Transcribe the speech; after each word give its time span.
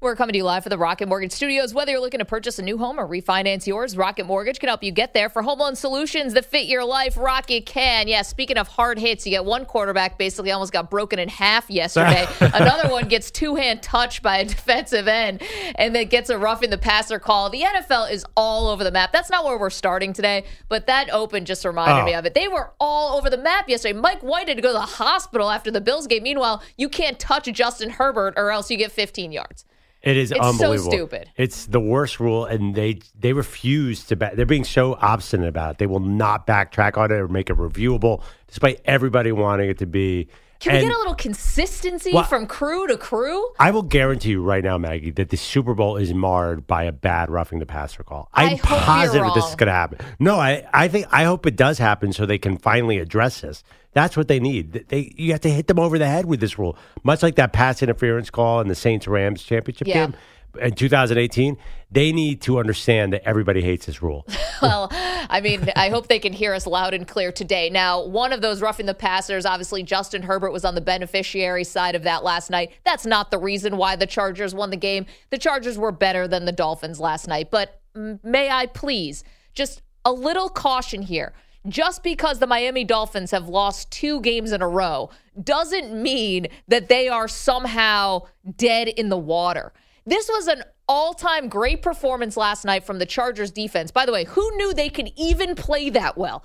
We're 0.00 0.14
coming 0.14 0.34
to 0.34 0.36
you 0.38 0.44
live 0.44 0.62
for 0.62 0.68
the 0.68 0.78
Rocket 0.78 1.08
Mortgage 1.08 1.32
Studios. 1.32 1.74
Whether 1.74 1.90
you're 1.90 2.00
looking 2.00 2.20
to 2.20 2.24
purchase 2.24 2.60
a 2.60 2.62
new 2.62 2.78
home 2.78 3.00
or 3.00 3.08
refinance 3.08 3.66
yours, 3.66 3.96
Rocket 3.96 4.26
Mortgage 4.26 4.60
can 4.60 4.68
help 4.68 4.84
you 4.84 4.92
get 4.92 5.12
there. 5.12 5.28
For 5.28 5.42
home 5.42 5.58
loan 5.58 5.74
solutions 5.74 6.34
that 6.34 6.44
fit 6.44 6.66
your 6.68 6.84
life, 6.84 7.16
Rocket 7.16 7.66
can. 7.66 8.06
Yeah, 8.06 8.22
speaking 8.22 8.58
of 8.58 8.68
hard 8.68 9.00
hits, 9.00 9.26
you 9.26 9.32
get 9.32 9.44
one 9.44 9.64
quarterback 9.64 10.16
basically 10.16 10.52
almost 10.52 10.72
got 10.72 10.88
broken 10.88 11.18
in 11.18 11.28
half 11.28 11.68
yesterday. 11.68 12.28
Another 12.40 12.88
one 12.92 13.08
gets 13.08 13.32
two 13.32 13.56
hand 13.56 13.82
touched 13.82 14.22
by 14.22 14.36
a 14.36 14.44
defensive 14.44 15.08
end 15.08 15.42
and 15.74 15.96
then 15.96 16.06
gets 16.06 16.30
a 16.30 16.38
roughing 16.38 16.70
the 16.70 16.78
passer 16.78 17.18
call. 17.18 17.50
The 17.50 17.62
NFL 17.62 18.12
is 18.12 18.24
all 18.36 18.68
over 18.68 18.84
the 18.84 18.92
map. 18.92 19.10
That's 19.10 19.30
not 19.30 19.44
where 19.44 19.58
we're 19.58 19.68
starting 19.68 20.12
today, 20.12 20.44
but 20.68 20.86
that 20.86 21.10
open 21.10 21.44
just 21.44 21.64
reminded 21.64 22.02
Oh. 22.02 22.04
me 22.04 22.14
of 22.14 22.24
it. 22.24 22.34
They 22.34 22.46
were 22.46 22.70
all 22.78 23.16
over 23.18 23.28
the 23.28 23.36
map 23.38 23.68
yesterday. 23.68 23.98
Mike 23.98 24.20
White 24.20 24.46
had 24.46 24.58
to 24.58 24.62
go 24.62 24.68
to 24.68 24.74
the 24.74 24.80
hospital 24.80 25.50
after 25.50 25.72
the 25.72 25.80
Bills 25.80 26.06
game. 26.06 26.22
Meanwhile, 26.22 26.62
you 26.76 26.88
can't 26.88 27.18
touch 27.18 27.46
Justin 27.52 27.90
Herbert 27.90 28.34
or 28.36 28.52
else 28.52 28.70
you 28.70 28.76
get 28.76 28.92
15 28.92 29.32
yards. 29.32 29.64
It 30.02 30.16
is 30.16 30.30
It's 30.30 30.40
so 30.40 30.46
unbelievable. 30.46 30.92
stupid. 30.92 31.30
It's 31.36 31.66
the 31.66 31.80
worst 31.80 32.20
rule, 32.20 32.44
and 32.44 32.74
they 32.74 33.00
they 33.18 33.32
refuse 33.32 34.04
to 34.04 34.16
back. 34.16 34.34
They're 34.36 34.46
being 34.46 34.64
so 34.64 34.94
obstinate 35.00 35.48
about 35.48 35.72
it. 35.72 35.78
They 35.78 35.86
will 35.86 35.98
not 36.00 36.46
backtrack 36.46 36.96
on 36.96 37.10
it 37.10 37.14
or 37.16 37.26
make 37.28 37.50
it 37.50 37.56
reviewable, 37.56 38.22
despite 38.46 38.80
everybody 38.84 39.32
wanting 39.32 39.70
it 39.70 39.78
to 39.78 39.86
be. 39.86 40.28
Can 40.60 40.74
we 40.74 40.80
get 40.80 40.92
a 40.94 40.98
little 40.98 41.14
consistency 41.14 42.12
Well- 42.12 42.24
from 42.24 42.46
crew 42.46 42.86
to 42.88 42.96
crew? 42.96 43.44
I 43.58 43.70
will 43.70 43.82
guarantee 43.82 44.30
you 44.30 44.42
right 44.42 44.62
now, 44.64 44.76
Maggie, 44.78 45.10
that 45.12 45.30
the 45.30 45.36
Super 45.36 45.74
Bowl 45.74 45.96
is 45.96 46.12
marred 46.12 46.66
by 46.66 46.82
a 46.84 46.92
bad 46.92 47.30
roughing 47.30 47.58
the 47.60 47.66
passer 47.66 48.02
call. 48.02 48.28
I 48.34 48.44
I'm 48.44 48.50
you're 48.56 48.58
positive 48.58 49.34
this 49.34 49.48
is 49.48 49.54
going 49.54 49.68
to 49.68 49.72
happen. 49.72 49.98
No, 50.18 50.36
I, 50.38 50.66
I 50.72 50.88
think 50.88 51.06
I 51.10 51.24
hope 51.24 51.46
it 51.46 51.56
does 51.56 51.78
happen 51.78 52.12
so 52.12 52.26
they 52.26 52.38
can 52.38 52.56
finally 52.58 52.98
address 52.98 53.40
this. 53.40 53.62
That's 53.92 54.16
what 54.16 54.28
they 54.28 54.38
need. 54.40 54.84
They 54.88 55.12
you 55.16 55.32
have 55.32 55.40
to 55.42 55.50
hit 55.50 55.66
them 55.66 55.78
over 55.78 55.98
the 55.98 56.06
head 56.06 56.26
with 56.26 56.40
this 56.40 56.58
rule, 56.58 56.76
much 57.04 57.22
like 57.22 57.36
that 57.36 57.52
pass 57.52 57.82
interference 57.82 58.28
call 58.30 58.60
in 58.60 58.68
the 58.68 58.74
Saints 58.74 59.06
Rams 59.08 59.42
championship 59.42 59.86
Yeah. 59.88 60.06
game 60.06 60.14
in 60.60 60.74
2018. 60.74 61.56
They 61.90 62.12
need 62.12 62.42
to 62.42 62.58
understand 62.58 63.12
that 63.14 63.22
everybody 63.26 63.62
hates 63.62 63.86
this 63.86 64.02
rule. 64.02 64.26
Well, 64.60 64.88
I 64.90 65.40
mean, 65.40 65.70
I 65.76 65.88
hope 65.88 66.08
they 66.08 66.18
can 66.18 66.32
hear 66.32 66.52
us 66.52 66.66
loud 66.66 66.92
and 66.92 67.06
clear 67.06 67.30
today. 67.30 67.70
Now, 67.70 68.04
one 68.04 68.32
of 68.32 68.40
those 68.40 68.60
roughing 68.60 68.86
the 68.86 68.94
passers, 68.94 69.46
obviously, 69.46 69.84
Justin 69.84 70.20
Herbert 70.22 70.50
was 70.50 70.64
on 70.64 70.74
the 70.74 70.80
beneficiary 70.80 71.62
side 71.62 71.94
of 71.94 72.02
that 72.02 72.24
last 72.24 72.50
night. 72.50 72.72
That's 72.84 73.06
not 73.06 73.30
the 73.30 73.38
reason 73.38 73.76
why 73.76 73.94
the 73.94 74.04
Chargers 74.04 74.56
won 74.56 74.70
the 74.70 74.76
game. 74.76 75.06
The 75.30 75.38
Chargers 75.38 75.78
were 75.78 75.92
better 75.92 76.26
than 76.26 76.44
the 76.44 76.50
Dolphins 76.50 76.98
last 76.98 77.28
night. 77.28 77.52
But 77.52 77.80
may 77.94 78.50
I 78.50 78.66
please, 78.66 79.22
just 79.54 79.82
a 80.04 80.12
little 80.12 80.48
caution 80.48 81.02
here. 81.02 81.34
Just 81.68 82.02
because 82.02 82.38
the 82.38 82.46
Miami 82.46 82.82
Dolphins 82.82 83.30
have 83.30 83.48
lost 83.48 83.90
two 83.92 84.20
games 84.20 84.52
in 84.52 84.62
a 84.62 84.68
row 84.68 85.10
doesn't 85.40 85.92
mean 85.92 86.48
that 86.66 86.88
they 86.88 87.08
are 87.08 87.28
somehow 87.28 88.22
dead 88.56 88.88
in 88.88 89.08
the 89.08 89.18
water. 89.18 89.72
This 90.08 90.26
was 90.26 90.46
an 90.46 90.62
all 90.88 91.12
time 91.12 91.48
great 91.48 91.82
performance 91.82 92.34
last 92.34 92.64
night 92.64 92.82
from 92.84 92.98
the 92.98 93.04
Chargers 93.04 93.50
defense. 93.50 93.90
By 93.90 94.06
the 94.06 94.12
way, 94.12 94.24
who 94.24 94.56
knew 94.56 94.72
they 94.72 94.88
could 94.88 95.12
even 95.16 95.54
play 95.54 95.90
that 95.90 96.16
well? 96.16 96.44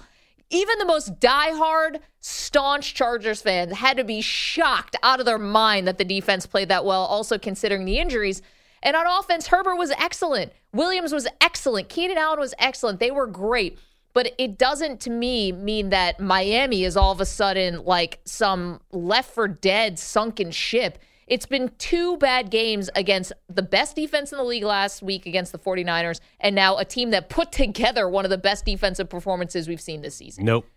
Even 0.49 0.77
the 0.79 0.85
most 0.85 1.17
diehard, 1.21 1.99
staunch 2.19 2.93
Chargers 2.93 3.41
fans 3.41 3.77
had 3.77 3.95
to 3.95 4.03
be 4.03 4.19
shocked 4.19 4.97
out 5.01 5.21
of 5.21 5.25
their 5.25 5.39
mind 5.39 5.87
that 5.87 5.97
the 5.97 6.03
defense 6.03 6.45
played 6.45 6.67
that 6.67 6.83
well, 6.83 7.05
also 7.05 7.37
considering 7.37 7.85
the 7.85 7.99
injuries. 7.99 8.41
And 8.81 8.97
on 8.97 9.07
offense, 9.07 9.47
Herbert 9.47 9.77
was 9.77 9.91
excellent. 9.91 10.51
Williams 10.73 11.13
was 11.13 11.25
excellent. 11.39 11.87
Keenan 11.87 12.17
Allen 12.17 12.41
was 12.41 12.53
excellent. 12.59 12.99
They 12.99 13.11
were 13.11 13.27
great. 13.27 13.79
But 14.13 14.33
it 14.37 14.57
doesn't, 14.57 14.99
to 15.01 15.09
me, 15.09 15.53
mean 15.53 15.89
that 15.89 16.19
Miami 16.19 16.83
is 16.83 16.97
all 16.97 17.13
of 17.13 17.21
a 17.21 17.25
sudden 17.25 17.85
like 17.85 18.19
some 18.25 18.81
left 18.91 19.33
for 19.33 19.47
dead 19.47 19.97
sunken 19.97 20.51
ship. 20.51 20.99
It's 21.33 21.47
been 21.47 21.71
two 21.79 22.17
bad 22.17 22.51
games 22.51 22.91
against 22.93 23.33
the 23.49 23.63
best 23.63 23.95
defense 23.95 24.31
in 24.31 24.37
the 24.37 24.43
league 24.43 24.63
last 24.63 25.01
week 25.01 25.25
against 25.25 25.51
the 25.51 25.57
49ers, 25.57 26.19
and 26.39 26.53
now 26.53 26.77
a 26.77 26.85
team 26.85 27.09
that 27.09 27.27
put 27.27 27.51
together 27.51 28.07
one 28.07 28.23
of 28.23 28.29
the 28.29 28.37
best 28.37 28.65
defensive 28.65 29.09
performances 29.09 29.67
we've 29.67 29.81
seen 29.81 30.03
this 30.03 30.13
season. 30.13 30.45
Nope. 30.45 30.67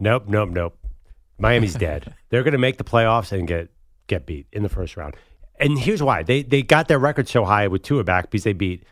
Nope, 0.00 0.24
nope, 0.26 0.48
nope. 0.48 0.76
Miami's 1.38 1.76
dead. 1.76 2.12
They're 2.28 2.42
going 2.42 2.52
to 2.52 2.58
make 2.58 2.78
the 2.78 2.82
playoffs 2.82 3.30
and 3.30 3.46
get 3.46 3.70
get 4.08 4.26
beat 4.26 4.48
in 4.52 4.64
the 4.64 4.68
first 4.68 4.96
round. 4.96 5.14
And 5.60 5.78
here's 5.78 6.02
why. 6.02 6.24
They 6.24 6.42
they 6.42 6.62
got 6.62 6.88
their 6.88 6.98
record 6.98 7.28
so 7.28 7.44
high 7.44 7.68
with 7.68 7.84
Tua 7.84 8.02
back 8.02 8.32
because 8.32 8.42
they 8.42 8.54
beat 8.54 8.82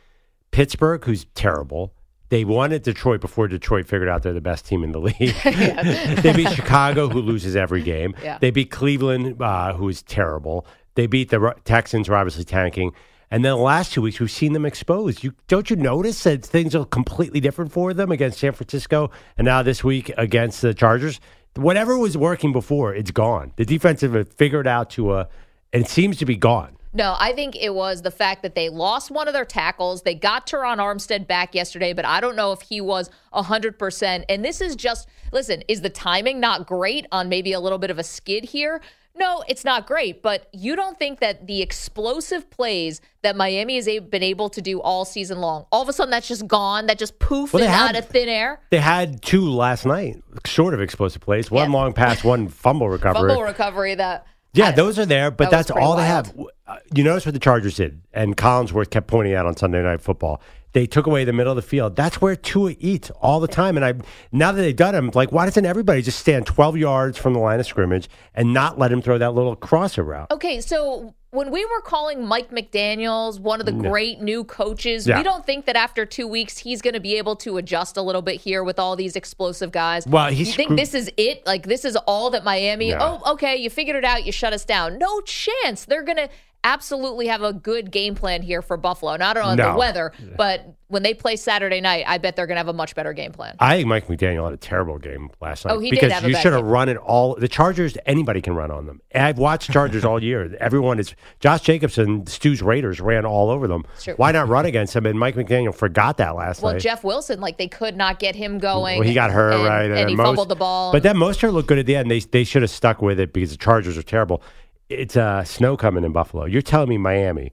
Pittsburgh, 0.53 1.05
who's 1.05 1.25
terrible. 1.35 1.95
They 2.29 2.45
won 2.45 2.73
at 2.73 2.83
Detroit 2.83 3.21
before 3.21 3.47
Detroit 3.49 3.87
figured 3.87 4.09
out 4.09 4.23
they're 4.23 4.33
the 4.33 4.41
best 4.41 4.67
team 4.67 4.83
in 4.83 4.93
the 4.93 5.01
league. 5.09 5.17
they 6.23 6.33
beat 6.35 6.51
Chicago, 6.51 7.09
who 7.09 7.21
loses 7.21 7.57
every 7.57 7.83
game. 7.83 8.15
Yeah. 8.23 8.39
They 8.39 8.51
beat 8.51 8.71
Cleveland, 8.71 9.41
uh, 9.41 9.75
who 9.75 9.89
is 9.89 10.03
terrible. 10.03 10.67
They 10.95 11.07
beat 11.07 11.31
the 11.31 11.55
Texans, 11.65 12.09
who 12.09 12.15
are 12.15 12.17
obviously 12.17 12.45
tanking. 12.45 12.93
And 13.31 13.45
then 13.45 13.53
the 13.53 13.57
last 13.57 13.93
two 13.93 14.03
weeks, 14.03 14.21
we've 14.21 14.31
seen 14.31 14.53
them 14.53 14.65
exposed. 14.65 15.25
You 15.25 15.35
don't 15.49 15.69
you 15.69 15.77
notice 15.77 16.23
that 16.25 16.45
things 16.45 16.75
are 16.75 16.85
completely 16.85 17.41
different 17.41 17.73
for 17.73 17.93
them 17.93 18.13
against 18.13 18.39
San 18.39 18.53
Francisco, 18.53 19.11
and 19.37 19.45
now 19.45 19.63
this 19.63 19.83
week 19.83 20.13
against 20.17 20.63
the 20.63 20.73
Chargers. 20.75 21.21
Whatever 21.57 21.99
was 21.99 22.17
working 22.19 22.53
before, 22.53 22.95
it's 22.95 23.11
gone. 23.11 23.53
The 23.57 23.65
defensive 23.65 24.13
have 24.13 24.31
figured 24.35 24.67
out 24.67 24.91
to 24.91 25.15
a, 25.15 25.29
and 25.73 25.85
it 25.85 25.89
seems 25.89 26.19
to 26.19 26.27
be 26.27 26.37
gone. 26.37 26.76
No, 26.97 27.15
I 27.19 27.33
think 27.35 27.55
it 27.57 27.75
was 27.75 28.01
the 28.03 28.11
fact 28.11 28.43
that 28.43 28.55
they 28.55 28.71
lost 28.71 29.11
one 29.11 29.29
of 29.29 29.35
their 29.35 29.45
tackles. 29.45 30.03
They 30.03 30.15
got 30.15 30.47
Terron 30.47 30.79
Armstead 30.79 31.27
back 31.27 31.55
yesterday, 31.55 31.93
but 31.93 32.07
I 32.07 32.21
don't 32.21 32.37
know 32.37 32.53
if 32.53 32.63
he 32.63 32.81
was 32.81 33.11
100%. 33.35 34.25
And 34.31 34.43
this 34.45 34.61
is 34.63 34.75
just, 34.77 35.07
listen, 35.31 35.63
is 35.69 35.83
the 35.83 35.91
timing 35.91 36.41
not 36.41 36.67
great 36.67 37.07
on 37.13 37.29
maybe 37.29 37.53
a 37.53 37.61
little 37.61 37.79
bit 37.79 37.91
of 37.91 37.99
a 37.99 38.03
skid 38.03 38.45
here? 38.47 38.81
No, 39.19 39.43
it's 39.49 39.65
not 39.65 39.87
great, 39.87 40.23
but 40.23 40.49
you 40.53 40.77
don't 40.77 40.99
think 40.99 41.21
that 41.21 41.47
the 41.47 41.63
explosive 41.63 42.51
plays 42.51 43.01
that 43.23 43.35
Miami 43.35 43.77
has 43.77 43.87
been 43.87 44.23
able 44.23 44.51
to 44.51 44.61
do 44.61 44.81
all 44.83 45.05
season 45.07 45.39
long, 45.39 45.65
all 45.73 45.81
of 45.81 45.89
a 45.89 45.93
sudden 45.95 46.11
that's 46.11 46.29
just 46.29 46.47
gone, 46.47 46.87
that 46.87 46.99
just 46.99 47.19
poofed 47.19 47.53
Well, 47.55 47.63
they 47.63 47.67
out 47.67 47.95
had- 47.95 47.97
of 47.97 48.07
thin 48.09 48.29
air? 48.29 48.61
They 48.71 48.79
had 48.79 49.23
two 49.23 49.51
last 49.51 49.87
night, 49.87 50.17
short 50.45 50.75
of 50.75 50.83
explosive 50.83 51.23
plays. 51.23 51.51
One 51.51 51.71
Yeah. 51.73 51.77
long 51.79 51.93
pass, 51.95 52.23
one 52.25 52.49
fumble 52.49 52.91
recovery. 52.91 53.29
Fumble 53.31 53.43
recovery 53.43 53.95
that. 53.95 54.27
Yeah, 54.53 54.71
those 54.71 54.99
are 54.99 55.07
there, 55.07 55.31
but 55.31 55.51
that 55.51 55.69
that's 55.69 55.71
all 55.71 55.97
they 55.97 56.07
have. 56.07 56.33
Uh, 56.67 56.77
You 56.95 57.05
notice 57.05 57.27
what 57.27 57.33
the 57.35 57.39
Chargers 57.41 57.77
did, 57.77 58.01
and 58.13 58.37
Collinsworth 58.37 58.91
kept 58.91 59.07
pointing 59.07 59.35
out 59.35 59.45
on 59.47 59.57
Sunday 59.57 59.83
Night 59.83 60.01
Football. 60.01 60.41
They 60.73 60.87
took 60.87 61.07
away 61.07 61.25
the 61.25 61.33
middle 61.33 61.53
of 61.53 61.57
the 61.57 61.63
field. 61.63 61.97
That's 61.97 62.21
where 62.21 62.37
Tua 62.37 62.75
eats 62.79 63.11
all 63.23 63.41
the 63.41 63.49
time. 63.49 63.77
And 63.77 63.85
I 63.85 63.95
now 64.33 64.53
that 64.53 64.61
they've 64.61 64.77
done 64.77 64.95
him, 64.95 65.11
like 65.15 65.33
why 65.33 65.45
doesn't 65.47 65.65
everybody 65.65 66.03
just 66.03 66.19
stand 66.19 66.45
twelve 66.47 66.77
yards 66.77 67.17
from 67.19 67.33
the 67.33 67.39
line 67.39 67.61
of 67.61 67.67
scrimmage 67.67 68.09
and 68.35 68.53
not 68.53 68.79
let 68.79 68.93
him 68.93 69.01
throw 69.01 69.17
that 69.19 69.33
little 69.35 69.57
crosser 69.57 70.03
route? 70.03 70.31
Okay, 70.31 70.61
so 70.61 71.15
when 71.31 71.51
we 71.51 71.65
were 71.65 71.81
calling 71.81 72.25
Mike 72.27 72.51
McDaniels 72.51 73.39
one 73.41 73.61
of 73.61 73.67
the 73.67 73.73
great 73.73 74.21
new 74.21 74.45
coaches, 74.45 75.07
Yeah. 75.07 75.19
we 75.19 75.23
don't 75.23 75.45
think 75.45 75.67
that 75.67 75.77
after 75.77 76.07
two 76.07 76.27
weeks 76.27 76.59
he's 76.59 76.81
going 76.81 76.95
to 76.95 77.01
be 77.01 77.17
able 77.19 77.37
to 77.37 77.57
adjust 77.59 77.97
a 77.97 78.03
little 78.03 78.23
bit 78.23 78.41
here 78.41 78.63
with 78.65 78.79
all 78.79 78.97
these 78.97 79.17
explosive 79.17 79.73
guys. 79.73 80.07
Well, 80.07 80.29
he 80.31 80.45
you 80.45 80.53
think 80.53 80.77
this 80.77 80.95
is 80.95 81.11
it? 81.17 81.45
Like 81.47 81.65
this 81.67 81.85
is 81.85 81.97
all 82.07 82.31
that 82.31 82.45
Miami? 82.45 82.91
No. 82.91 83.21
Oh, 83.25 83.33
okay, 83.33 83.57
you 83.57 83.69
figured 83.71 83.97
it 83.97 84.05
out. 84.05 84.25
You 84.25 84.33
shut 84.33 84.53
us 84.53 84.65
down. 84.65 84.99
No 84.99 85.21
chance. 85.23 85.85
They're 85.85 86.03
going 86.03 86.17
to 86.17 86.29
absolutely 86.67 87.29
have 87.29 87.43
a 87.43 87.53
good 87.53 87.91
game 87.91 88.15
plan 88.15 88.43
here 88.43 88.61
for 88.61 88.77
Buffalo. 88.77 89.13
I 89.13 89.17
don't 89.17 89.35
know 89.37 89.55
No. 89.55 89.73
the 89.73 89.79
weather, 89.79 90.13
but 90.37 90.67
when 90.89 91.03
they 91.03 91.15
play 91.15 91.37
Saturday 91.37 91.81
night, 91.81 92.05
I 92.07 92.19
bet 92.19 92.37
they're 92.37 92.47
going 92.47 92.57
to 92.57 92.61
have 92.61 92.69
a 92.69 92.73
much 92.73 92.95
better 92.95 93.13
game 93.13 93.33
plan. 93.33 93.57
I 93.59 93.77
think 93.77 93.89
Mike 93.89 94.07
McDaniel 94.09 94.45
had 94.45 94.53
a 94.53 94.57
terrible 94.57 94.99
game 94.99 95.31
last 95.41 95.65
night 95.65 95.75
Oh, 95.75 95.79
he 95.81 95.91
did 95.91 95.97
because 96.01 96.13
have 96.13 96.29
you 96.29 96.37
should 96.37 96.53
have 96.53 96.65
run 96.65 96.89
it 96.89 96.97
all. 96.97 97.35
The 97.37 97.49
Chargers, 97.49 97.97
anybody 98.07 98.41
can 98.41 98.55
run 98.55 98.71
on 98.71 98.87
them. 98.87 99.01
I've 99.15 99.39
watched 99.39 99.71
Chargers 99.73 100.05
all 100.05 100.23
year. 100.23 100.57
Everyone 100.61 100.99
is 100.99 101.15
Josh 101.41 101.63
Jacobson, 101.63 102.27
Stu's 102.27 102.63
Raiders 102.63 103.01
ran 103.01 103.25
all 103.25 103.51
over 103.51 103.67
them. 103.67 103.85
Why 104.17 104.33
not 104.33 104.49
run 104.49 104.67
against 104.67 104.95
them? 104.95 105.07
And 105.07 105.19
Mike 105.19 105.35
McDaniel 105.37 105.75
forgot 105.75 106.19
that 106.19 106.35
last 106.37 106.63
Well, 106.63 106.73
night. 106.73 106.75
Well, 106.77 106.81
Jeff 106.81 107.05
Wilson, 107.05 107.41
like 107.41 107.59
they 107.59 107.69
could 107.69 107.97
not 107.97 108.19
get 108.19 108.35
him 108.37 108.59
going. 108.59 108.99
Well, 108.99 109.09
he 109.09 109.15
got 109.15 109.31
hurt, 109.31 109.55
and, 109.55 109.65
right? 109.65 109.91
And, 109.91 110.09
he 110.11 110.15
Most- 110.17 110.27
fumbled 110.27 110.49
the 110.49 110.57
ball. 110.57 110.93
But 110.93 111.03
then 111.03 111.17
Mostert 111.17 111.53
looked 111.53 111.69
good 111.69 111.79
at 111.79 111.87
the 111.87 111.97
end. 111.97 112.11
They 112.11 112.21
they 112.21 112.45
should 112.45 112.63
have 112.63 112.71
stuck 112.71 113.01
with 113.03 113.19
it 113.21 113.33
because 113.33 113.51
the 113.51 113.57
Chargers 113.57 113.97
are 113.97 114.03
terrible. 114.03 114.43
It's 114.89 115.17
uh, 115.17 115.43
snow 115.45 115.77
coming 115.77 116.05
in 116.05 116.13
Buffalo. 116.13 116.45
You're 116.45 116.63
telling 116.63 116.89
me 116.89 116.99
Miami. 116.99 117.53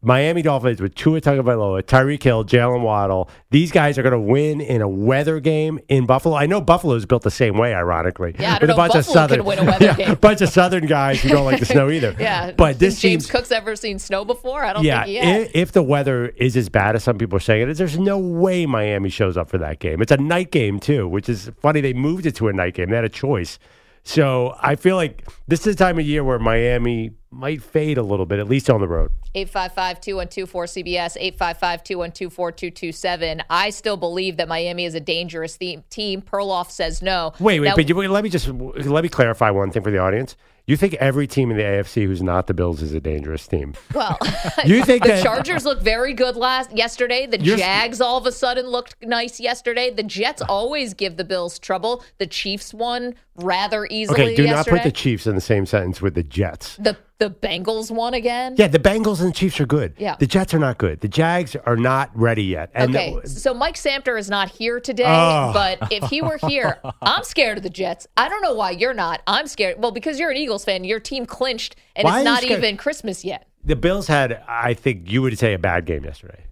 Miami 0.00 0.42
Dolphins 0.42 0.80
with 0.80 0.94
Tua 0.94 1.20
Tagovailoa, 1.20 1.82
Tyreek 1.82 2.22
Hill, 2.22 2.44
Jaylen 2.44 2.82
Waddle. 2.82 3.28
These 3.50 3.72
guys 3.72 3.98
are 3.98 4.02
going 4.04 4.12
to 4.12 4.20
win 4.20 4.60
in 4.60 4.80
a 4.80 4.86
weather 4.88 5.40
game 5.40 5.80
in 5.88 6.06
Buffalo. 6.06 6.36
I 6.36 6.46
know 6.46 6.60
Buffalo's 6.60 7.04
built 7.04 7.24
the 7.24 7.32
same 7.32 7.58
way, 7.58 7.74
ironically. 7.74 8.36
Yeah, 8.38 8.54
I 8.54 8.58
don't 8.58 8.60
with 8.60 8.68
know 8.68 8.74
a 8.74 8.76
bunch 8.76 8.94
if 8.94 8.98
of 9.00 9.04
southern, 9.06 9.44
win 9.44 9.58
a 9.58 9.64
weather 9.64 9.84
Yeah, 9.86 9.96
game. 9.96 10.14
bunch 10.14 10.40
of 10.40 10.50
southern 10.50 10.86
guys 10.86 11.20
who 11.20 11.30
don't 11.30 11.44
like 11.44 11.58
the 11.58 11.66
snow 11.66 11.90
either. 11.90 12.14
yeah, 12.16 12.52
but 12.52 12.78
this 12.78 13.00
James 13.00 13.24
seems 13.24 13.30
Cook's 13.32 13.50
ever 13.50 13.74
seen 13.74 13.98
snow 13.98 14.24
before? 14.24 14.64
I 14.64 14.72
don't 14.72 14.84
yeah, 14.84 15.02
think 15.02 15.08
he 15.08 15.16
has. 15.16 15.46
if, 15.48 15.56
if 15.56 15.72
the 15.72 15.82
weather 15.82 16.28
is 16.28 16.56
as 16.56 16.68
bad 16.68 16.94
as 16.94 17.02
some 17.02 17.18
people 17.18 17.36
are 17.36 17.40
saying 17.40 17.62
it 17.62 17.68
is, 17.70 17.78
there's 17.78 17.98
no 17.98 18.18
way 18.18 18.66
Miami 18.66 19.08
shows 19.08 19.36
up 19.36 19.48
for 19.50 19.58
that 19.58 19.80
game. 19.80 20.00
It's 20.00 20.12
a 20.12 20.16
night 20.16 20.52
game 20.52 20.78
too, 20.78 21.08
which 21.08 21.28
is 21.28 21.50
funny. 21.60 21.80
They 21.80 21.92
moved 21.92 22.24
it 22.24 22.36
to 22.36 22.46
a 22.46 22.52
night 22.52 22.74
game. 22.74 22.90
They 22.90 22.96
had 22.96 23.04
a 23.04 23.08
choice. 23.08 23.58
So 24.08 24.56
I 24.58 24.76
feel 24.76 24.96
like 24.96 25.28
this 25.48 25.66
is 25.66 25.76
the 25.76 25.84
time 25.84 25.98
of 25.98 26.06
year 26.06 26.24
where 26.24 26.38
Miami 26.38 27.10
might 27.30 27.62
fade 27.62 27.98
a 27.98 28.02
little 28.02 28.24
bit, 28.24 28.38
at 28.38 28.48
least 28.48 28.70
on 28.70 28.80
the 28.80 28.88
road. 28.88 29.10
855 29.34 30.00
212 30.00 30.50
4CBS, 30.50 31.16
855 31.20 31.84
212 31.84 32.32
4227. 32.32 33.42
I 33.50 33.68
still 33.68 33.98
believe 33.98 34.38
that 34.38 34.48
Miami 34.48 34.86
is 34.86 34.94
a 34.94 35.00
dangerous 35.00 35.56
theme, 35.56 35.84
team. 35.90 36.22
Perloff 36.22 36.70
says 36.70 37.02
no. 37.02 37.34
Wait, 37.38 37.60
wait, 37.60 37.66
Now- 37.68 37.76
but 37.76 37.86
you, 37.86 37.94
wait, 37.96 38.08
let 38.08 38.24
me 38.24 38.30
just 38.30 38.48
let 38.48 39.02
me 39.02 39.10
clarify 39.10 39.50
one 39.50 39.70
thing 39.70 39.82
for 39.82 39.90
the 39.90 39.98
audience. 39.98 40.36
You 40.68 40.76
think 40.76 40.92
every 41.00 41.26
team 41.26 41.50
in 41.50 41.56
the 41.56 41.62
AFC 41.62 42.04
who's 42.04 42.22
not 42.22 42.46
the 42.46 42.52
Bills 42.52 42.82
is 42.82 42.92
a 42.92 43.00
dangerous 43.00 43.48
team? 43.48 43.72
Well, 43.94 44.18
You 44.66 44.84
think 44.84 45.02
the 45.04 45.08
that- 45.08 45.22
Chargers 45.24 45.64
looked 45.64 45.82
very 45.82 46.12
good 46.12 46.36
last 46.36 46.70
yesterday. 46.76 47.24
The 47.26 47.38
Jags 47.38 48.02
all 48.02 48.18
of 48.18 48.26
a 48.26 48.32
sudden 48.32 48.66
looked 48.66 48.94
nice 49.02 49.40
yesterday. 49.40 49.90
The 49.90 50.02
Jets 50.02 50.42
always 50.42 50.92
give 50.92 51.16
the 51.16 51.24
Bills 51.24 51.58
trouble. 51.58 52.04
The 52.18 52.26
Chiefs 52.26 52.74
won 52.74 53.14
rather 53.36 53.86
easily 53.90 54.20
Okay, 54.22 54.36
do 54.36 54.46
not 54.46 54.66
put 54.66 54.82
the 54.82 54.92
Chiefs 54.92 55.26
in 55.26 55.34
the 55.34 55.40
same 55.40 55.64
sentence 55.64 56.02
with 56.02 56.14
the 56.14 56.22
Jets. 56.22 56.76
the 56.76 56.98
the 57.18 57.30
Bengals 57.30 57.90
won 57.90 58.14
again. 58.14 58.54
Yeah, 58.56 58.68
the 58.68 58.78
Bengals 58.78 59.18
and 59.20 59.30
the 59.30 59.32
Chiefs 59.32 59.60
are 59.60 59.66
good. 59.66 59.94
Yeah. 59.98 60.14
The 60.18 60.26
Jets 60.26 60.54
are 60.54 60.58
not 60.58 60.78
good. 60.78 61.00
The 61.00 61.08
Jags 61.08 61.56
are 61.56 61.76
not 61.76 62.10
ready 62.14 62.44
yet. 62.44 62.70
And 62.74 62.94
Okay, 62.94 63.18
the- 63.22 63.28
so 63.28 63.52
Mike 63.52 63.74
Samter 63.74 64.18
is 64.18 64.30
not 64.30 64.50
here 64.50 64.78
today, 64.78 65.04
Oh. 65.06 65.50
but 65.52 65.90
if 65.92 66.08
he 66.10 66.22
were 66.22 66.38
here, 66.46 66.78
I'm 67.02 67.24
scared 67.24 67.58
of 67.58 67.64
the 67.64 67.70
Jets. 67.70 68.06
I 68.16 68.28
don't 68.28 68.40
know 68.42 68.54
why 68.54 68.70
you're 68.70 68.94
not. 68.94 69.22
I'm 69.26 69.48
scared. 69.48 69.76
Well, 69.80 69.90
because 69.90 70.18
you're 70.20 70.30
an 70.30 70.36
Eagles 70.36 70.64
fan, 70.64 70.84
your 70.84 71.00
team 71.00 71.26
clinched, 71.26 71.74
and 71.96 72.04
Why 72.04 72.20
it's 72.20 72.24
not 72.24 72.44
even 72.44 72.76
Christmas 72.76 73.24
yet. 73.24 73.48
the 73.64 73.74
Bills 73.76 74.06
had, 74.06 74.40
I 74.48 74.74
think 74.74 75.10
you 75.10 75.20
would 75.22 75.36
say, 75.38 75.54
a 75.54 75.58
bad 75.58 75.86
game 75.86 76.04
yesterday. 76.04 76.44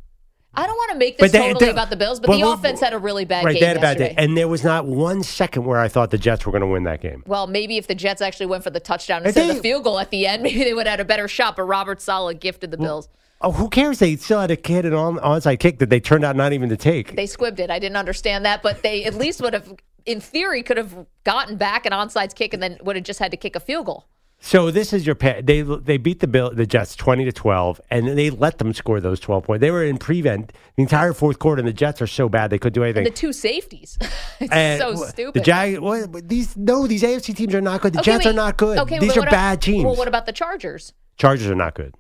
I 0.57 0.67
don't 0.67 0.77
want 0.77 0.93
to 0.93 0.99
make 0.99 1.19
this 1.19 1.31
But 1.31 1.33
they- 1.33 1.47
totally 1.47 1.67
they- 1.67 1.71
about 1.73 1.91
the 1.91 1.97
Bills, 1.97 2.19
but 2.19 2.31
well, 2.31 2.39
the 2.39 2.47
offense 2.53 2.81
had 2.81 2.93
a 2.93 2.99
really 2.99 3.25
bad 3.25 3.45
right, 3.45 3.53
game 3.53 3.61
they 3.61 3.67
had 3.67 3.77
a 3.77 3.81
bad 3.81 3.99
day. 3.99 4.15
And 4.17 4.37
there 4.37 4.49
was 4.49 4.65
not 4.65 4.87
one 4.87 5.23
second 5.23 5.65
where 5.65 5.79
I 5.79 5.89
thought 5.89 6.11
the 6.11 6.19
Jets 6.19 6.47
were 6.47 6.53
going 6.53 6.63
to 6.63 6.67
win 6.67 6.85
that 6.85 7.01
game. 7.01 7.23
Well, 7.27 7.47
maybe 7.47 7.77
if 7.77 7.87
the 7.87 7.95
Jets 7.95 8.23
actually 8.23 8.47
went 8.47 8.65
for 8.65 8.71
the 8.71 8.81
touchdown 8.81 9.25
instead 9.27 9.51
of 9.51 9.57
the 9.57 9.63
field 9.63 9.85
goal 9.85 9.99
at 9.99 10.11
the 10.11 10.27
end, 10.27 10.43
maybe 10.45 10.65
they 10.65 10.73
would 10.75 10.87
have 10.87 10.93
had 10.99 11.01
a 11.01 11.05
better 11.05 11.29
shot. 11.29 11.57
But 11.57 11.65
Robert 11.65 12.01
Saleh 12.01 12.41
gifted 12.41 12.71
the 12.71 12.79
Bills. 12.79 13.09
Oh, 13.43 13.53
who 13.53 13.69
cares? 13.69 13.99
They 13.99 14.17
still 14.17 14.41
had 14.41 14.51
a 14.51 14.57
kid 14.57 14.87
an 14.87 14.95
on, 14.95 15.19
onside 15.19 15.59
kick 15.59 15.79
that 15.81 15.91
they 15.91 16.01
turned 16.01 16.25
out 16.25 16.37
not 16.37 16.55
even 16.55 16.71
to 16.71 16.77
take. 16.77 17.17
They 17.17 17.27
squibbed 17.27 17.59
it. 17.59 17.71
I 17.71 17.79
didn't 17.79 17.97
understand 17.97 18.47
that, 18.47 18.63
but 18.63 18.83
they 18.83 19.05
at 19.05 19.15
least 19.15 19.43
would 19.43 19.53
have, 19.53 19.75
in 20.07 20.23
theory, 20.23 20.63
could 20.63 20.79
have 20.79 21.05
gotten 21.25 21.57
back 21.57 21.85
an 21.85 21.93
onside 21.93 22.35
kick 22.35 22.55
and 22.55 22.63
then 22.63 22.79
would 22.83 22.97
have 22.97 23.05
just 23.05 23.19
had 23.19 23.31
to 23.33 23.37
kick 23.37 23.55
a 23.55 23.61
field 23.61 23.85
goal. 23.87 24.07
So 24.47 24.71
this 24.71 24.93
is 24.93 25.05
your 25.05 25.17
they 25.17 25.63
they 25.63 25.97
beat 25.97 26.21
the 26.21 26.29
Bill 26.29 26.53
the 26.55 26.67
Jets 26.67 26.95
twenty 26.95 27.25
to 27.25 27.33
twelve, 27.33 27.81
and 27.91 28.07
they 28.17 28.31
let 28.31 28.59
them 28.59 28.73
score 28.73 29.01
those 29.01 29.19
twelve 29.19 29.43
points. 29.43 29.61
They 29.61 29.73
were 29.73 29.83
in 29.85 29.99
prevent 29.99 30.53
the 30.77 30.83
entire 30.85 31.13
fourth 31.13 31.41
quarter, 31.41 31.59
and 31.59 31.67
the 31.67 31.73
Jets 31.73 32.01
are 32.01 32.07
so 32.07 32.29
bad 32.29 32.51
they 32.51 32.59
couldn't 32.59 32.75
do 32.75 32.85
anything. 32.85 33.03
The 33.03 33.11
two 33.11 33.33
safeties. 33.33 33.99
it's 34.41 34.53
And 34.53 34.81
so 34.81 34.95
stupid. 34.95 35.35
The 35.35 35.41
Jag, 35.45 35.81
what, 35.81 36.29
these 36.29 36.57
no, 36.57 36.87
these 36.87 37.03
AFC 37.03 37.35
teams 37.35 37.57
are 37.57 37.61
not 37.61 37.81
good. 37.81 37.93
The 37.93 37.99
Okay, 37.99 38.13
Jets 38.13 38.25
wait. 38.25 38.31
are 38.31 38.35
not 38.37 38.57
good. 38.57 38.79
Okay, 38.79 39.01
these 39.01 39.17
are 39.17 39.23
bad 39.23 39.61
teams. 39.61 39.85
Well, 39.85 39.97
what 39.97 40.07
about 40.07 40.27
the 40.27 40.33
Chargers? 40.33 40.93
Chargers 41.17 41.49
are 41.49 41.57
not 41.57 41.75
good. 41.75 41.97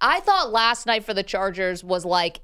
I 0.00 0.18
thought 0.20 0.50
last 0.50 0.86
night 0.86 1.04
for 1.04 1.14
the 1.14 1.22
Chargers 1.22 1.84
was 1.84 2.04
like 2.04 2.40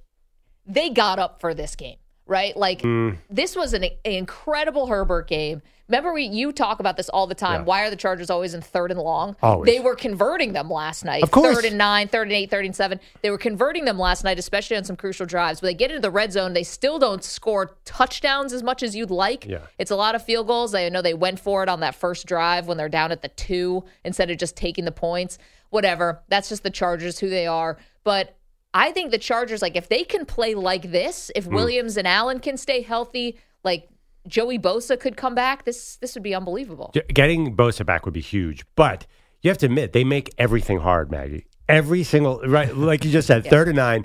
they 0.66 0.88
got 0.88 1.18
up 1.18 1.40
for 1.40 1.52
this 1.52 1.74
game, 1.74 1.96
right? 2.26 2.56
Like 2.56 2.82
Mm. 2.82 3.18
this 3.28 3.56
was 3.56 3.72
an, 3.72 3.82
an 3.82 3.90
incredible 4.04 4.86
Herbert 4.86 5.26
game. 5.26 5.62
Remember, 5.90 6.12
we 6.12 6.22
you 6.22 6.52
talk 6.52 6.78
about 6.78 6.96
this 6.96 7.08
all 7.08 7.26
the 7.26 7.34
time. 7.34 7.62
Yeah. 7.62 7.64
Why 7.64 7.82
are 7.82 7.90
the 7.90 7.96
Chargers 7.96 8.30
always 8.30 8.54
in 8.54 8.60
third 8.60 8.92
and 8.92 9.00
long? 9.00 9.34
Always. 9.42 9.66
They 9.66 9.80
were 9.80 9.96
converting 9.96 10.52
them 10.52 10.70
last 10.70 11.04
night. 11.04 11.24
Of 11.24 11.32
course. 11.32 11.56
Third 11.56 11.64
and 11.64 11.76
nine, 11.76 12.06
third 12.06 12.28
and 12.28 12.32
eight, 12.32 12.48
third 12.48 12.64
and 12.64 12.76
seven. 12.76 13.00
They 13.22 13.30
were 13.30 13.38
converting 13.38 13.86
them 13.86 13.98
last 13.98 14.22
night, 14.22 14.38
especially 14.38 14.76
on 14.76 14.84
some 14.84 14.94
crucial 14.94 15.26
drives. 15.26 15.60
But 15.60 15.66
they 15.66 15.74
get 15.74 15.90
into 15.90 16.00
the 16.00 16.10
red 16.10 16.32
zone, 16.32 16.52
they 16.52 16.62
still 16.62 17.00
don't 17.00 17.24
score 17.24 17.76
touchdowns 17.84 18.52
as 18.52 18.62
much 18.62 18.84
as 18.84 18.94
you'd 18.94 19.10
like. 19.10 19.46
Yeah. 19.46 19.66
It's 19.78 19.90
a 19.90 19.96
lot 19.96 20.14
of 20.14 20.24
field 20.24 20.46
goals. 20.46 20.76
I 20.76 20.88
know 20.90 21.02
they 21.02 21.12
went 21.12 21.40
for 21.40 21.64
it 21.64 21.68
on 21.68 21.80
that 21.80 21.96
first 21.96 22.24
drive 22.24 22.68
when 22.68 22.76
they're 22.76 22.88
down 22.88 23.10
at 23.10 23.22
the 23.22 23.28
two 23.28 23.82
instead 24.04 24.30
of 24.30 24.38
just 24.38 24.56
taking 24.56 24.84
the 24.84 24.92
points. 24.92 25.38
Whatever. 25.70 26.22
That's 26.28 26.48
just 26.48 26.62
the 26.62 26.70
Chargers, 26.70 27.18
who 27.18 27.28
they 27.28 27.48
are. 27.48 27.78
But 28.04 28.36
I 28.72 28.92
think 28.92 29.10
the 29.10 29.18
Chargers, 29.18 29.60
like, 29.60 29.74
if 29.74 29.88
they 29.88 30.04
can 30.04 30.24
play 30.24 30.54
like 30.54 30.92
this, 30.92 31.32
if 31.34 31.46
hmm. 31.46 31.54
Williams 31.54 31.96
and 31.96 32.06
Allen 32.06 32.38
can 32.38 32.56
stay 32.56 32.82
healthy, 32.82 33.36
like 33.64 33.88
Joey 34.26 34.58
Bosa 34.58 34.98
could 34.98 35.16
come 35.16 35.34
back, 35.34 35.64
this 35.64 35.96
this 35.96 36.14
would 36.14 36.22
be 36.22 36.34
unbelievable. 36.34 36.92
Getting 37.12 37.56
Bosa 37.56 37.84
back 37.84 38.04
would 38.04 38.14
be 38.14 38.20
huge, 38.20 38.64
but 38.76 39.06
you 39.42 39.50
have 39.50 39.58
to 39.58 39.66
admit 39.66 39.92
they 39.92 40.04
make 40.04 40.32
everything 40.38 40.80
hard, 40.80 41.10
Maggie. 41.10 41.46
Every 41.68 42.02
single 42.02 42.40
right, 42.40 42.76
like 42.76 43.04
you 43.04 43.10
just 43.10 43.26
said, 43.26 43.44
third 43.50 43.68
and 43.68 43.76
nine. 43.76 44.04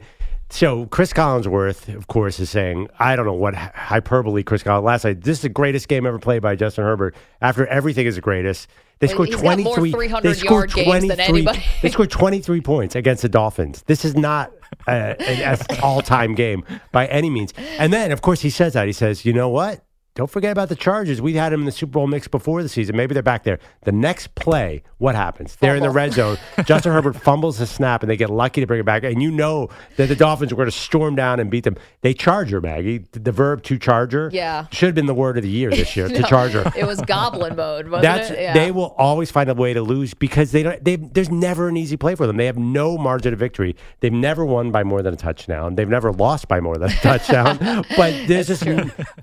So 0.50 0.86
Chris 0.86 1.12
Collinsworth, 1.12 1.94
of 1.96 2.08
course, 2.08 2.40
is 2.40 2.52
saying, 2.52 2.88
I 3.00 3.16
don't 3.16 3.26
know 3.26 3.34
what 3.34 3.56
hyperbole 3.56 4.44
Chris 4.44 4.62
Collins 4.62 4.86
last 4.86 5.04
night. 5.04 5.22
This 5.22 5.40
is 5.40 5.42
the 5.42 5.50
greatest 5.50 5.88
game 5.88 6.06
ever 6.06 6.20
played 6.20 6.44
by 6.44 6.56
Justin 6.56 6.84
Herbert. 6.84 7.16
After 7.42 7.66
everything 7.66 8.06
is 8.06 8.16
the 8.16 8.22
greatest, 8.22 8.68
they 9.00 9.08
scored 9.08 9.30
he's 9.30 9.36
got 9.38 9.42
twenty 9.42 9.64
more 9.64 9.76
three. 9.76 9.92
300 9.92 10.30
They 10.30 10.34
scored 10.36 10.76
yard 10.76 10.86
games 10.86 11.08
than 11.08 11.18
23 11.18 11.26
anybody. 11.28 11.64
They 11.82 11.90
scored 11.90 12.12
twenty 12.12 12.42
three 12.42 12.62
points 12.62 12.96
against 12.96 13.24
the 13.24 13.30
Dolphins. 13.30 13.84
This 13.88 14.06
is 14.06 14.16
not 14.16 14.52
uh, 14.88 15.16
an 15.20 15.58
all 15.84 16.02
time 16.02 16.36
game 16.36 16.64
by 16.92 17.08
any 17.08 17.30
means. 17.30 17.54
And 17.80 17.92
then, 17.92 18.12
of 18.12 18.22
course, 18.22 18.42
he 18.42 18.50
says 18.50 18.74
that 18.74 18.88
he 18.88 18.94
says, 18.94 19.26
you 19.26 19.34
know 19.34 19.50
what? 19.50 19.85
Don't 20.16 20.30
forget 20.32 20.54
about 20.54 20.70
the 20.70 20.78
Chargers. 20.78 21.22
We 21.22 21.34
had 21.34 21.52
them 21.52 21.60
in 21.60 21.66
the 21.66 21.74
Super 21.74 21.92
Bowl 21.92 22.08
mix 22.08 22.26
before 22.30 22.64
the 22.64 22.70
season. 22.70 22.96
Maybe 22.96 23.14
they're 23.14 23.22
back 23.22 23.44
there. 23.44 23.60
The 23.82 23.92
next 23.92 24.34
play, 24.36 24.82
what 24.98 25.14
happens? 25.14 25.58
They're 25.58 25.76
in 25.76 25.84
the 25.84 25.90
red 25.90 26.14
zone. 26.14 26.38
Justin 26.64 26.94
Herbert 26.94 27.18
fumbles 27.18 27.58
the 27.58 27.68
snap, 27.68 28.02
and 28.02 28.10
they 28.10 28.16
get 28.16 28.30
lucky 28.30 28.62
to 28.62 28.68
bring 28.68 28.80
it 28.80 28.86
back. 28.86 29.04
And 29.04 29.22
you 29.22 29.30
know 29.30 29.68
that 29.98 30.08
the 30.08 30.16
Dolphins 30.16 30.54
were 30.54 30.56
going 30.56 30.72
to 30.72 30.78
storm 30.78 31.16
down 31.16 31.42
and 31.42 31.52
beat 31.52 31.66
them. 31.66 31.76
They 32.00 32.14
charger, 32.14 32.62
Maggie. 32.62 33.00
The 33.12 33.34
verb 33.34 33.64
to 33.64 33.78
charger 33.78 34.30
Yeah. 34.32 34.68
should 34.72 34.86
have 34.88 34.96
been 34.96 35.06
the 35.06 35.14
word 35.14 35.36
of 35.36 35.44
the 35.44 35.50
year 35.50 35.70
this 35.70 35.98
year, 35.98 36.08
to 36.08 36.24
charger. 36.30 36.64
It 36.78 36.88
was 36.88 37.02
goblin 37.02 37.58
mode, 37.58 37.90
wasn't 37.90 38.04
That's 38.04 38.30
it? 38.30 38.40
Yeah. 38.40 38.54
they 38.54 38.72
will 38.72 38.96
always 38.98 39.32
find 39.32 39.50
a 39.50 39.54
way 39.54 39.74
to 39.74 39.82
lose 39.82 40.14
because 40.14 40.54
they 40.54 40.64
don't. 40.64 40.82
They 40.82 40.96
there's 40.96 41.30
never 41.30 41.68
an 41.68 41.76
easy 41.76 41.98
play 41.98 42.16
for 42.16 42.26
them. 42.26 42.38
They 42.38 42.46
have 42.46 42.58
no 42.58 42.98
margin 42.98 43.34
of 43.34 43.40
victory. 43.40 43.76
They've 44.00 44.14
never 44.14 44.46
won 44.46 44.72
by 44.72 44.86
more 44.86 45.02
than 45.02 45.14
a 45.14 45.18
touchdown. 45.18 45.76
They've 45.76 45.90
never 45.90 46.14
lost 46.14 46.48
by 46.48 46.62
more 46.62 46.78
than 46.78 46.90
a 46.90 46.96
touchdown. 47.02 47.58
but 47.98 48.14
there's 48.28 48.48
just 48.48 48.66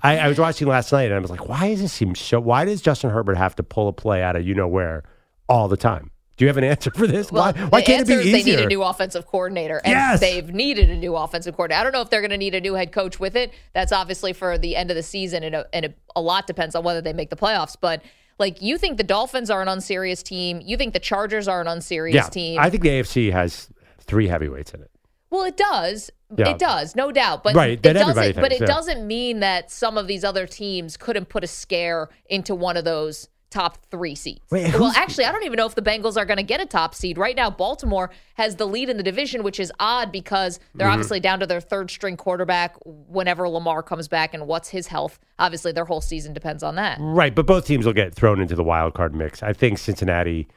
I, 0.03 0.19
I 0.19 0.27
was 0.27 0.37
watching 0.37 0.67
last 0.67 0.82
night 0.91 1.05
and 1.05 1.13
I 1.13 1.19
was 1.19 1.31
like, 1.31 1.47
why 1.47 1.69
does 1.69 1.81
this 1.81 1.93
seem 1.93 2.15
so? 2.15 2.39
Why 2.39 2.65
does 2.65 2.81
Justin 2.81 3.09
Herbert 3.09 3.37
have 3.37 3.55
to 3.55 3.63
pull 3.63 3.87
a 3.87 3.93
play 3.93 4.21
out 4.21 4.35
of 4.35 4.45
you 4.45 4.53
know 4.53 4.67
where 4.67 5.03
all 5.47 5.67
the 5.67 5.77
time? 5.77 6.11
Do 6.35 6.45
you 6.45 6.49
have 6.49 6.57
an 6.57 6.63
answer 6.63 6.89
for 6.91 7.05
this? 7.05 7.31
Well, 7.31 7.53
why 7.53 7.61
why 7.65 7.81
can't 7.83 8.01
it 8.01 8.07
be 8.07 8.29
easier? 8.29 8.31
They 8.31 8.43
need 8.43 8.65
a 8.65 8.67
new 8.67 8.81
offensive 8.81 9.27
coordinator, 9.27 9.79
and 9.83 9.91
Yes! 9.91 10.19
they've 10.19 10.51
needed 10.51 10.89
a 10.89 10.95
new 10.95 11.15
offensive 11.15 11.55
coordinator. 11.55 11.79
I 11.79 11.83
don't 11.83 11.93
know 11.93 12.01
if 12.01 12.09
they're 12.09 12.21
going 12.21 12.31
to 12.31 12.37
need 12.37 12.55
a 12.55 12.61
new 12.61 12.73
head 12.73 12.91
coach 12.91 13.19
with 13.19 13.35
it. 13.35 13.53
That's 13.73 13.91
obviously 13.91 14.33
for 14.33 14.57
the 14.57 14.75
end 14.75 14.89
of 14.89 14.95
the 14.95 15.03
season, 15.03 15.43
and 15.43 15.55
a, 15.55 15.67
and 15.73 15.85
a, 15.85 15.93
a 16.15 16.21
lot 16.21 16.47
depends 16.47 16.73
on 16.73 16.83
whether 16.83 17.01
they 17.01 17.13
make 17.13 17.29
the 17.29 17.35
playoffs. 17.35 17.77
But 17.79 18.01
like, 18.39 18.61
you 18.63 18.79
think 18.79 18.97
the 18.97 19.03
Dolphins 19.03 19.51
are 19.51 19.61
an 19.61 19.67
unserious 19.67 20.23
team? 20.23 20.59
You 20.63 20.75
think 20.75 20.93
the 20.93 20.99
Chargers 20.99 21.47
are 21.47 21.61
an 21.61 21.67
unserious 21.67 22.15
yeah, 22.15 22.29
team? 22.29 22.59
I 22.59 22.69
think 22.71 22.81
the 22.81 22.89
AFC 22.89 23.31
has 23.31 23.69
three 23.99 24.27
heavyweights 24.27 24.73
in 24.73 24.81
it. 24.81 24.89
Well, 25.29 25.43
it 25.43 25.57
does. 25.57 26.09
Yeah. 26.37 26.49
It 26.49 26.59
does, 26.59 26.95
no 26.95 27.11
doubt. 27.11 27.43
But 27.43 27.55
Right, 27.55 27.71
it 27.71 27.81
doesn't. 27.81 28.01
everybody 28.09 28.33
but 28.33 28.51
it 28.51 28.61
yeah. 28.61 28.65
doesn't 28.67 29.05
mean 29.05 29.39
that 29.41 29.71
some 29.71 29.97
of 29.97 30.07
these 30.07 30.23
other 30.23 30.47
teams 30.47 30.97
couldn't 30.97 31.29
put 31.29 31.43
a 31.43 31.47
scare 31.47 32.09
into 32.29 32.55
one 32.55 32.77
of 32.77 32.85
those 32.85 33.27
top 33.51 33.77
three 33.91 34.15
seeds. 34.15 34.41
Wait, 34.49 34.73
well, 34.73 34.91
actually, 34.95 35.25
I 35.25 35.31
don't 35.31 35.43
even 35.43 35.57
know 35.57 35.67
if 35.67 35.75
the 35.75 35.81
Bengals 35.83 36.17
are 36.17 36.25
going 36.25 36.37
to 36.37 36.43
get 36.43 36.59
a 36.59 36.65
top 36.65 36.95
seed 36.95 37.19
right 37.19 37.35
now. 37.35 37.51
Baltimore 37.51 38.09
has 38.33 38.55
the 38.55 38.65
lead 38.65 38.89
in 38.89 38.97
the 38.97 39.03
division, 39.03 39.43
which 39.43 39.59
is 39.59 39.71
odd 39.79 40.11
because 40.11 40.59
they're 40.73 40.87
Mm-hmm. 40.87 40.93
obviously 40.93 41.19
down 41.19 41.39
to 41.39 41.45
their 41.45 41.61
third 41.61 41.91
string 41.91 42.17
quarterback. 42.17 42.75
Whenever 42.83 43.47
Lamar 43.47 43.83
comes 43.83 44.07
back, 44.07 44.33
and 44.33 44.47
what's 44.47 44.69
his 44.69 44.87
health? 44.87 45.19
Obviously, 45.37 45.71
their 45.71 45.85
whole 45.85 46.01
season 46.01 46.33
depends 46.33 46.63
on 46.63 46.75
that. 46.77 46.97
Right, 46.99 47.35
but 47.35 47.45
both 47.45 47.67
teams 47.67 47.85
will 47.85 47.93
get 47.93 48.15
thrown 48.15 48.41
into 48.41 48.55
the 48.55 48.63
wild 48.63 48.95
card 48.95 49.13
mix. 49.13 49.43
I 49.43 49.53
think 49.53 49.77
Cincinnati, 49.77 50.47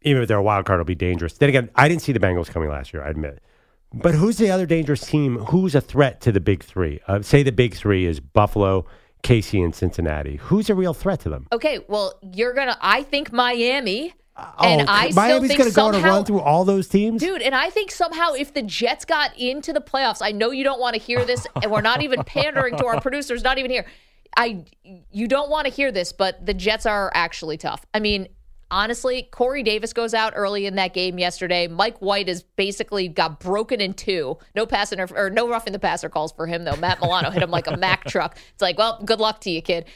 even 0.00 0.22
if 0.22 0.28
they're 0.28 0.38
a 0.38 0.42
wild 0.42 0.64
card, 0.64 0.78
will 0.80 0.86
be 0.86 0.94
dangerous. 0.94 1.34
Then 1.34 1.50
again, 1.50 1.68
I 1.74 1.88
didn't 1.88 2.00
see 2.00 2.12
the 2.12 2.20
Bengals 2.20 2.48
coming 2.50 2.70
last 2.70 2.94
year. 2.94 3.04
I 3.04 3.10
admit. 3.10 3.42
But 3.92 4.14
who's 4.14 4.36
the 4.38 4.50
other 4.50 4.66
dangerous 4.66 5.06
team? 5.06 5.38
Who's 5.38 5.74
a 5.74 5.80
threat 5.80 6.20
to 6.22 6.32
the 6.32 6.40
big 6.40 6.62
three? 6.62 7.00
Uh, 7.06 7.22
say 7.22 7.42
the 7.42 7.52
big 7.52 7.74
three 7.74 8.04
is 8.06 8.20
Buffalo, 8.20 8.86
KC, 9.22 9.64
and 9.64 9.74
Cincinnati. 9.74 10.36
Who's 10.36 10.68
a 10.68 10.74
real 10.74 10.94
threat 10.94 11.20
to 11.20 11.28
them? 11.30 11.46
Okay, 11.52 11.80
well, 11.88 12.18
you're 12.22 12.54
gonna. 12.54 12.76
I 12.80 13.02
think 13.02 13.32
Miami. 13.32 14.12
and 14.60 14.82
oh, 14.82 14.84
I 14.86 15.10
still 15.10 15.22
Miami's 15.22 15.48
think 15.48 15.58
going 15.58 15.70
to 15.70 15.74
go 15.74 15.88
a 15.88 16.02
run 16.02 16.24
through 16.24 16.40
all 16.40 16.64
those 16.64 16.88
teams. 16.88 17.22
Dude, 17.22 17.40
and 17.40 17.54
I 17.54 17.70
think 17.70 17.90
somehow 17.90 18.32
if 18.32 18.52
the 18.52 18.62
Jets 18.62 19.06
got 19.06 19.36
into 19.38 19.72
the 19.72 19.80
playoffs, 19.80 20.18
I 20.20 20.32
know 20.32 20.50
you 20.50 20.62
don't 20.62 20.80
want 20.80 20.94
to 20.94 21.00
hear 21.00 21.24
this, 21.24 21.46
and 21.62 21.70
we're 21.70 21.80
not 21.80 22.02
even 22.02 22.22
pandering 22.24 22.76
to 22.76 22.86
our 22.86 23.00
producers, 23.00 23.42
not 23.42 23.58
even 23.58 23.70
here. 23.70 23.86
I 24.36 24.64
you 25.10 25.26
don't 25.26 25.48
want 25.48 25.66
to 25.66 25.72
hear 25.72 25.90
this, 25.90 26.12
but 26.12 26.44
the 26.44 26.52
Jets 26.52 26.84
are 26.84 27.10
actually 27.14 27.56
tough. 27.56 27.86
I 27.94 28.00
mean, 28.00 28.28
honestly, 28.70 29.28
Corey 29.30 29.62
Davis 29.62 29.92
goes 29.92 30.14
out 30.14 30.32
early 30.36 30.66
in 30.66 30.74
that 30.76 30.94
game 30.94 31.18
yesterday. 31.18 31.66
Mike 31.66 31.98
White 31.98 32.28
has 32.28 32.42
basically 32.42 33.08
got 33.08 33.40
broken 33.40 33.80
in 33.80 33.94
two. 33.94 34.38
No 34.54 34.66
passing 34.66 35.00
or, 35.00 35.08
or 35.14 35.30
no 35.30 35.48
roughing 35.48 35.72
the 35.72 35.78
passer 35.78 36.08
calls 36.08 36.32
for 36.32 36.46
him 36.46 36.64
though. 36.64 36.76
Matt 36.76 37.00
Milano 37.00 37.30
hit 37.30 37.42
him 37.42 37.50
like 37.50 37.66
a 37.66 37.76
Mack 37.76 38.04
truck. 38.08 38.36
It's 38.52 38.62
like, 38.62 38.78
well, 38.78 39.00
good 39.04 39.20
luck 39.20 39.40
to 39.42 39.50
you, 39.50 39.62
kid. 39.62 39.86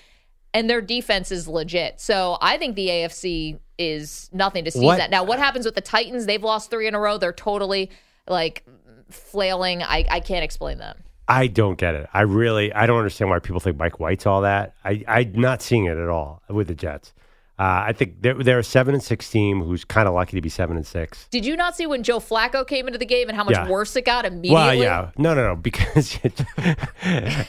And 0.52 0.68
their 0.68 0.80
defense 0.80 1.30
is 1.30 1.46
legit. 1.46 2.00
So 2.00 2.36
I 2.40 2.58
think 2.58 2.74
the 2.74 2.88
AFC 2.88 3.58
is 3.78 4.28
nothing 4.32 4.64
to 4.64 4.70
sneeze 4.70 4.84
What- 4.84 5.00
at. 5.00 5.10
Now, 5.10 5.24
what 5.24 5.38
happens 5.38 5.64
with 5.64 5.74
the 5.74 5.80
Titans? 5.80 6.26
They've 6.26 6.42
lost 6.42 6.70
three 6.70 6.86
in 6.86 6.94
a 6.94 7.00
row. 7.00 7.18
They're 7.18 7.32
totally 7.32 7.90
like 8.26 8.64
flailing. 9.10 9.82
I, 9.82 10.04
I 10.10 10.20
can't 10.20 10.44
explain 10.44 10.78
that. 10.78 10.96
I 11.28 11.46
don't 11.46 11.78
get 11.78 11.94
it. 11.94 12.08
I 12.12 12.22
really, 12.22 12.72
I 12.72 12.86
don't 12.86 12.98
understand 12.98 13.30
why 13.30 13.38
people 13.38 13.60
think 13.60 13.76
Mike 13.78 14.00
White's 14.00 14.26
all 14.26 14.40
that. 14.42 14.74
I, 14.84 15.04
I'm 15.06 15.32
not 15.34 15.62
seeing 15.62 15.84
it 15.84 15.96
at 15.96 16.08
all 16.08 16.42
with 16.48 16.66
the 16.66 16.74
Jets. 16.74 17.12
Uh, 17.60 17.84
I 17.88 17.92
think 17.92 18.22
they're, 18.22 18.32
they're 18.42 18.58
a 18.60 18.64
seven 18.64 18.94
and 18.94 19.02
six 19.02 19.28
team 19.28 19.60
who's 19.62 19.84
kind 19.84 20.08
of 20.08 20.14
lucky 20.14 20.34
to 20.34 20.40
be 20.40 20.48
seven 20.48 20.78
and 20.78 20.86
six. 20.86 21.28
Did 21.30 21.44
you 21.44 21.56
not 21.58 21.76
see 21.76 21.86
when 21.86 22.02
Joe 22.02 22.18
Flacco 22.18 22.66
came 22.66 22.86
into 22.86 22.98
the 22.98 23.04
game 23.04 23.28
and 23.28 23.36
how 23.36 23.44
much 23.44 23.52
Yeah. 23.54 23.68
worse 23.68 23.94
it 23.96 24.06
got 24.06 24.24
immediately? 24.24 24.54
Well, 24.54 24.74
yeah, 24.74 25.10
no, 25.18 25.34
no, 25.34 25.46
no, 25.48 25.56
because 25.56 26.18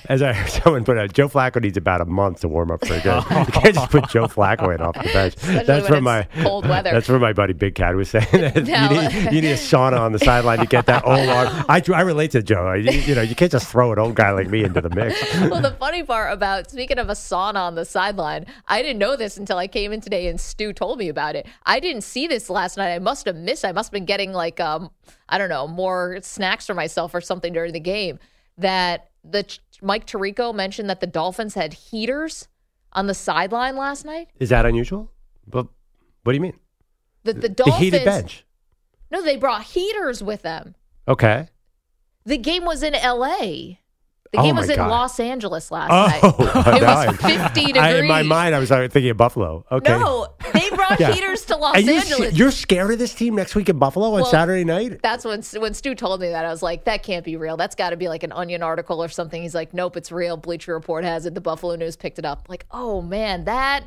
as 0.09 0.21
I 0.21 0.33
heard 0.33 0.49
someone 0.49 0.83
put 0.83 0.97
out, 0.97 1.13
Joe 1.13 1.29
Flacco 1.29 1.61
needs 1.61 1.77
about 1.77 2.01
a 2.01 2.05
month 2.05 2.41
to 2.41 2.49
warm 2.49 2.71
up 2.71 2.85
for 2.85 2.93
a 2.93 2.99
game. 2.99 3.23
you 3.29 3.45
can't 3.53 3.73
just 3.73 3.89
put 3.89 4.09
Joe 4.09 4.25
Flacco 4.25 4.75
in 4.75 4.81
off 4.81 4.95
the 4.95 5.03
bench. 5.13 5.35
Especially 5.37 5.63
that's 5.65 5.87
from 5.87 6.03
my 6.03 6.23
cold 6.41 6.67
weather. 6.67 6.91
That's 6.91 7.07
what 7.07 7.21
my 7.21 7.31
buddy 7.31 7.53
Big 7.53 7.75
Cat 7.75 7.95
was 7.95 8.09
saying. 8.09 8.27
No. 8.71 8.89
you, 8.89 8.89
need, 9.01 9.33
you 9.33 9.41
need 9.41 9.51
a 9.51 9.55
sauna 9.55 9.99
on 9.99 10.11
the 10.11 10.19
sideline 10.19 10.59
to 10.59 10.65
get 10.65 10.85
that 10.87 11.05
old 11.05 11.27
arm. 11.29 11.65
I, 11.69 11.81
I 11.93 12.01
relate 12.01 12.31
to 12.31 12.43
Joe. 12.43 12.73
You, 12.73 12.91
you 12.91 13.15
know, 13.15 13.21
you 13.21 13.33
can't 13.35 13.51
just 13.51 13.67
throw 13.67 13.91
an 13.93 13.99
old 13.99 14.15
guy 14.15 14.31
like 14.31 14.49
me 14.49 14.63
into 14.63 14.81
the 14.81 14.89
mix. 14.89 15.19
well, 15.49 15.61
the 15.61 15.71
funny 15.71 16.03
part 16.03 16.33
about 16.33 16.69
speaking 16.69 16.99
of 16.99 17.09
a 17.09 17.13
sauna 17.13 17.55
on 17.55 17.75
the 17.75 17.85
sideline, 17.85 18.45
I 18.67 18.81
didn't 18.81 18.99
know 18.99 19.15
this 19.15 19.37
until 19.37 19.57
I 19.57 19.67
came 19.67 19.93
in 19.93 20.00
today 20.01 20.27
and 20.27 20.39
Stu 20.39 20.73
told 20.73 20.99
me 20.99 21.09
about 21.09 21.35
it. 21.35 21.47
I 21.65 21.79
didn't 21.79 22.01
see 22.01 22.27
this 22.27 22.49
last 22.49 22.77
night. 22.77 22.93
I 22.93 22.99
must 22.99 23.25
have 23.25 23.35
missed. 23.35 23.63
I 23.63 23.71
must 23.71 23.87
have 23.87 23.93
been 23.93 24.05
getting 24.05 24.33
like 24.33 24.59
um, 24.59 24.91
I 25.29 25.37
don't 25.37 25.49
know, 25.49 25.67
more 25.67 26.17
snacks 26.21 26.67
for 26.67 26.73
myself 26.73 27.13
or 27.13 27.21
something 27.21 27.53
during 27.53 27.73
the 27.73 27.79
game. 27.79 28.19
That 28.57 29.11
the 29.23 29.45
Mike 29.81 30.05
Tirico 30.05 30.53
mentioned 30.53 30.89
that 30.89 30.99
the 30.99 31.07
Dolphins 31.07 31.53
had 31.53 31.73
heaters 31.73 32.47
on 32.93 33.07
the 33.07 33.13
sideline 33.13 33.77
last 33.77 34.05
night. 34.05 34.29
Is 34.39 34.49
that 34.49 34.65
unusual? 34.65 35.11
But 35.47 35.67
what 36.23 36.33
do 36.33 36.35
you 36.35 36.41
mean? 36.41 36.59
The 37.23 37.33
the 37.33 37.49
Dolphins 37.49 37.77
The 37.77 37.83
heated 37.83 38.05
bench. 38.05 38.45
No, 39.11 39.21
they 39.21 39.35
brought 39.35 39.63
heaters 39.63 40.23
with 40.23 40.41
them. 40.41 40.75
Okay. 41.07 41.49
The 42.25 42.37
game 42.37 42.65
was 42.65 42.83
in 42.83 42.95
L.A. 42.95 43.80
The 44.31 44.39
Oh 44.39 44.43
game 44.43 44.55
my 44.55 44.61
was 44.61 44.69
in 44.69 44.77
God. 44.77 44.89
Los 44.89 45.19
Angeles 45.19 45.71
last 45.71 45.89
Oh, 45.91 46.07
night. 46.07 46.23
It 46.77 46.81
was 46.83 47.17
50 47.17 47.65
degrees. 47.65 47.75
I, 47.83 47.95
in 47.99 48.07
my 48.07 48.23
mind, 48.23 48.55
I 48.55 48.59
was 48.59 48.69
thinking 48.69 49.09
of 49.09 49.17
Buffalo. 49.17 49.65
Okay. 49.69 49.91
No, 49.91 50.27
they 50.53 50.69
brought 50.69 51.01
Yeah. 51.01 51.11
heaters 51.11 51.43
to 51.47 51.57
Los 51.57 51.77
you, 51.81 51.93
Angeles. 51.95 52.33
you're 52.33 52.51
scared 52.51 52.91
of 52.91 52.99
this 52.99 53.13
team 53.13 53.35
next 53.35 53.55
week 53.55 53.67
in 53.67 53.77
Buffalo 53.77 54.05
on 54.07 54.21
Well, 54.21 54.25
Saturday 54.25 54.63
night? 54.63 55.01
That's 55.03 55.25
when 55.25 55.41
when 55.59 55.73
Stu 55.73 55.95
told 55.95 56.21
me 56.21 56.29
that 56.29 56.45
I 56.45 56.49
was 56.49 56.63
like, 56.63 56.85
that 56.85 57.03
can't 57.03 57.25
be 57.25 57.35
real. 57.35 57.57
That's 57.57 57.75
got 57.75 57.89
to 57.89 57.97
be 57.97 58.07
like 58.07 58.23
an 58.23 58.31
Onion 58.31 58.63
article 58.63 59.03
or 59.03 59.09
something. 59.09 59.41
He's 59.41 59.53
like, 59.55 59.73
nope, 59.73 59.97
it's 59.97 60.13
real. 60.13 60.37
Bleacher 60.37 60.73
Report 60.73 61.03
has 61.03 61.25
it. 61.25 61.35
The 61.35 61.41
Buffalo 61.41 61.75
News 61.75 61.97
picked 61.97 62.17
it 62.17 62.23
up. 62.25 62.47
Like, 62.47 62.65
oh 62.71 63.01
man, 63.01 63.43
that 63.45 63.83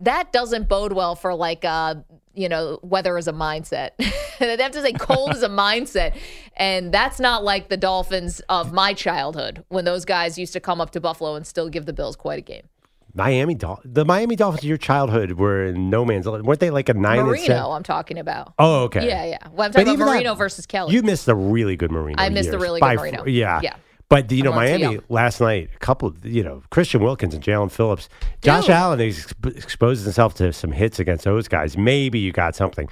that 0.00 0.32
doesn't 0.32 0.68
bode 0.68 0.92
well 0.92 1.14
for 1.14 1.34
like 1.34 1.64
uh 1.64 1.94
you 2.34 2.48
know 2.48 2.78
weather 2.82 3.16
as 3.16 3.28
a 3.28 3.32
mindset. 3.32 3.90
they 4.38 4.56
have 4.56 4.72
to 4.72 4.82
say 4.82 4.92
cold 4.92 5.34
is 5.34 5.42
a 5.42 5.48
mindset, 5.48 6.16
and 6.56 6.92
that's 6.92 7.20
not 7.20 7.44
like 7.44 7.68
the 7.68 7.76
Dolphins 7.76 8.40
of 8.48 8.72
my 8.72 8.92
childhood 8.92 9.64
when 9.68 9.84
those 9.84 10.04
guys 10.04 10.36
used 10.38 10.52
to 10.54 10.60
come 10.60 10.80
up 10.80 10.90
to 10.90 11.00
Buffalo 11.00 11.34
and 11.36 11.46
still 11.46 11.68
give 11.68 11.86
the 11.86 11.92
Bills 11.92 12.16
quite 12.16 12.38
a 12.38 12.42
game. 12.42 12.68
Miami 13.16 13.54
Dol- 13.54 13.80
the 13.84 14.04
Miami 14.04 14.34
Dolphins 14.34 14.64
of 14.64 14.68
your 14.68 14.76
childhood 14.76 15.32
were 15.32 15.66
in 15.66 15.88
no 15.88 16.04
man's 16.04 16.26
land. 16.26 16.44
Weren't 16.44 16.58
they 16.58 16.70
like 16.70 16.88
a 16.88 16.94
nine 16.94 17.24
Marino? 17.24 17.70
I'm 17.70 17.84
talking 17.84 18.18
about. 18.18 18.54
Oh, 18.58 18.82
okay. 18.84 19.06
Yeah, 19.06 19.24
yeah. 19.24 19.38
Well, 19.52 19.66
I'm 19.66 19.72
talking 19.72 19.86
even 19.86 20.00
about 20.02 20.06
that- 20.06 20.14
Marino 20.16 20.34
versus 20.34 20.66
Kelly. 20.66 20.92
You 20.92 21.02
missed 21.04 21.26
the 21.26 21.36
really 21.36 21.76
good 21.76 21.92
Marino. 21.92 22.20
I 22.20 22.28
missed 22.30 22.50
the 22.50 22.56
years 22.56 22.62
really 22.62 22.80
by 22.80 22.96
good 22.96 23.02
Marino. 23.02 23.18
far. 23.18 23.28
Yeah. 23.28 23.60
Yeah. 23.62 23.76
But 24.08 24.30
you 24.30 24.42
know, 24.42 24.52
I'm 24.52 24.58
a 24.58 24.60
little 24.62 24.78
too 24.78 24.84
Miami 24.86 25.00
last 25.08 25.40
night, 25.40 25.70
a 25.74 25.78
couple, 25.78 26.08
of, 26.08 26.24
you 26.24 26.42
know, 26.42 26.62
Christian 26.70 27.02
Wilkins 27.02 27.34
and 27.34 27.42
Jaelan 27.42 27.70
Phillips, 27.70 28.08
Josh 28.42 28.66
Dude. 28.66 28.70
Allen 28.76 28.98
exp- 29.00 29.56
exposed 29.56 30.04
himself 30.04 30.34
to 30.34 30.52
some 30.52 30.72
hits 30.72 30.98
against 30.98 31.24
those 31.24 31.48
guys. 31.48 31.76
Maybe 31.76 32.18
you 32.18 32.30
got 32.30 32.54
something, 32.54 32.88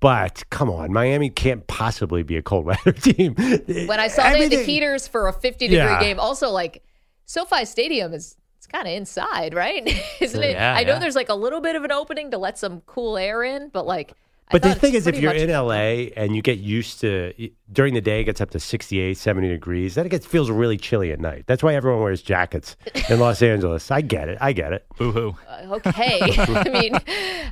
but 0.00 0.42
come 0.50 0.70
on, 0.70 0.92
Miami 0.92 1.30
can't 1.30 1.66
possibly 1.66 2.22
be 2.22 2.36
a 2.36 2.42
cold 2.42 2.64
weather 2.66 2.92
team. 2.92 3.34
when 3.34 4.00
I 4.00 4.08
saw 4.08 4.22
they 4.22 4.28
had 4.28 4.50
the 4.50 4.56
Everything- 4.56 4.66
heaters 4.66 5.06
for 5.06 5.28
a 5.28 5.32
50 5.32 5.68
degree 5.68 5.76
Yeah. 5.76 6.00
game, 6.00 6.18
also 6.18 6.48
like 6.50 6.82
SoFi 7.26 7.64
Stadium 7.66 8.12
is 8.14 8.36
it's 8.56 8.66
kind 8.66 8.88
of 8.88 8.94
inside, 8.94 9.52
right? 9.52 9.86
Isn't 10.20 10.42
it? 10.42 10.52
Yeah, 10.52 10.74
I 10.74 10.84
know 10.84 10.94
yeah. 10.94 10.98
there's 10.98 11.14
like 11.16 11.28
a 11.28 11.34
little 11.34 11.60
bit 11.60 11.76
of 11.76 11.84
an 11.84 11.92
opening 11.92 12.30
to 12.30 12.38
let 12.38 12.58
some 12.58 12.80
cool 12.86 13.18
air 13.18 13.44
in, 13.44 13.68
but 13.68 13.86
like. 13.86 14.14
I 14.48 14.52
But 14.52 14.62
the 14.62 14.74
thing 14.74 14.94
is, 14.94 15.06
if 15.06 15.18
you're 15.18 15.32
in 15.32 15.50
LA 15.50 16.10
and 16.16 16.36
you 16.36 16.42
get 16.42 16.58
used 16.58 17.00
to 17.00 17.32
during 17.72 17.94
the 17.94 18.00
day, 18.02 18.20
it 18.20 18.24
gets 18.24 18.40
up 18.42 18.50
to 18.50 18.60
68, 18.60 19.16
70 19.16 19.48
degrees. 19.48 19.94
Then 19.94 20.04
it 20.04 20.10
gets 20.10 20.26
feels 20.26 20.50
really 20.50 20.76
chilly 20.76 21.12
at 21.12 21.20
night. 21.20 21.44
That's 21.46 21.62
why 21.62 21.74
everyone 21.74 22.02
wears 22.02 22.20
jackets 22.20 22.76
in 23.08 23.20
Los 23.20 23.40
Angeles. 23.52 23.90
I 23.90 24.02
get 24.02 24.28
it. 24.28 24.36
I 24.40 24.52
get 24.52 24.72
it. 24.74 24.86
Boo 24.98 25.12
hoo. 25.12 25.36
Uh, 25.48 25.76
okay, 25.76 26.20
I 26.38 26.68
mean, 26.68 26.94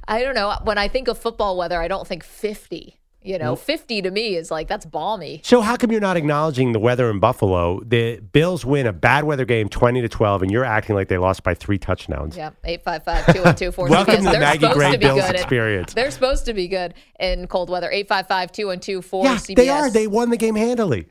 I 0.06 0.22
don't 0.22 0.34
know. 0.34 0.54
When 0.64 0.76
I 0.76 0.88
think 0.88 1.08
of 1.08 1.18
football 1.18 1.56
weather, 1.56 1.80
I 1.80 1.88
don't 1.88 2.06
think 2.06 2.24
50. 2.24 2.98
You 3.24 3.38
know, 3.38 3.54
hmm? 3.54 3.60
50 3.60 4.02
to 4.02 4.10
me 4.10 4.34
is 4.36 4.50
like 4.50 4.66
that's 4.68 4.84
balmy. 4.84 5.40
So 5.44 5.60
how 5.60 5.76
come 5.76 5.92
you're 5.92 6.00
not 6.00 6.16
acknowledging 6.16 6.72
the 6.72 6.78
weather 6.80 7.08
in 7.10 7.20
Buffalo? 7.20 7.80
The 7.84 8.16
Bills 8.18 8.64
win 8.64 8.86
a 8.86 8.92
bad 8.92 9.24
weather 9.24 9.44
game, 9.44 9.68
20 9.68 10.00
to 10.00 10.08
12, 10.08 10.42
and 10.42 10.50
you're 10.50 10.64
acting 10.64 10.96
like 10.96 11.08
they 11.08 11.18
lost 11.18 11.42
by 11.44 11.54
three 11.54 11.78
touchdowns. 11.78 12.36
Yeah, 12.36 12.50
855 12.64 13.26
212 13.34 13.74
4 13.74 13.88
Welcome 13.88 14.16
to 14.16 14.22
the 14.22 14.38
Maggie 14.40 14.68
Gray 14.72 14.96
Bills 14.96 15.20
good. 15.20 15.24
at- 15.30 15.34
experience. 15.36 15.94
They're 15.94 16.10
supposed 16.10 16.46
to 16.46 16.54
be 16.54 16.66
good 16.68 16.94
in 17.20 17.46
cold 17.46 17.70
weather. 17.70 17.90
855 17.90 18.52
212 18.52 19.04
4 19.04 19.24
Yeah, 19.24 19.36
CBS. 19.36 19.54
they 19.56 19.68
are. 19.68 19.90
They 19.90 20.06
won 20.06 20.30
the 20.30 20.36
game 20.36 20.56
handily. 20.56 21.02
Mm, 21.04 21.08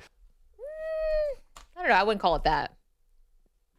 I 1.77 1.79
don't 1.81 1.89
know. 1.89 1.95
I 1.95 2.03
wouldn't 2.03 2.21
call 2.21 2.35
it 2.35 2.43
that. 2.43 2.73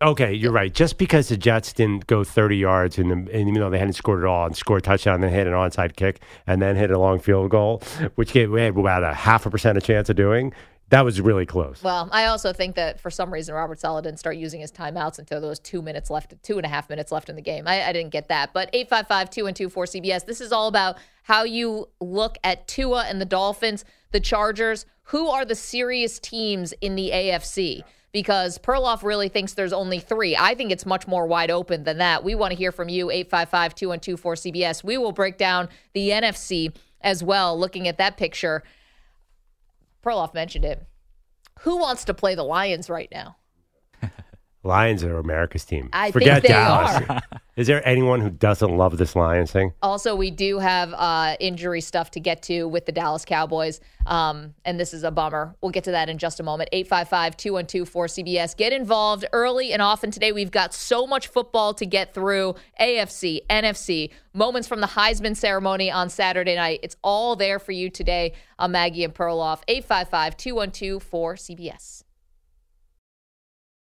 Okay, 0.03 0.35
you're 0.35 0.53
right. 0.53 0.75
Just 0.75 0.99
because 0.99 1.29
the 1.29 1.37
Jets 1.37 1.73
didn't 1.73 2.09
go 2.09 2.25
30 2.25 2.57
yards, 2.57 2.99
and, 2.99 3.13
and 3.13 3.29
even 3.29 3.55
though 3.55 3.71
they 3.71 3.79
hadn't 3.79 3.93
scored 3.93 4.25
at 4.25 4.27
all, 4.27 4.47
and 4.47 4.57
scored 4.57 4.83
a 4.83 4.83
touchdown, 4.83 5.21
then 5.21 5.31
hit 5.31 5.47
an 5.47 5.53
onside 5.53 5.95
kick, 5.95 6.21
and 6.45 6.61
then 6.61 6.75
hit 6.75 6.91
a 6.91 6.99
long 6.99 7.21
field 7.21 7.53
goal, 7.53 7.81
which 8.17 8.33
gave 8.33 8.51
we 8.51 8.61
had 8.61 8.77
about 8.77 9.05
a 9.05 9.15
half 9.15 9.47
a 9.47 9.51
percent 9.51 9.79
of 9.79 9.85
chance 9.85 10.11
of 10.11 10.17
doing, 10.17 10.53
that 10.89 11.05
was 11.05 11.21
really 11.21 11.47
close. 11.47 11.83
Well, 11.83 12.09
I 12.13 12.27
also 12.27 12.53
think 12.53 12.75
that 12.75 13.01
for 13.01 13.11
some 13.11 13.33
reason 13.33 13.55
Robert 13.55 13.81
Saleh 13.81 14.03
didn't 14.03 14.19
start 14.19 14.37
using 14.37 14.61
his 14.61 14.71
timeouts 14.73 15.19
until 15.19 15.41
there 15.41 15.49
was 15.49 15.61
two 15.61 15.81
minutes 15.81 16.11
left, 16.11 16.35
two 16.43 16.59
and 16.59 16.67
a 16.67 16.69
half 16.69 16.91
minutes 16.91 17.11
left 17.11 17.31
in 17.31 17.37
the 17.37 17.41
game. 17.41 17.67
I, 17.67 17.83
I 17.83 17.93
didn't 17.95 18.11
get 18.11 18.29
that. 18.29 18.53
But 18.53 18.69
855 18.75 19.31
212 19.31 19.73
4 19.73 19.85
CBS, 19.87 20.27
this 20.27 20.41
is 20.41 20.53
all 20.53 20.69
about 20.69 20.99
how 21.23 21.45
you 21.45 21.89
look 22.01 22.37
at 22.45 22.69
Tua 22.69 23.05
and 23.05 23.21
the 23.21 23.25
Dolphins, 23.25 23.87
the 24.11 24.21
Chargers. 24.21 24.85
Who 25.05 25.29
are 25.29 25.47
the 25.47 25.55
serious 25.55 26.19
teams 26.19 26.75
in 26.83 26.95
the 26.95 27.11
AFC? 27.11 27.85
Because 28.13 28.59
Perloff 28.59 29.03
really 29.03 29.29
thinks 29.29 29.55
there's 29.55 29.73
only 29.73 29.99
three. 29.99 30.37
I 30.37 30.55
think 30.55 30.71
it's 30.71 30.85
much 30.85 31.07
more 31.07 31.27
wide 31.27 31.51
open 31.51 31.85
than 31.85 31.99
that. 31.99 32.23
We 32.23 32.35
want 32.35 32.53
to 32.53 32.59
hear 32.59 32.71
from 32.71 32.91
you, 32.91 33.11
855 33.11 33.75
212 33.75 34.21
4 34.21 34.35
CBS. 34.35 34.85
We 34.85 34.99
will 34.99 35.13
break 35.13 35.39
down 35.39 35.69
the 35.95 36.11
NFC 36.11 36.75
as 37.01 37.23
well, 37.23 37.59
looking 37.59 37.89
at 37.89 37.99
that 37.99 38.17
picture. 38.17 38.63
Perloff 40.05 40.35
mentioned 40.35 40.65
it. 40.65 40.87
Who 41.61 41.79
wants 41.79 42.05
to 42.05 42.15
play 42.15 42.35
the 42.35 42.43
Lions 42.43 42.91
right 42.91 43.09
now? 43.11 43.37
Lions 44.65 45.03
are 45.03 45.19
America's 45.19 45.65
team. 45.65 45.89
I 45.93 46.05
think 46.05 46.13
Forget 46.13 46.43
they 46.43 46.49
Dallas. 46.49 47.03
are. 47.09 47.21
Is 47.57 47.67
there 47.67 47.87
anyone 47.87 48.21
who 48.21 48.31
doesn't 48.31 48.77
love 48.77 48.97
this 48.97 49.15
Lions 49.15 49.51
thing? 49.51 49.73
Also, 49.83 50.15
we 50.15 50.31
do 50.31 50.59
have 50.59 50.95
uh, 50.95 51.37
injury 51.41 51.81
stuff 51.81 52.13
to 52.13 52.21
get 52.21 52.43
to 52.45 52.67
with 52.67 52.87
the 52.87 52.93
Dallas 52.93 53.25
Cowboys. 53.25 53.81
Um, 54.07 54.55
and 54.65 54.81
this 54.81 54.95
is 54.95 55.03
a 55.03 55.11
bummer. 55.11 55.55
We'll 55.61 55.73
get 55.73 55.85
to 55.85 55.91
that 55.91 56.09
in 56.09 56.17
just 56.17 56.41
a 56.41 56.43
moment. 56.43 56.71
855 56.73 57.37
212 57.37 57.91
4CBS. 57.91 58.57
Get 58.57 58.73
involved 58.73 59.27
early 59.33 59.73
and 59.73 59.83
often 59.83 60.11
today. 60.11 60.33
We've 60.33 60.51
got 60.51 60.73
so 60.73 61.07
much 61.07 61.27
football 61.27 61.75
to 61.75 61.85
get 61.85 62.15
through 62.15 62.55
AFC, 62.81 63.41
NFC, 63.51 64.11
moments 64.33 64.69
from 64.69 64.81
the 64.81 64.87
Heisman 64.87 65.37
ceremony 65.37 65.91
on 65.91 66.09
Saturday 66.09 66.55
night. 66.55 66.81
It's 66.83 66.97
all 67.03 67.37
there 67.37 67.59
for 67.59 67.73
you 67.73 67.91
today 67.91 68.33
on 68.59 68.73
Maggie 68.73 69.05
and 69.05 69.15
Perloff. 69.15 69.61
855 69.69 70.37
212 70.37 71.11
4CBS. 71.11 72.05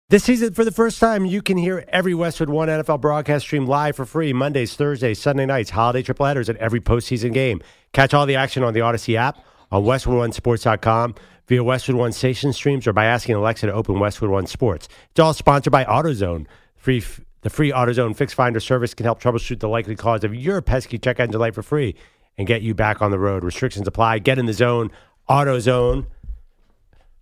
This 0.08 0.22
season, 0.22 0.54
for 0.54 0.64
the 0.64 0.70
first 0.70 1.00
time, 1.00 1.24
you 1.24 1.42
can 1.42 1.56
hear 1.56 1.84
every 1.88 2.14
Westwood 2.14 2.48
One 2.48 2.68
NFL 2.68 3.00
broadcast 3.00 3.44
stream 3.44 3.66
live 3.66 3.96
for 3.96 4.06
free 4.06 4.32
Mondays, 4.32 4.76
Thursdays, 4.76 5.18
Sunday 5.18 5.46
nights, 5.46 5.70
holiday 5.70 6.00
triple 6.00 6.26
headers 6.26 6.48
at 6.48 6.54
every 6.58 6.80
postseason 6.80 7.32
game. 7.32 7.60
Catch 7.92 8.14
all 8.14 8.24
the 8.24 8.36
action 8.36 8.62
on 8.62 8.72
the 8.72 8.82
Odyssey 8.82 9.16
app, 9.16 9.44
on 9.72 9.82
WestwoodOneSports.com, 9.82 11.16
via 11.48 11.64
Westwood 11.64 11.96
One 11.96 12.12
station 12.12 12.52
streams, 12.52 12.86
or 12.86 12.92
by 12.92 13.06
asking 13.06 13.34
Alexa 13.34 13.66
to 13.66 13.72
open 13.72 13.98
Westwood 13.98 14.30
One 14.30 14.46
Sports. 14.46 14.86
It's 15.10 15.18
all 15.18 15.34
sponsored 15.34 15.72
by 15.72 15.84
AutoZone. 15.84 16.46
Free, 16.76 17.02
the 17.40 17.50
free 17.50 17.72
AutoZone 17.72 18.14
Fix 18.14 18.32
Finder 18.32 18.60
service 18.60 18.94
can 18.94 19.02
help 19.02 19.20
troubleshoot 19.20 19.58
the 19.58 19.68
likely 19.68 19.96
cause 19.96 20.22
of 20.22 20.32
your 20.32 20.62
pesky 20.62 20.98
check 20.98 21.18
engine 21.18 21.40
light 21.40 21.56
for 21.56 21.64
free 21.64 21.96
and 22.38 22.46
get 22.46 22.62
you 22.62 22.74
back 22.74 23.02
on 23.02 23.10
the 23.10 23.18
road. 23.18 23.42
Restrictions 23.42 23.88
apply. 23.88 24.20
Get 24.20 24.38
in 24.38 24.46
the 24.46 24.52
zone. 24.52 24.92
AutoZone. 25.28 26.06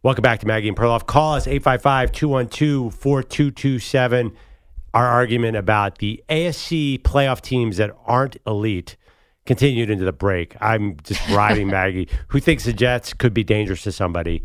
Welcome 0.05 0.21
back 0.21 0.41
to 0.41 0.47
Maggie 0.47 0.69
and 0.69 0.77
Perloff. 0.77 1.07
Call 1.07 1.33
us 1.33 1.47
855 1.47 2.13
212 2.13 2.95
4227. 2.95 4.37
Our 4.93 5.07
argument 5.07 5.57
about 5.57 5.97
the 5.97 6.23
AFC 6.29 7.01
playoff 7.01 7.41
teams 7.41 7.79
that 7.79 7.91
aren't 8.05 8.37
elite 8.47 8.99
continued 9.47 9.89
into 9.89 10.05
the 10.05 10.13
break. 10.13 10.57
I'm 10.61 10.99
just 11.05 11.27
riding 11.31 11.69
Maggie, 11.71 12.11
who 12.29 12.39
thinks 12.39 12.65
the 12.65 12.75
Jets 12.75 13.15
could 13.15 13.33
be 13.33 13.45
dangerous 13.45 13.83
to 13.85 13.93
somebody. 13.93 14.45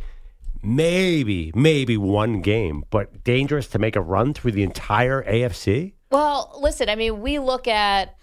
Maybe, 0.63 1.51
maybe 1.53 1.97
one 1.97 2.39
game, 2.39 2.85
but 2.89 3.25
dangerous 3.25 3.67
to 3.67 3.79
make 3.79 3.97
a 3.97 4.01
run 4.01 4.33
through 4.33 4.53
the 4.53 4.63
entire 4.63 5.23
AFC? 5.23 5.91
Well, 6.09 6.57
listen, 6.61 6.87
I 6.87 6.95
mean, 6.95 7.19
we 7.19 7.37
look 7.37 7.67
at, 7.67 8.15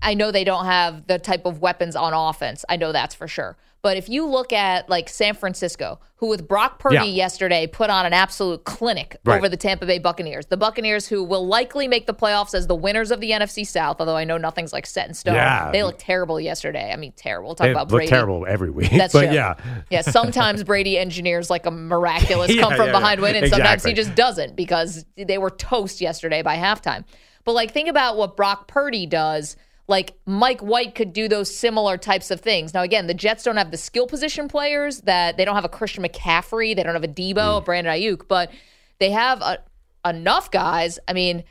I 0.00 0.14
know 0.14 0.30
they 0.30 0.44
don't 0.44 0.64
have 0.64 1.08
the 1.08 1.18
type 1.18 1.44
of 1.44 1.60
weapons 1.60 1.94
on 1.94 2.14
offense. 2.14 2.64
I 2.70 2.76
know 2.76 2.90
that's 2.90 3.14
for 3.14 3.28
sure. 3.28 3.58
But 3.82 3.96
if 3.96 4.08
you 4.10 4.26
look 4.26 4.52
at 4.52 4.88
like 4.90 5.08
San 5.08 5.34
Francisco, 5.34 6.00
who 6.16 6.28
with 6.28 6.46
Brock 6.46 6.78
Purdy 6.78 6.96
Yeah. 6.96 7.02
yesterday 7.04 7.66
put 7.66 7.88
on 7.88 8.04
an 8.04 8.12
absolute 8.12 8.64
clinic 8.64 9.16
Right. 9.24 9.38
over 9.38 9.48
the 9.48 9.56
Tampa 9.56 9.86
Bay 9.86 9.98
Buccaneers, 9.98 10.44
the 10.46 10.58
Buccaneers 10.58 11.06
who 11.06 11.24
will 11.24 11.46
likely 11.46 11.88
make 11.88 12.06
the 12.06 12.12
playoffs 12.12 12.52
as 12.54 12.66
the 12.66 12.74
winners 12.74 13.10
of 13.10 13.20
the 13.20 13.30
NFC 13.32 13.64
South, 13.66 13.96
although 13.98 14.16
I 14.16 14.24
know 14.24 14.36
nothing's 14.36 14.74
like 14.74 14.84
set 14.84 15.08
in 15.08 15.14
stone. 15.14 15.34
Yeah. 15.34 15.70
They 15.72 15.82
look 15.82 15.96
terrible 15.98 16.38
yesterday. 16.38 16.92
I 16.92 16.96
mean, 16.96 17.12
terrible. 17.16 17.48
We'll 17.48 17.54
talk 17.54 17.64
They 17.64 17.70
about 17.70 17.84
look 17.90 18.00
Brady. 18.00 18.10
terrible 18.10 18.44
every 18.46 18.68
week. 18.70 18.90
That's 18.90 19.12
but 19.14 19.26
true. 19.26 19.34
yeah. 19.34 19.54
Yeah, 19.88 20.02
sometimes 20.02 20.62
Brady 20.62 20.98
engineers 20.98 21.48
like 21.48 21.64
a 21.64 21.70
miraculous 21.70 22.50
Yeah, 22.54 22.60
come 22.62 22.74
from 22.76 22.86
yeah, 22.88 22.92
behind 22.92 23.20
win, 23.22 23.36
and 23.36 23.48
sometimes 23.48 23.82
he 23.82 23.94
just 23.94 24.14
doesn't 24.14 24.56
because 24.56 25.06
they 25.16 25.38
were 25.38 25.50
toast 25.50 26.02
yesterday 26.02 26.42
by 26.42 26.56
halftime. 26.56 27.04
But 27.44 27.52
like, 27.54 27.70
think 27.72 27.88
about 27.88 28.18
what 28.18 28.36
Brock 28.36 28.68
Purdy 28.68 29.06
does. 29.06 29.56
Like 29.90 30.14
Mike 30.24 30.60
White 30.60 30.94
could 30.94 31.12
do 31.12 31.26
those 31.28 31.54
similar 31.54 31.98
types 31.98 32.30
of 32.30 32.40
things. 32.40 32.72
Now, 32.72 32.82
again, 32.82 33.08
the 33.08 33.14
Jets 33.14 33.42
don't 33.42 33.56
have 33.56 33.72
the 33.72 33.76
skill 33.76 34.06
position 34.06 34.46
players 34.46 35.00
that 35.00 35.36
they 35.36 35.44
don't 35.44 35.56
have 35.56 35.64
a 35.64 35.68
Christian 35.68 36.04
McCaffrey, 36.04 36.76
they 36.76 36.84
don't 36.84 36.94
have 36.94 37.02
a 37.04 37.08
Deebo, 37.08 37.34
Mm. 37.34 37.58
a 37.58 37.60
Brandon 37.60 37.92
Aiyuk, 37.92 38.28
but 38.28 38.52
they 39.00 39.10
have 39.10 39.42
a, 39.42 39.58
enough 40.06 40.50
guys. 40.52 41.00
I 41.08 41.12
mean, 41.12 41.42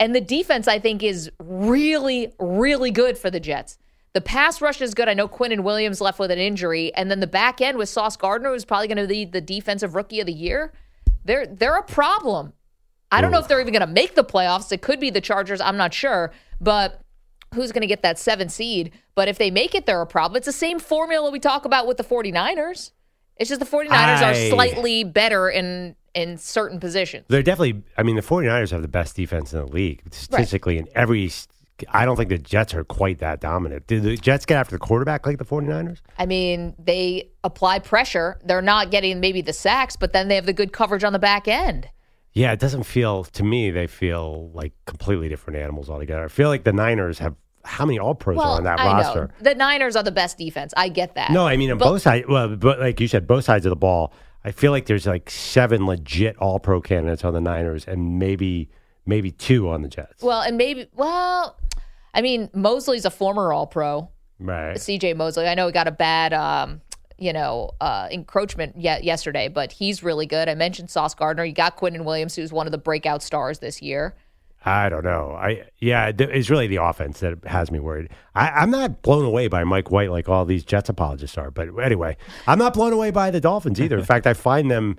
and 0.00 0.12
the 0.12 0.20
defense 0.20 0.66
I 0.66 0.80
think 0.80 1.04
is 1.04 1.30
really, 1.38 2.32
really 2.40 2.90
good 2.90 3.16
for 3.16 3.30
the 3.30 3.38
Jets. 3.40 3.78
The 4.12 4.20
pass 4.20 4.60
rush 4.60 4.80
is 4.80 4.92
good. 4.92 5.08
I 5.08 5.14
know 5.14 5.28
Quinnen 5.28 5.60
Williams 5.60 6.00
left 6.00 6.18
with 6.18 6.32
an 6.32 6.38
injury, 6.38 6.92
and 6.94 7.10
then 7.10 7.20
the 7.20 7.26
back 7.28 7.60
end 7.60 7.78
with 7.78 7.88
Sauce 7.88 8.16
Gardner, 8.16 8.50
who's 8.50 8.64
probably 8.64 8.88
going 8.88 8.98
to 8.98 9.06
be 9.06 9.24
the 9.24 9.40
defensive 9.40 9.94
rookie 9.94 10.20
of 10.20 10.26
the 10.26 10.32
year. 10.32 10.72
They're 11.24 11.46
they're 11.46 11.78
a 11.78 11.82
problem. 11.82 12.52
I 13.12 13.20
don't 13.20 13.30
know 13.30 13.38
if 13.38 13.46
they're 13.46 13.60
even 13.60 13.72
going 13.72 13.86
to 13.86 13.92
make 13.92 14.16
the 14.16 14.24
playoffs. 14.24 14.72
It 14.72 14.82
could 14.82 14.98
be 14.98 15.10
the 15.10 15.20
Chargers. 15.20 15.60
I'm 15.60 15.76
not 15.76 15.94
sure, 15.94 16.32
but 16.60 17.00
who's 17.54 17.72
going 17.72 17.80
to 17.82 17.86
get 17.86 18.02
that 18.02 18.18
seven 18.18 18.48
seed? 18.48 18.92
But 19.14 19.28
if 19.28 19.38
they 19.38 19.50
make 19.50 19.74
it, 19.74 19.86
they're 19.86 20.00
a 20.02 20.06
problem. 20.06 20.36
It's 20.36 20.46
the 20.46 20.52
same 20.52 20.78
formula 20.78 21.30
we 21.30 21.40
talk 21.40 21.64
about 21.64 21.86
with 21.86 21.96
the 21.96 22.04
49ers. 22.04 22.90
It's 23.36 23.48
just 23.48 23.60
the 23.60 23.66
49ers 23.66 23.90
I- 23.90 24.30
are 24.30 24.50
slightly 24.50 25.04
better 25.04 25.48
in 25.48 25.96
in 26.14 26.38
certain 26.38 26.78
positions. 26.78 27.24
They're 27.28 27.42
definitely, 27.42 27.82
I 27.98 28.04
mean, 28.04 28.14
the 28.14 28.22
49ers 28.22 28.70
have 28.70 28.82
the 28.82 28.86
best 28.88 29.16
defense 29.16 29.52
in 29.52 29.58
the 29.58 29.66
league 29.66 30.00
statistically 30.12 30.78
in 30.78 30.86
every. 30.94 31.30
I 31.88 32.04
don't 32.04 32.14
think 32.14 32.28
the 32.28 32.38
Jets 32.38 32.72
are 32.72 32.84
quite 32.84 33.18
that 33.18 33.40
dominant. 33.40 33.88
Did 33.88 34.04
the 34.04 34.16
Jets 34.16 34.46
get 34.46 34.56
after 34.58 34.76
the 34.76 34.78
quarterback 34.78 35.26
like 35.26 35.38
the 35.38 35.44
49ers? 35.44 35.98
I 36.16 36.24
mean, 36.26 36.76
they 36.78 37.30
apply 37.42 37.80
pressure. 37.80 38.38
They're 38.44 38.62
not 38.62 38.92
getting 38.92 39.18
maybe 39.18 39.40
the 39.42 39.52
sacks, 39.52 39.96
but 39.96 40.12
then 40.12 40.28
they 40.28 40.36
have 40.36 40.46
the 40.46 40.52
good 40.52 40.72
coverage 40.72 41.02
on 41.02 41.12
the 41.12 41.18
back 41.18 41.48
end. 41.48 41.88
Yeah, 42.32 42.52
it 42.52 42.60
doesn't 42.60 42.84
feel 42.84 43.24
to 43.24 43.42
me. 43.42 43.72
They 43.72 43.88
feel 43.88 44.50
like 44.54 44.72
completely 44.86 45.28
different 45.28 45.58
animals 45.58 45.90
altogether. 45.90 46.24
I 46.24 46.28
feel 46.28 46.48
like 46.48 46.62
the 46.62 46.72
Niners 46.72 47.18
have 47.18 47.34
how 47.64 47.84
many 47.86 47.98
All 47.98 48.14
Pros 48.14 48.38
are 48.38 48.56
on 48.58 48.64
that 48.64 48.78
I 48.80 48.86
roster? 49.02 49.26
know 49.26 49.50
the 49.50 49.54
Niners 49.54 49.96
are 49.96 50.02
the 50.02 50.12
best 50.12 50.38
defense. 50.38 50.72
I 50.76 50.88
get 50.88 51.14
that. 51.14 51.30
No, 51.30 51.46
I 51.46 51.56
mean 51.56 51.70
on 51.70 51.78
But- 51.78 51.86
both 51.90 52.02
sides. 52.02 52.26
Well, 52.28 52.56
but 52.56 52.78
like 52.80 53.00
you 53.00 53.08
said, 53.08 53.26
both 53.26 53.44
sides 53.44 53.66
of 53.66 53.70
the 53.70 53.76
ball. 53.76 54.12
I 54.46 54.50
feel 54.50 54.72
like 54.72 54.84
there's 54.86 55.06
like 55.06 55.30
seven 55.30 55.86
legit 55.86 56.36
All 56.36 56.58
Pro 56.58 56.80
candidates 56.82 57.24
on 57.24 57.32
the 57.32 57.40
Niners, 57.40 57.86
and 57.86 58.18
maybe 58.18 58.68
maybe 59.06 59.30
two 59.30 59.68
on 59.70 59.80
the 59.82 59.88
Jets. 59.88 60.22
Well, 60.22 60.42
and 60.42 60.56
maybe 60.58 60.86
well, 60.94 61.58
I 62.12 62.20
mean, 62.20 62.50
Mosley's 62.52 63.04
a 63.06 63.10
former 63.10 63.52
All 63.52 63.66
Pro. 63.66 64.10
right. 64.38 64.76
CJ 64.76 65.16
Mosley. 65.16 65.46
I 65.46 65.54
know 65.54 65.66
he 65.66 65.72
got 65.72 65.88
a 65.88 65.92
bad, 65.92 66.34
um, 66.34 66.82
you 67.18 67.32
know, 67.32 67.70
uh, 67.80 68.08
encroachment 68.10 68.76
yet 68.76 69.02
yesterday, 69.04 69.48
but 69.48 69.72
he's 69.72 70.02
really 70.02 70.26
good. 70.26 70.48
I 70.48 70.54
mentioned 70.54 70.90
Sauce 70.90 71.14
Gardner. 71.14 71.44
You 71.44 71.54
got 71.54 71.78
Quinnen 71.78 72.04
Williams, 72.04 72.34
who's 72.36 72.52
one 72.52 72.66
of 72.66 72.72
the 72.72 72.78
breakout 72.78 73.22
stars 73.22 73.60
this 73.60 73.80
year. 73.80 74.14
I 74.66 74.88
don't 74.88 75.04
know. 75.04 75.32
I 75.32 75.64
yeah, 75.78 76.10
it's 76.16 76.48
really 76.48 76.66
the 76.66 76.82
offense 76.82 77.20
that 77.20 77.44
has 77.44 77.70
me 77.70 77.80
worried. 77.80 78.08
I, 78.34 78.48
I'm 78.50 78.70
not 78.70 79.02
blown 79.02 79.24
away 79.24 79.48
by 79.48 79.62
Mike 79.64 79.90
White 79.90 80.10
like 80.10 80.28
all 80.28 80.46
these 80.46 80.64
Jets 80.64 80.88
apologists 80.88 81.36
are. 81.36 81.50
But 81.50 81.78
anyway, 81.78 82.16
I'm 82.46 82.58
not 82.58 82.72
blown 82.72 82.92
away 82.92 83.10
by 83.10 83.30
the 83.30 83.40
Dolphins 83.40 83.80
either. 83.80 83.98
In 83.98 84.04
fact, 84.04 84.26
I 84.26 84.34
find 84.34 84.70
them. 84.70 84.96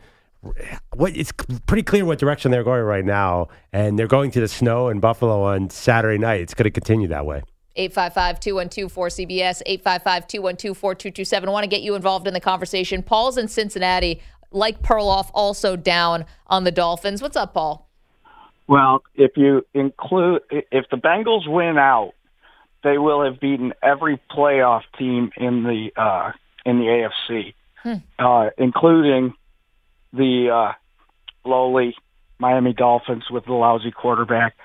What 0.94 1.18
it's 1.18 1.32
pretty 1.66 1.82
clear 1.82 2.06
what 2.06 2.20
direction 2.20 2.52
they're 2.52 2.64
going 2.64 2.84
right 2.84 3.04
now, 3.04 3.48
and 3.74 3.98
they're 3.98 4.06
going 4.06 4.30
to 4.32 4.40
the 4.40 4.48
snow 4.48 4.90
in 4.90 5.00
Buffalo 5.00 5.42
on 5.42 5.72
Saturday 5.72 6.20
night. 6.20 6.42
It's 6.42 6.54
going 6.54 6.66
to 6.66 6.72
continue 6.72 7.08
that 7.08 7.26
way. 7.26 7.42
855-212-4CBS, 7.76 9.82
855-212-4227. 9.84 11.48
I 11.48 11.50
want 11.50 11.64
to 11.64 11.68
get 11.68 11.82
you 11.82 11.96
involved 11.96 12.28
in 12.28 12.34
the 12.34 12.40
conversation. 12.40 13.04
Paul's 13.04 13.38
in 13.38 13.48
Cincinnati, 13.48 14.22
like 14.52 14.82
Perloff, 14.82 15.30
also 15.34 15.76
down 15.76 16.26
on 16.48 16.64
the 16.64 16.72
Dolphins. 16.72 17.24
What's 17.24 17.36
up, 17.36 17.54
Paul? 17.54 17.85
Well, 18.68 19.04
if 19.14 19.32
you 19.38 19.66
include, 19.74 20.42
if 20.50 20.86
the 20.90 20.98
Bengals 20.98 21.48
win 21.48 21.78
out, 21.78 22.14
they 22.84 22.98
will 22.98 23.24
have 23.24 23.40
beaten 23.40 23.74
every 23.82 24.20
playoff 24.32 24.82
team 24.98 25.32
in 25.38 25.64
the 25.64 25.90
uh, 26.02 26.32
in 26.66 26.80
the 26.80 27.10
AFC, 27.30 27.54
uh, 28.20 28.50
including 28.58 29.34
the 30.14 30.50
uh, 30.50 30.74
lowly 31.48 31.96
Miami 32.40 32.74
Dolphins 32.74 33.24
with 33.30 33.46
the 33.46 33.54
lousy 33.54 33.92
quarterback, 33.92 34.56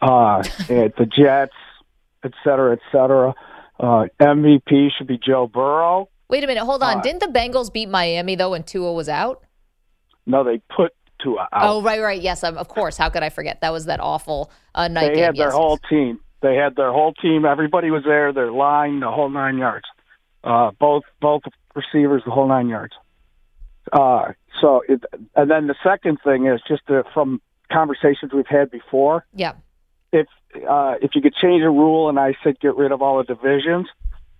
uh, 0.00 0.42
the 0.68 1.08
Jets, 1.16 1.52
et 2.24 2.32
cetera, 2.42 2.72
et 2.72 2.80
cetera. 2.90 3.34
Uh, 3.78 4.06
MVP 4.20 4.90
should 4.96 5.06
be 5.06 5.18
Joe 5.18 5.46
Burrow. 5.46 6.08
Wait 6.28 6.44
a 6.44 6.46
minute, 6.46 6.64
hold 6.64 6.82
on. 6.82 6.98
Uh, 6.98 7.00
Didn't 7.02 7.20
the 7.20 7.26
Bengals 7.26 7.72
beat 7.72 7.88
Miami, 7.88 8.36
though, 8.36 8.50
when 8.50 8.62
Tua 8.62 8.92
was 8.92 9.08
out? 9.08 9.42
No, 10.24 10.44
they 10.44 10.62
put 10.74 10.94
Out. 11.26 11.48
Oh, 11.52 11.82
right, 11.82 12.00
right. 12.00 12.20
Yes, 12.20 12.42
of 12.44 12.56
of 12.56 12.68
course. 12.68 12.96
How 12.96 13.08
could 13.08 13.22
I 13.22 13.28
forget? 13.28 13.60
That 13.60 13.72
was 13.72 13.86
that 13.86 14.00
awful 14.00 14.50
uh, 14.74 14.88
night 14.88 15.08
they 15.08 15.14
game. 15.14 15.24
had 15.24 15.36
their 15.36 15.46
yes, 15.46 15.54
whole 15.54 15.78
yes. 15.82 15.90
team. 15.90 16.20
They 16.40 16.56
had 16.56 16.76
their 16.76 16.92
whole 16.92 17.14
team. 17.14 17.44
Everybody 17.44 17.90
was 17.90 18.02
there. 18.04 18.32
Their 18.32 18.50
line, 18.52 19.00
the 19.00 19.10
whole 19.10 19.30
nine 19.30 19.58
yards. 19.58 19.86
Uh, 20.44 20.72
both 20.78 21.04
both 21.20 21.42
receivers, 21.74 22.22
the 22.24 22.32
whole 22.32 22.48
nine 22.48 22.68
yards. 22.68 22.94
Uh, 23.92 24.32
so, 24.60 24.82
it, 24.88 25.02
and 25.34 25.50
then 25.50 25.66
the 25.66 25.74
second 25.82 26.18
thing 26.24 26.46
is 26.46 26.60
just 26.66 26.82
uh 26.88 27.02
from 27.14 27.40
conversations 27.70 28.32
we've 28.32 28.46
had 28.46 28.70
before. 28.70 29.24
Yeah. 29.34 29.52
If 30.12 30.26
uh, 30.68 30.94
if 31.00 31.14
you 31.14 31.22
could 31.22 31.34
change 31.34 31.62
a 31.62 31.70
rule, 31.70 32.08
and 32.08 32.18
I 32.18 32.34
said 32.44 32.60
get 32.60 32.76
rid 32.76 32.92
of 32.92 33.02
all 33.02 33.18
the 33.18 33.24
divisions, 33.24 33.88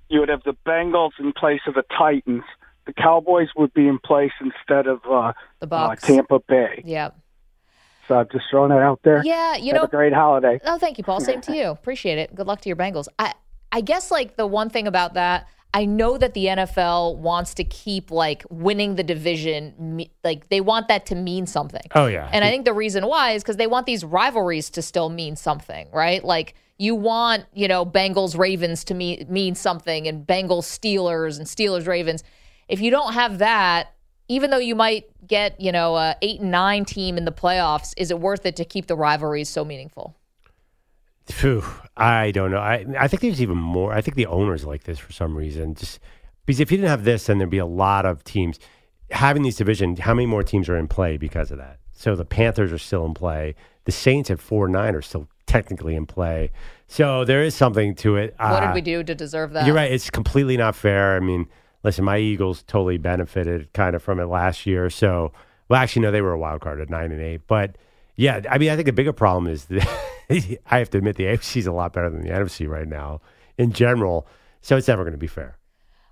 you 0.09 0.21
would 0.21 0.29
have 0.29 0.43
the 0.45 0.57
Bengals 0.67 1.13
in 1.19 1.33
place 1.33 1.63
of 1.67 1.75
the 1.75 1.85
Titans. 1.97 2.45
The 2.87 2.93
Cowboys 2.93 3.49
would 3.57 3.73
be 3.75 3.87
in 3.87 3.99
place 3.99 4.33
instead 4.41 4.87
of 4.87 5.01
uh, 5.09 5.33
The 5.61 5.73
uh, 5.73 5.95
Tampa 5.97 6.41
Bay. 6.41 6.83
Yeah. 6.85 7.11
So 8.09 8.17
I'm 8.17 8.29
just 8.33 8.45
throwing 8.51 8.71
that 8.71 8.81
out 8.81 9.01
there. 9.05 9.23
Yeah, 9.25 9.57
you 9.57 9.73
Have 9.73 9.75
know, 9.75 9.83
a 9.85 9.89
great 9.89 10.13
holiday. 10.13 10.61
Oh, 10.65 10.79
thank 10.79 10.99
you, 10.99 11.05
Paul. 11.05 11.21
Same 11.21 11.41
to 11.43 11.57
you. 11.57 11.67
Appreciate 11.67 12.19
it. 12.19 12.35
Good 12.35 12.47
luck 12.47 12.61
to 12.63 12.69
your 12.69 12.77
Bengals. 12.77 13.07
I 13.19 13.35
I 13.71 13.81
guess 13.81 14.11
like 14.11 14.37
the 14.37 14.47
one 14.47 14.69
thing 14.69 14.87
about 14.87 15.15
that, 15.15 15.49
I 15.75 15.87
know 15.87 16.19
that 16.19 16.35
the 16.35 16.47
NFL 16.47 17.17
wants 17.17 17.55
to 17.55 17.65
keep 17.65 18.11
like 18.11 18.45
winning 18.51 18.97
the 18.97 19.03
division, 19.03 20.05
like 20.23 20.49
they 20.51 20.61
want 20.61 20.89
that 20.89 21.07
to 21.07 21.15
mean 21.15 21.47
something. 21.47 21.83
Oh 21.95 22.07
yeah, 22.07 22.29
And 22.33 22.45
I 22.45 22.51
think 22.51 22.67
the 22.67 22.75
reason 22.75 23.07
why 23.07 23.33
is 23.33 23.43
because 23.43 23.57
they 23.57 23.67
want 23.67 23.87
these 23.87 24.05
rivalries 24.05 24.69
to 24.71 24.83
still 24.83 25.09
mean 25.09 25.37
something, 25.37 25.89
right? 25.93 26.23
Like 26.23 26.55
you 26.79 26.95
want, 26.95 27.47
you 27.55 27.69
know, 27.69 27.87
Bengals 27.87 28.37
Ravens 28.37 28.85
to 28.85 28.95
mean 28.95 29.27
mean 29.31 29.55
something, 29.55 30.07
and 30.07 30.27
Bengals 30.27 30.65
Steelers 30.65 31.39
and 31.39 31.47
Steelers 31.47 31.87
Ravens. 31.87 32.25
If 32.73 32.81
you 32.81 32.91
don't 32.91 33.13
have 33.13 33.39
that, 33.39 33.93
even 34.29 34.51
though 34.51 34.57
you 34.59 34.75
might 34.75 35.05
get, 35.27 35.61
you 35.61 35.71
know, 35.71 35.95
a 35.97 36.17
eight 36.23 36.41
and 36.41 36.51
nine 36.51 36.87
team 36.87 37.19
in 37.19 37.27
the 37.27 37.33
playoffs, 37.33 37.93
is 37.99 38.11
it 38.11 38.19
worth 38.19 38.47
it 38.47 38.57
to 38.57 38.65
keep 38.65 38.87
the 38.87 38.97
rivalries 38.97 39.51
so 39.51 39.63
meaningful? 39.63 40.17
Phew, 41.27 41.63
I 41.99 42.31
don't 42.31 42.51
know. 42.51 42.59
I 42.59 42.87
I 42.99 43.09
think 43.09 43.21
there's 43.21 43.43
even 43.43 43.59
more. 43.59 43.93
I 43.93 44.01
think 44.01 44.17
the 44.17 44.25
owners 44.27 44.65
like 44.65 44.85
this 44.85 44.99
for 44.99 45.13
some 45.13 45.37
reason. 45.37 45.75
Just 45.75 46.01
because 46.47 46.61
if 46.61 46.71
you 46.73 46.79
didn't 46.79 46.89
have 46.89 47.05
this, 47.05 47.27
then 47.27 47.37
there'd 47.37 47.51
be 47.51 47.59
a 47.59 47.67
lot 47.67 48.07
of 48.07 48.25
teams 48.25 48.59
having 49.11 49.43
these 49.43 49.57
divisions. 49.57 50.01
How 50.01 50.15
many 50.15 50.27
more 50.27 50.43
teams 50.43 50.69
are 50.71 50.77
in 50.79 50.89
play 50.89 51.19
because 51.19 51.51
of 51.51 51.59
that? 51.59 51.79
So 51.93 52.17
the 52.17 52.25
Panthers 52.25 52.73
are 52.73 52.79
still 52.79 53.05
in 53.05 53.13
play. 53.13 53.55
The 53.85 53.93
Saints 53.93 54.31
at 54.31 54.41
four 54.41 54.67
nine 54.67 54.95
are 54.95 55.03
still 55.03 55.29
technically 55.47 55.95
in 55.95 56.07
play. 56.07 56.51
So 56.89 57.25
there 57.27 57.43
is 57.45 57.55
something 57.55 57.95
to 57.97 58.17
it. 58.17 58.35
What 58.39 58.63
Uh, 58.63 58.67
did 58.69 58.75
we 58.75 58.81
do 58.81 59.05
to 59.05 59.15
deserve 59.15 59.53
that? 59.53 59.67
You're 59.67 59.77
right. 59.77 59.93
It's 59.93 60.09
completely 60.09 60.57
not 60.57 60.75
fair. 60.75 61.17
I 61.17 61.21
mean, 61.21 61.47
listen, 61.85 62.05
my 62.05 62.19
Eagles 62.19 62.63
totally 62.63 62.99
benefited 62.99 63.73
kind 63.73 63.95
of 63.97 64.03
from 64.03 64.21
it 64.21 64.27
last 64.27 64.67
year. 64.67 64.91
So, 64.91 65.33
well, 65.69 65.81
actually, 65.81 66.03
no, 66.03 66.11
they 66.11 66.21
were 66.23 66.33
a 66.33 66.39
wild 66.39 66.61
card 66.61 66.81
at 66.81 66.91
nine 66.91 67.13
and 67.13 67.21
eight. 67.21 67.43
But 67.47 67.77
yeah, 68.17 68.41
I 68.51 68.59
mean, 68.59 68.71
I 68.71 68.77
think 68.77 68.87
the 68.87 68.93
bigger 68.93 69.13
problem 69.13 69.53
is 69.53 69.67
that 69.67 69.89
I 70.71 70.79
have 70.79 70.91
to 70.91 70.99
admit 70.99 71.17
the 71.17 71.25
AFC 71.25 71.59
is 71.59 71.67
a 71.67 71.73
lot 71.73 71.93
better 71.93 72.11
than 72.11 72.23
the 72.23 72.31
NFC 72.31 72.69
right 72.69 72.87
now 72.87 73.21
in 73.59 73.73
general. 73.73 74.27
So 74.61 74.77
it's 74.77 74.89
never 74.89 75.03
going 75.03 75.13
to 75.13 75.19
be 75.19 75.27
fair. 75.27 75.59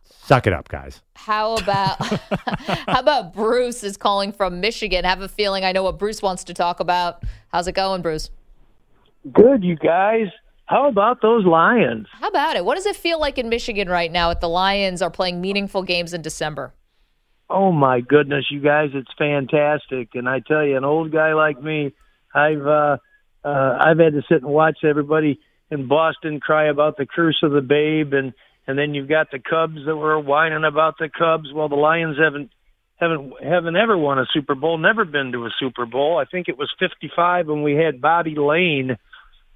Suck 0.02 0.46
it 0.46 0.52
up, 0.52 0.68
guys. 0.68 1.02
How 1.16 1.54
about 1.56 1.96
how 2.06 3.00
about 3.00 3.32
Bruce 3.32 3.82
is 3.82 3.96
calling 3.96 4.32
from 4.32 4.60
Michigan? 4.60 5.04
Have 5.04 5.22
a 5.22 5.28
feeling 5.28 5.64
I 5.64 5.72
know 5.72 5.82
what 5.82 5.98
Bruce 5.98 6.22
wants 6.22 6.44
to 6.44 6.54
talk 6.54 6.80
about. 6.80 7.22
How's 7.48 7.66
it 7.66 7.72
going, 7.72 8.02
Bruce? 8.02 8.30
Good, 9.32 9.64
you 9.64 9.76
guys. 9.76 10.28
How 10.70 10.86
about 10.86 11.20
those 11.20 11.44
Lions? 11.44 12.06
How 12.12 12.28
about 12.28 12.54
it? 12.54 12.64
What 12.64 12.76
does 12.76 12.86
it 12.86 12.94
feel 12.94 13.18
like 13.18 13.38
in 13.38 13.48
Michigan 13.48 13.88
right 13.88 14.10
now? 14.10 14.30
If 14.30 14.38
the 14.38 14.48
Lions 14.48 15.02
are 15.02 15.10
playing 15.10 15.40
meaningful 15.40 15.82
games 15.82 16.14
in 16.14 16.22
December. 16.22 16.72
Oh 17.48 17.72
my 17.72 18.00
goodness, 18.00 18.44
you 18.52 18.60
guys, 18.60 18.90
it's 18.94 19.10
fantastic. 19.18 20.10
And 20.14 20.28
I 20.28 20.38
tell 20.38 20.64
you, 20.64 20.76
an 20.76 20.84
old 20.84 21.10
guy 21.10 21.34
like 21.34 21.60
me, 21.60 21.92
I've 22.32 22.64
uh, 22.64 22.98
uh, 23.44 23.78
I've 23.80 23.98
had 23.98 24.12
to 24.12 24.22
sit 24.28 24.42
and 24.42 24.52
watch 24.52 24.84
everybody 24.84 25.40
in 25.72 25.88
Boston 25.88 26.38
cry 26.38 26.68
about 26.68 26.96
the 26.96 27.04
curse 27.04 27.40
of 27.42 27.50
the 27.50 27.62
babe 27.62 28.12
and 28.12 28.32
and 28.68 28.78
then 28.78 28.94
you've 28.94 29.08
got 29.08 29.32
the 29.32 29.40
Cubs 29.40 29.84
that 29.84 29.96
were 29.96 30.20
whining 30.20 30.62
about 30.62 30.98
the 31.00 31.08
Cubs. 31.08 31.52
Well, 31.52 31.68
the 31.68 31.74
Lions 31.74 32.16
haven't 32.16 32.52
haven't 32.94 33.32
haven't 33.42 33.74
ever 33.74 33.98
won 33.98 34.20
a 34.20 34.26
Super 34.32 34.54
Bowl, 34.54 34.78
never 34.78 35.04
been 35.04 35.32
to 35.32 35.46
a 35.46 35.50
Super 35.58 35.84
Bowl. 35.84 36.16
I 36.16 36.26
think 36.30 36.48
it 36.48 36.56
was 36.56 36.72
55 36.78 37.48
when 37.48 37.64
we 37.64 37.74
had 37.74 38.00
Bobby 38.00 38.36
Layne 38.36 38.98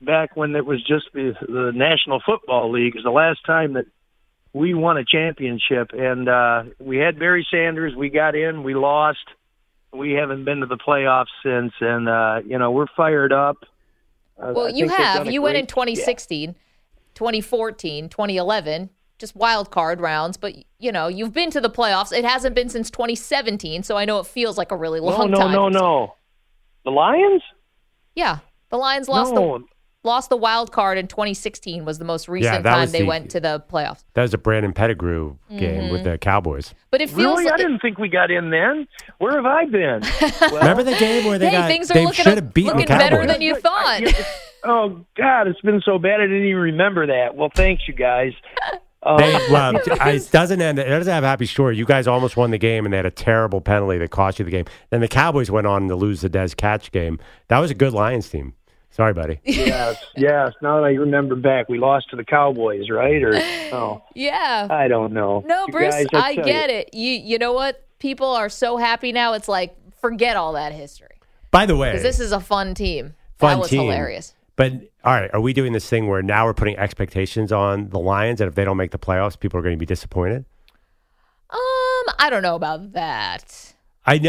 back 0.01 0.37
when 0.37 0.55
it 0.55 0.67
was 0.67 0.81
just 0.83 1.07
the, 1.13 1.35
the 1.41 1.73
National 1.75 2.21
Football 2.25 2.73
League. 2.73 2.97
Is 2.97 3.05
the 3.05 3.11
last 3.11 3.41
time 3.45 3.75
that 3.75 3.87
we 4.53 4.75
won 4.75 4.97
a 4.97 5.05
championship, 5.05 5.91
and 5.93 6.29
uh, 6.29 6.65
we 6.79 6.99
had 6.99 7.19
Barry 7.19 7.47
Sanders. 7.51 7.95
We 7.97 8.11
got 8.11 8.35
in, 8.35 8.63
we 8.63 8.75
lost. 8.75 9.25
We 9.93 10.13
haven't 10.13 10.45
been 10.45 10.61
to 10.61 10.67
the 10.67 10.77
playoffs 10.77 11.27
since, 11.43 11.73
and 11.81 12.09
uh, 12.09 12.41
you 12.47 12.59
know 12.59 12.71
we're 12.71 12.87
fired 12.97 13.33
up. 13.33 13.59
Uh, 14.39 14.53
well, 14.55 14.71
you 14.71 14.89
have. 14.89 15.31
You 15.31 15.43
went 15.43 15.57
in 15.57 15.67
2016, 15.67 16.51
yeah. 16.51 16.55
2014, 17.15 18.09
2011 18.09 18.91
just 19.19 19.37
wild 19.37 19.71
card 19.71 20.01
rounds, 20.01 20.37
but 20.37 20.55
you 20.79 20.93
know, 20.93 21.09
you've 21.09 21.33
been 21.33 21.51
to 21.51 21.61
the 21.61 21.71
playoffs. 21.71 22.13
It 22.13 22.25
hasn't 22.25 22.55
been 22.55 22.69
since 22.69 22.91
2017, 22.91 23.83
so 23.83 23.97
I 23.97 24.05
know 24.05 24.19
it 24.19 24.27
feels 24.27 24.59
like 24.59 24.73
a 24.73 24.77
really 24.77 25.01
long 25.01 25.31
no, 25.31 25.39
no, 25.39 25.45
time. 25.45 25.53
No, 25.53 25.69
no, 25.69 25.81
no. 25.81 26.15
The 26.85 26.91
Lions? 26.91 27.43
Yeah, 28.15 28.39
the 28.71 28.77
Lions 28.77 29.09
lost 29.09 29.33
no. 29.33 29.59
the 29.59 29.65
lost 30.05 30.29
the 30.29 30.37
wild 30.37 30.71
card 30.71 30.99
in 30.99 31.09
2016 31.09 31.85
was 31.85 31.99
the 31.99 32.05
most 32.05 32.29
recent 32.29 32.65
yeah, 32.65 32.75
time 32.75 32.91
they 32.91 33.01
the, 33.01 33.07
went 33.07 33.31
to 33.31 33.41
the 33.41 33.65
playoffs. 33.71 34.05
That 34.15 34.23
was 34.23 34.35
a 34.35 34.39
Brandon 34.39 34.73
Pettigrew 34.73 35.37
game 35.51 35.83
mm-hmm. 35.83 35.93
with 35.93 36.05
the 36.05 36.19
Cowboys. 36.19 36.75
But 36.91 37.01
it 37.01 37.09
feels 37.09 37.39
really, 37.39 37.45
like, 37.47 37.55
I 37.55 37.57
didn't 37.57 37.81
think 37.81 37.99
we 37.99 38.09
got 38.09 38.31
in 38.31 38.51
then. 38.51 38.87
Where 39.19 39.35
have 39.35 39.47
I 39.47 39.65
been? 39.65 40.03
Well, 40.45 40.57
Remember 40.57 40.83
the 40.83 40.97
game 40.97 41.25
where 41.25 41.39
they 41.39 41.47
hey, 41.47 41.53
got 41.53 41.69
things 41.69 41.91
are 41.91 41.95
they 41.95 42.05
looking, 42.05 42.25
should 42.25 42.37
have 42.37 42.53
beaten 42.53 42.73
looking 42.73 42.87
the 42.87 42.87
Cowboys. 42.87 43.11
better 43.11 43.27
than 43.27 43.41
you 43.41 43.57
thought. 43.57 44.03
oh 44.65 45.05
God, 45.17 45.49
it's 45.49 45.61
been 45.61 45.81
so 45.85 45.99
bad 45.99 46.21
I 46.21 46.25
didn't 46.25 46.45
even 46.45 46.61
remember 46.61 47.07
that. 47.07 47.35
Well, 47.35 47.51
thanks 47.55 47.83
you 47.89 47.95
guys. 47.95 48.33
Um, 49.03 49.19
they, 49.19 49.33
well, 49.51 49.77
it 49.77 50.31
doesn't 50.31 50.61
end. 50.61 50.79
It 50.79 50.89
doesn't 50.89 51.13
have 51.13 51.25
a 51.25 51.27
happy 51.27 51.47
story. 51.47 51.77
You 51.77 51.85
guys 51.85 52.07
almost 52.07 52.37
won 52.37 52.51
the 52.51 52.59
game, 52.59 52.85
and 52.85 52.93
they 52.93 52.97
had 52.97 53.07
a 53.07 53.11
terrible 53.11 53.61
penalty 53.61 53.99
that 53.99 54.11
cost 54.11 54.39
you 54.39 54.45
the 54.45 54.51
game. 54.51 54.65
Then 54.91 55.01
the 55.01 55.09
Cowboys 55.09 55.51
went 55.51 55.67
on 55.67 55.89
to 55.89 55.97
lose 55.97 56.23
the 56.23 56.31
Dez 56.31 56.57
Catch 56.57 56.91
game. 56.91 57.19
That 57.49 57.59
was 57.59 57.71
a 57.71 57.75
good 57.75 57.93
Lions 57.93 58.29
team. 58.29 58.55
Sorry, 58.95 59.13
buddy. 59.13 59.41
yes, 59.43 60.01
yes. 60.15 60.53
Now 60.63 60.77
that 60.77 60.85
I 60.85 60.91
remember 60.91 61.35
back, 61.35 61.69
we 61.69 61.79
lost 61.79 62.11
to 62.11 62.17
the 62.17 62.23
Cowboys, 62.23 62.89
right? 62.91 63.21
Or 63.25 63.35
oh, 63.75 64.05
yeah. 64.15 64.69
I 64.71 64.87
don't 64.87 65.13
know. 65.13 65.43
No, 65.45 65.67
you 65.67 65.73
Bruce, 65.73 65.93
guys, 65.93 66.07
I, 66.13 66.19
I 66.19 66.35
get 66.37 66.71
you. 66.71 66.77
it. 66.77 66.95
You 66.95 67.11
you 67.11 67.39
know 67.39 67.53
what? 67.53 67.83
People 67.99 68.29
are 68.29 68.49
so 68.49 68.77
happy 68.77 69.11
now. 69.11 69.33
It's 69.33 69.49
like 69.49 69.77
forget 70.01 70.37
all 70.37 70.53
that 70.53 70.71
history. 70.73 71.09
By 71.51 71.67
the 71.67 71.77
way, 71.77 71.91
because 71.91 72.05
this 72.05 72.21
is 72.21 72.31
a 72.31 72.39
fun 72.39 72.75
team. 72.75 73.15
Fun 73.39 73.57
that 73.57 73.59
was 73.63 73.71
team. 73.71 73.81
hilarious. 73.81 74.33
But 74.55 74.75
all 75.03 75.13
right, 75.13 75.29
are 75.35 75.41
we 75.41 75.53
doing 75.53 75.73
this 75.73 75.89
thing 75.89 76.07
where 76.07 76.23
now 76.23 76.45
we're 76.45 76.55
putting 76.55 76.79
expectations 76.79 77.51
on 77.51 77.89
the 77.89 77.99
Lions, 77.99 78.41
and 78.41 78.47
if 78.47 78.55
they 78.55 78.65
don't 78.65 78.77
make 78.77 78.93
the 78.93 78.99
playoffs, 78.99 79.37
people 79.37 79.59
are 79.59 79.63
going 79.63 79.75
to 79.75 79.81
be 79.81 79.87
disappointed? 79.87 80.45
Um, 81.51 82.15
I 82.21 82.29
don't 82.31 82.43
know 82.43 82.55
about 82.55 82.93
that. 82.93 83.74
I 84.07 84.21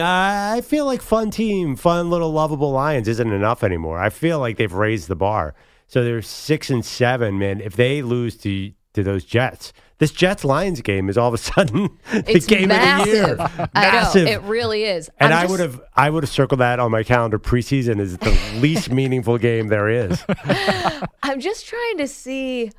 I 0.56 0.62
feel 0.62 0.86
like 0.86 1.02
fun 1.02 1.32
team, 1.32 1.76
fun 1.76 2.10
little 2.10 2.32
lovable 2.32 2.72
Lions 2.72 3.08
isn't 3.08 3.32
enough 3.32 3.64
anymore. 3.64 4.00
I 4.00 4.10
feel 4.10 4.40
like 4.40 4.58
they've 4.58 4.72
raised 4.72 5.08
the 5.08 5.16
bar. 5.16 5.54
So 5.88 6.04
they're 6.04 6.22
six 6.22 6.70
and 6.70 6.84
seven, 6.84 7.38
man. 7.38 7.62
If 7.62 7.76
they 7.76 8.02
lose 8.02 8.38
to 8.38 8.72
to 8.94 9.04
those 9.04 9.26
Jets, 9.26 9.74
this 9.98 10.12
Jets 10.12 10.46
Lions 10.46 10.82
game 10.82 11.10
is 11.10 11.18
all 11.18 11.28
of 11.28 11.34
a 11.34 11.38
sudden 11.38 11.98
the 12.12 12.24
it's 12.28 12.46
game 12.46 12.70
massive. 12.70 13.32
of 13.32 13.38
the 13.38 13.44
year. 13.58 13.70
I 13.76 13.92
massive. 13.92 14.26
know 14.26 14.32
it 14.32 14.42
really 14.44 14.84
is. 14.86 15.10
And 15.20 15.34
I'm 15.34 15.40
I 15.40 15.42
just... 15.44 15.52
would 15.52 15.60
have 15.60 15.82
I 15.96 16.10
would 16.10 16.24
have 16.24 16.30
circled 16.30 16.62
that 16.62 16.80
on 16.80 16.92
my 16.92 17.04
calendar. 17.04 17.38
Preseason 17.38 18.00
is 18.00 18.18
the 18.18 18.32
least 18.60 18.92
meaningful 18.92 19.38
game 19.38 19.68
there 19.68 19.90
is. 19.90 20.24
I'm 21.24 21.40
just 21.40 21.68
trying 21.68 21.98
to 21.98 22.08
see. 22.08 22.72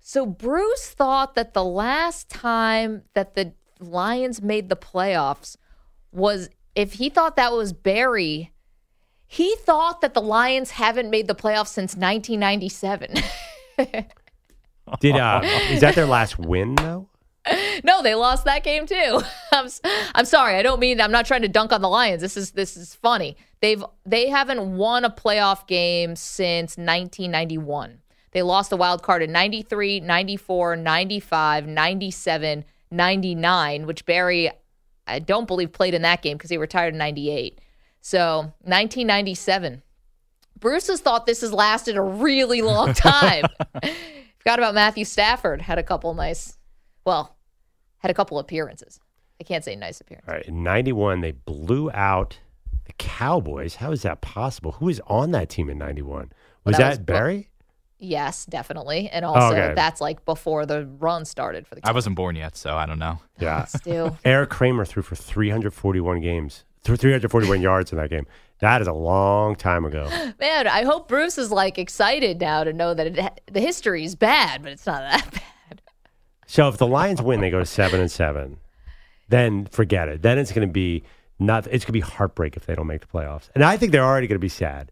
So 0.00 0.26
Bruce 0.26 0.90
thought 0.90 1.34
that 1.36 1.54
the 1.54 1.64
last 1.64 2.28
time 2.28 3.02
that 3.14 3.34
the 3.34 3.52
Lions 3.78 4.42
made 4.42 4.68
the 4.68 4.76
playoffs 4.76 5.56
was 6.12 6.48
if 6.74 6.94
he 6.94 7.08
thought 7.08 7.36
that 7.36 7.52
was 7.52 7.72
Barry, 7.72 8.52
he 9.26 9.54
thought 9.56 10.00
that 10.00 10.14
the 10.14 10.22
Lions 10.22 10.72
haven't 10.72 11.10
made 11.10 11.28
the 11.28 11.34
playoffs 11.34 11.68
since 11.68 11.94
1997. 11.96 13.14
Did 15.00 15.16
uh, 15.16 15.40
is 15.44 15.80
that 15.80 15.94
their 15.94 16.06
last 16.06 16.38
win 16.38 16.74
though? 16.74 17.08
No, 17.82 18.02
they 18.02 18.14
lost 18.14 18.44
that 18.44 18.62
game 18.62 18.86
too. 18.86 19.22
I'm, 19.52 19.68
I'm 20.14 20.26
sorry. 20.26 20.56
I 20.56 20.62
don't 20.62 20.78
mean 20.78 21.00
I'm 21.00 21.10
not 21.10 21.24
trying 21.24 21.40
to 21.42 21.48
dunk 21.48 21.72
on 21.72 21.80
the 21.80 21.88
Lions. 21.88 22.20
This 22.20 22.36
is 22.36 22.50
this 22.50 22.76
is 22.76 22.94
funny. 22.94 23.36
They've 23.60 23.82
they 24.04 24.28
haven't 24.28 24.76
won 24.76 25.04
a 25.04 25.10
playoff 25.10 25.66
game 25.66 26.14
since 26.14 26.76
1991. 26.76 28.00
They 28.32 28.42
lost 28.42 28.70
the 28.70 28.76
wild 28.76 29.02
card 29.02 29.22
in 29.22 29.32
93, 29.32 30.00
94, 30.00 30.76
95, 30.76 31.66
97, 31.66 32.64
99, 32.90 33.86
which 33.86 34.04
Barry 34.04 34.50
I 35.10 35.18
don't 35.18 35.46
believe 35.46 35.72
played 35.72 35.94
in 35.94 36.02
that 36.02 36.22
game 36.22 36.36
because 36.36 36.50
he 36.50 36.56
retired 36.56 36.94
in 36.94 36.98
98. 36.98 37.60
So 38.00 38.52
1997. 38.62 39.82
Bruce 40.58 40.88
has 40.88 41.00
thought 41.00 41.26
this 41.26 41.40
has 41.40 41.52
lasted 41.52 41.96
a 41.96 42.02
really 42.02 42.62
long 42.62 42.92
time. 42.94 43.44
Forgot 44.38 44.58
about 44.58 44.74
Matthew 44.74 45.04
Stafford. 45.04 45.62
Had 45.62 45.78
a 45.78 45.82
couple 45.82 46.12
nice, 46.14 46.56
well, 47.04 47.36
had 47.98 48.10
a 48.10 48.14
couple 48.14 48.38
appearances. 48.38 49.00
I 49.40 49.44
can't 49.44 49.64
say 49.64 49.74
nice 49.74 50.00
appearances. 50.00 50.28
All 50.28 50.34
right. 50.34 50.46
In 50.46 50.62
91, 50.62 51.20
they 51.20 51.32
blew 51.32 51.90
out 51.92 52.38
the 52.84 52.92
Cowboys. 52.94 53.76
How 53.76 53.92
is 53.92 54.02
that 54.02 54.20
possible? 54.20 54.72
Who 54.72 54.86
was 54.86 55.00
on 55.06 55.30
that 55.32 55.48
team 55.48 55.70
in 55.70 55.78
91? 55.78 56.32
Was 56.64 56.72
well, 56.72 56.78
that, 56.78 56.78
that 56.78 56.90
was, 56.90 56.98
Barry? 56.98 57.49
Yes, 58.00 58.46
definitely. 58.46 59.10
And 59.10 59.24
oh, 59.24 59.28
also, 59.28 59.54
okay. 59.54 59.74
that's 59.74 60.00
like 60.00 60.24
before 60.24 60.64
the 60.64 60.86
run 60.98 61.26
started 61.26 61.66
for 61.66 61.74
the. 61.74 61.86
I 61.86 61.92
wasn't 61.92 62.16
born 62.16 62.34
yet, 62.34 62.56
so 62.56 62.74
I 62.74 62.86
don't 62.86 62.98
know. 62.98 63.18
Yeah, 63.38 63.64
still. 63.66 64.18
Eric 64.24 64.50
Kramer 64.50 64.86
threw 64.86 65.02
for 65.02 65.14
341 65.14 66.20
games, 66.20 66.64
341 66.82 67.60
yards 67.60 67.92
in 67.92 67.98
that 67.98 68.08
game. 68.08 68.26
That 68.60 68.80
is 68.80 68.88
a 68.88 68.92
long 68.92 69.54
time 69.54 69.84
ago. 69.84 70.08
Man, 70.40 70.66
I 70.66 70.84
hope 70.84 71.08
Bruce 71.08 71.36
is 71.36 71.50
like 71.50 71.78
excited 71.78 72.40
now 72.40 72.64
to 72.64 72.72
know 72.72 72.94
that 72.94 73.06
it, 73.06 73.40
the 73.52 73.60
history 73.60 74.04
is 74.04 74.14
bad, 74.14 74.62
but 74.62 74.72
it's 74.72 74.86
not 74.86 75.00
that 75.00 75.30
bad. 75.68 75.82
So 76.46 76.68
if 76.68 76.78
the 76.78 76.86
Lions 76.86 77.20
win, 77.20 77.40
they 77.40 77.50
go 77.50 77.60
to 77.60 77.66
seven 77.66 78.00
and 78.00 78.10
seven. 78.10 78.58
Then 79.28 79.66
forget 79.66 80.08
it. 80.08 80.22
Then 80.22 80.38
it's 80.38 80.52
going 80.52 80.66
to 80.66 80.72
be 80.72 81.04
not. 81.38 81.66
It's 81.66 81.84
going 81.84 81.88
to 81.88 81.92
be 81.92 82.00
heartbreak 82.00 82.56
if 82.56 82.66
they 82.66 82.74
don't 82.74 82.88
make 82.88 83.02
the 83.02 83.06
playoffs. 83.06 83.50
And 83.54 83.62
I 83.62 83.76
think 83.76 83.92
they're 83.92 84.04
already 84.04 84.26
going 84.26 84.36
to 84.36 84.40
be 84.40 84.48
sad 84.48 84.90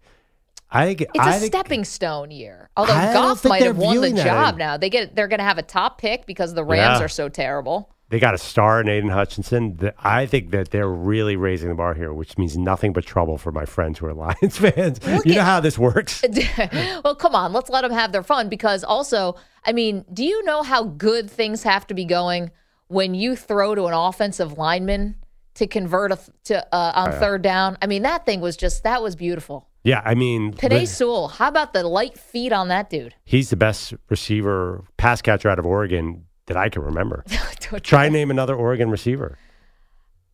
I 0.71 0.87
think 0.87 1.01
it's 1.03 1.11
I 1.19 1.37
a 1.37 1.39
think, 1.39 1.53
stepping 1.53 1.85
stone 1.85 2.31
year. 2.31 2.71
Although 2.77 2.93
Goff 2.93 3.45
might 3.45 3.63
have 3.63 3.79
won 3.79 4.01
the 4.01 4.13
job 4.13 4.57
now. 4.57 4.77
They 4.77 4.91
get 4.91 5.15
they're 5.17 5.29
going 5.29 5.39
to 5.39 5.45
have 5.45 5.59
a 5.59 5.63
top 5.63 5.99
pick 5.99 6.27
because 6.27 6.55
the 6.55 6.65
Rams 6.65 7.01
yeah. 7.01 7.05
are 7.05 7.09
so 7.09 7.29
terrible. 7.29 7.91
They 8.11 8.19
got 8.19 8.33
a 8.33 8.39
star 8.39 8.81
in 8.81 8.89
Aidan 8.89 9.11
Hutchinson. 9.11 9.93
I 9.99 10.25
think 10.25 10.51
that 10.53 10.71
they're 10.71 10.89
really 10.89 11.37
raising 11.37 11.69
the 11.69 11.75
bar 11.75 11.93
here, 11.93 12.13
which 12.15 12.39
means 12.39 12.57
nothing 12.57 12.95
but 12.95 13.05
trouble 13.05 13.37
for 13.37 13.53
my 13.53 13.67
friends 13.67 13.99
who 13.99 14.07
are 14.07 14.15
Lions 14.15 14.57
fans. 14.59 14.99
You 15.27 15.35
know 15.35 15.43
how 15.43 15.61
this 15.61 15.79
works. 15.79 16.25
well, 17.05 17.15
come 17.15 17.35
on, 17.35 17.53
let's 17.53 17.69
let 17.69 17.83
them 17.83 17.93
have 17.93 18.13
their 18.13 18.23
fun 18.23 18.49
because 18.49 18.83
also, 18.83 19.37
I 19.65 19.73
mean, 19.73 20.07
do 20.13 20.25
you 20.25 20.43
know 20.45 20.63
how 20.63 20.85
good 20.85 21.31
things 21.31 21.63
have 21.65 21.87
to 21.89 21.95
be 21.95 22.07
going 22.07 22.51
when 22.87 23.15
you 23.15 23.37
throw 23.37 23.75
to 23.75 23.85
an 23.87 23.95
offensive 23.95 24.57
lineman 24.57 25.17
to 25.55 25.67
convert 25.67 26.13
a, 26.13 26.19
to 26.45 26.75
uh, 26.75 26.93
on 26.95 27.11
uh, 27.11 27.21
third 27.21 27.43
down? 27.43 27.77
I 27.83 27.87
mean, 27.87 28.05
that 28.05 28.25
thing 28.25 28.41
was 28.41 28.57
just 28.57 28.85
that 28.85 29.03
was 29.03 29.17
beautiful. 29.17 29.68
Yeah, 29.85 30.03
I 30.05 30.15
mean, 30.15 30.53
Penei 30.53 30.87
Sewell. 30.87 31.29
How 31.29 31.49
about 31.49 31.73
the 31.73 31.83
light 31.85 32.19
feet 32.19 32.53
on 32.53 32.69
that 32.69 32.91
dude? 32.91 33.15
He's 33.25 33.51
the 33.51 33.57
best 33.57 33.95
receiver, 34.11 34.85
pass 34.97 35.23
catcher 35.23 35.49
out 35.49 35.59
of 35.59 35.67
Oregon 35.67 36.25
that 36.47 36.57
I 36.57 36.69
can 36.69 36.83
remember. 36.83 37.25
Try 37.83 38.07
and 38.07 38.13
name 38.13 38.31
another 38.31 38.55
Oregon 38.55 38.91
receiver. 38.91 39.39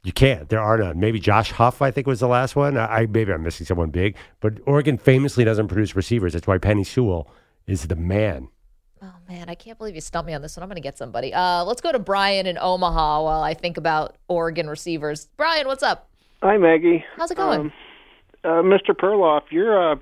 You 0.02 0.12
can't. 0.12 0.48
There 0.48 0.60
are 0.60 0.76
none. 0.76 1.00
Maybe 1.00 1.18
Josh 1.18 1.50
Huff, 1.50 1.80
I 1.80 1.90
think, 1.90 2.06
was 2.06 2.20
the 2.20 2.28
last 2.28 2.56
one. 2.56 2.76
I 2.76 3.06
maybe 3.06 3.32
I'm 3.32 3.42
missing 3.42 3.66
someone 3.66 3.90
big, 3.90 4.16
but 4.40 4.54
Oregon 4.66 4.98
famously 4.98 5.44
doesn't 5.44 5.68
produce 5.68 5.96
receivers. 5.96 6.34
That's 6.34 6.46
why 6.46 6.58
Penei 6.58 6.86
Sewell 6.86 7.28
is 7.66 7.86
the 7.86 7.96
man. 7.96 8.48
Oh 9.02 9.14
man, 9.28 9.48
I 9.48 9.54
can't 9.54 9.78
believe 9.78 9.94
you 9.94 10.00
stumped 10.00 10.26
me 10.26 10.34
on 10.34 10.42
this 10.42 10.56
one. 10.56 10.62
I'm 10.62 10.68
going 10.68 10.76
to 10.76 10.82
get 10.82 10.98
somebody. 10.98 11.32
Uh, 11.32 11.64
let's 11.64 11.80
go 11.80 11.90
to 11.92 11.98
Brian 11.98 12.46
in 12.46 12.58
Omaha 12.58 13.22
while 13.22 13.42
I 13.42 13.54
think 13.54 13.76
about 13.76 14.16
Oregon 14.28 14.68
receivers. 14.68 15.28
Brian, 15.36 15.66
what's 15.66 15.82
up? 15.82 16.08
Hi, 16.42 16.58
Maggie. 16.58 17.04
How's 17.16 17.30
it 17.30 17.36
going? 17.36 17.60
Um, 17.60 17.72
uh, 18.44 18.62
Mr. 18.62 18.90
Perloff, 18.90 19.50
your 19.50 19.92
uh, 19.92 19.96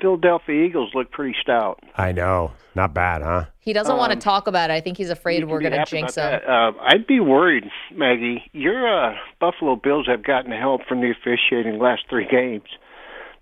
Philadelphia 0.00 0.64
Eagles 0.66 0.90
look 0.94 1.10
pretty 1.10 1.34
stout. 1.40 1.80
I 1.96 2.12
know, 2.12 2.52
not 2.74 2.92
bad, 2.92 3.22
huh? 3.22 3.44
He 3.60 3.72
doesn't 3.72 3.92
um, 3.92 3.98
want 3.98 4.12
to 4.12 4.18
talk 4.18 4.46
about 4.46 4.70
it. 4.70 4.74
I 4.74 4.80
think 4.80 4.98
he's 4.98 5.10
afraid 5.10 5.44
we're 5.44 5.60
going 5.60 5.72
to 5.72 5.84
jinx 5.86 6.16
him. 6.16 6.40
Uh, 6.46 6.72
I'd 6.82 7.06
be 7.06 7.20
worried, 7.20 7.64
Maggie. 7.94 8.42
Your 8.52 8.86
uh, 8.86 9.16
Buffalo 9.40 9.76
Bills 9.76 10.06
have 10.06 10.22
gotten 10.22 10.52
help 10.52 10.82
from 10.86 11.00
the 11.00 11.10
officiating 11.10 11.78
last 11.78 12.02
three 12.10 12.26
games. 12.30 12.68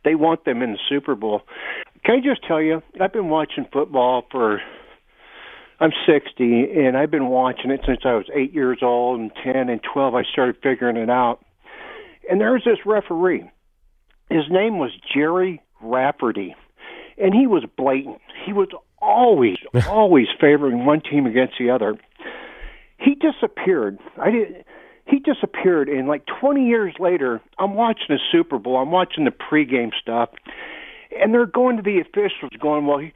They 0.05 0.15
want 0.15 0.45
them 0.45 0.63
in 0.63 0.73
the 0.73 0.79
Super 0.89 1.15
Bowl. 1.15 1.43
Can 2.05 2.17
I 2.17 2.21
just 2.21 2.47
tell 2.47 2.61
you, 2.61 2.83
I've 3.01 3.13
been 3.13 3.29
watching 3.29 3.67
football 3.73 4.25
for. 4.31 4.61
I'm 5.81 5.91
60, 6.07 6.69
and 6.77 6.97
I've 6.97 7.11
been 7.11 7.27
watching 7.27 7.73
it 7.73 7.81
since 7.85 8.03
I 8.05 8.15
was 8.15 8.27
eight 8.33 8.53
years 8.53 8.79
old, 8.83 9.19
and 9.19 9.33
10 9.43 9.69
and 9.69 9.81
12. 9.83 10.15
I 10.15 10.23
started 10.23 10.55
figuring 10.63 10.97
it 10.97 11.11
out. 11.11 11.41
And 12.31 12.41
there's 12.41 12.63
this 12.63 12.79
referee 12.87 13.51
his 14.33 14.45
name 14.51 14.79
was 14.79 14.91
Jerry 15.15 15.63
Rafferty, 15.81 16.55
and 17.19 17.35
he 17.35 17.47
was 17.47 17.65
blatant. 17.77 18.21
He 18.45 18.53
was 18.53 18.69
always, 19.01 19.59
always 19.89 20.27
favoring 20.41 20.87
one 20.87 21.01
team 21.01 21.27
against 21.27 21.55
the 21.59 21.71
other. 21.71 21.99
He 22.99 23.15
disappeared. 23.15 23.99
I 24.19 24.31
did. 24.31 24.65
He 25.05 25.19
disappeared, 25.19 25.89
and 25.89 26.07
like 26.07 26.23
20 26.41 26.65
years 26.65 26.95
later, 27.01 27.41
I'm 27.59 27.75
watching 27.75 28.07
the 28.09 28.21
Super 28.31 28.59
Bowl. 28.59 28.77
I'm 28.77 28.93
watching 28.93 29.25
the 29.25 29.33
pregame 29.33 29.91
stuff, 30.01 30.31
and 31.21 31.35
they're 31.35 31.45
going 31.45 31.77
to 31.77 31.83
the 31.83 32.01
officials, 32.01 32.53
going, 32.61 32.87
"Well, 32.87 32.99
he, 32.99 33.13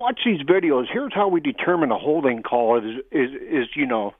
watch 0.00 0.20
these 0.24 0.40
videos. 0.40 0.86
Here's 0.90 1.12
how 1.14 1.28
we 1.28 1.40
determine 1.40 1.90
a 1.90 1.98
holding 1.98 2.42
call 2.42 2.78
is 2.78 3.02
is, 3.12 3.30
is 3.34 3.68
you 3.76 3.86
know 3.86 4.14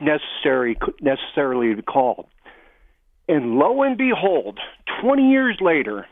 necessary 0.00 0.78
necessarily 1.00 1.74
to 1.74 1.82
call." 1.82 2.28
And 3.28 3.56
lo 3.56 3.82
and 3.82 3.98
behold, 3.98 4.58
20 5.00 5.30
years 5.30 5.58
later, 5.60 6.06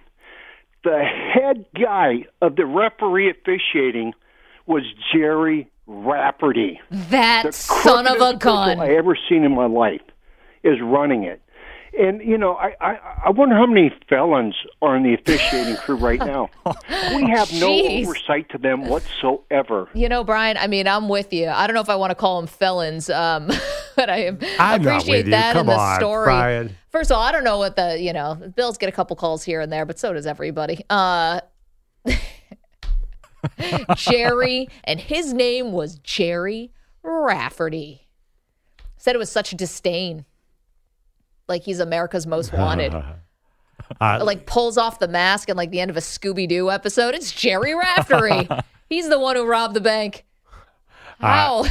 the 0.84 1.02
head 1.02 1.66
guy 1.74 2.26
of 2.40 2.56
the 2.56 2.66
referee 2.66 3.30
officiating 3.30 4.14
was 4.66 4.82
Jerry 5.12 5.70
Raftery. 5.86 6.80
That 6.90 7.54
son 7.54 8.06
of 8.06 8.20
a 8.20 8.36
gun. 8.36 8.80
I 8.80 8.94
ever 8.94 9.16
seen 9.28 9.44
in 9.44 9.54
my 9.54 9.66
life 9.66 10.02
is 10.62 10.76
running 10.82 11.24
it. 11.24 11.42
And 11.98 12.22
you 12.22 12.38
know, 12.38 12.54
I, 12.54 12.74
I 12.80 12.98
I 13.26 13.30
wonder 13.30 13.56
how 13.56 13.66
many 13.66 13.92
felons 14.08 14.54
are 14.80 14.96
in 14.96 15.02
the 15.02 15.14
officiating 15.14 15.76
crew 15.76 15.96
right 15.96 16.20
now. 16.20 16.48
We 17.14 17.28
have 17.30 17.50
no 17.54 17.68
Jeez. 17.70 18.04
oversight 18.04 18.48
to 18.50 18.58
them 18.58 18.86
whatsoever. 18.88 19.88
You 19.94 20.08
know, 20.08 20.22
Brian, 20.22 20.56
I 20.56 20.66
mean, 20.66 20.86
I'm 20.86 21.08
with 21.08 21.32
you. 21.32 21.48
I 21.48 21.66
don't 21.66 21.74
know 21.74 21.80
if 21.80 21.88
I 21.88 21.96
want 21.96 22.10
to 22.10 22.14
call 22.14 22.40
them 22.40 22.46
felons, 22.46 23.10
um, 23.10 23.48
but 23.96 24.08
I 24.08 24.28
I'm 24.58 24.82
not 24.82 25.00
appreciate 25.02 25.16
with 25.16 25.26
you. 25.26 25.30
that 25.32 25.54
Come 25.54 25.68
in 25.68 25.74
the 25.74 25.80
on, 25.80 25.98
story. 26.00 26.24
Brian. 26.26 26.76
First 26.90 27.10
of 27.10 27.16
all, 27.16 27.22
I 27.22 27.32
don't 27.32 27.44
know 27.44 27.58
what 27.58 27.76
the, 27.76 27.98
you 28.00 28.12
know, 28.12 28.34
Bills 28.56 28.78
get 28.78 28.88
a 28.88 28.92
couple 28.92 29.16
calls 29.16 29.42
here 29.44 29.60
and 29.60 29.72
there, 29.72 29.84
but 29.84 29.98
so 29.98 30.12
does 30.12 30.26
everybody. 30.26 30.84
Uh, 30.88 31.40
Jerry, 33.96 34.68
and 34.84 35.00
his 35.00 35.32
name 35.32 35.72
was 35.72 35.98
Jerry 35.98 36.70
Rafferty. 37.02 38.08
Said 38.96 39.14
it 39.14 39.18
was 39.18 39.30
such 39.30 39.50
disdain. 39.50 40.24
Like 41.48 41.62
he's 41.62 41.80
America's 41.80 42.26
most 42.26 42.52
wanted. 42.52 42.94
Uh, 44.02 44.20
like 44.22 44.44
pulls 44.44 44.76
off 44.76 44.98
the 44.98 45.08
mask 45.08 45.48
and 45.48 45.56
like 45.56 45.70
the 45.70 45.80
end 45.80 45.90
of 45.90 45.96
a 45.96 46.00
Scooby 46.00 46.46
Doo 46.46 46.70
episode. 46.70 47.14
It's 47.14 47.32
Jerry 47.32 47.74
Raftery. 47.74 48.46
He's 48.90 49.08
the 49.08 49.18
one 49.18 49.34
who 49.34 49.46
robbed 49.46 49.72
the 49.72 49.80
bank. 49.80 50.26
How? 51.20 51.64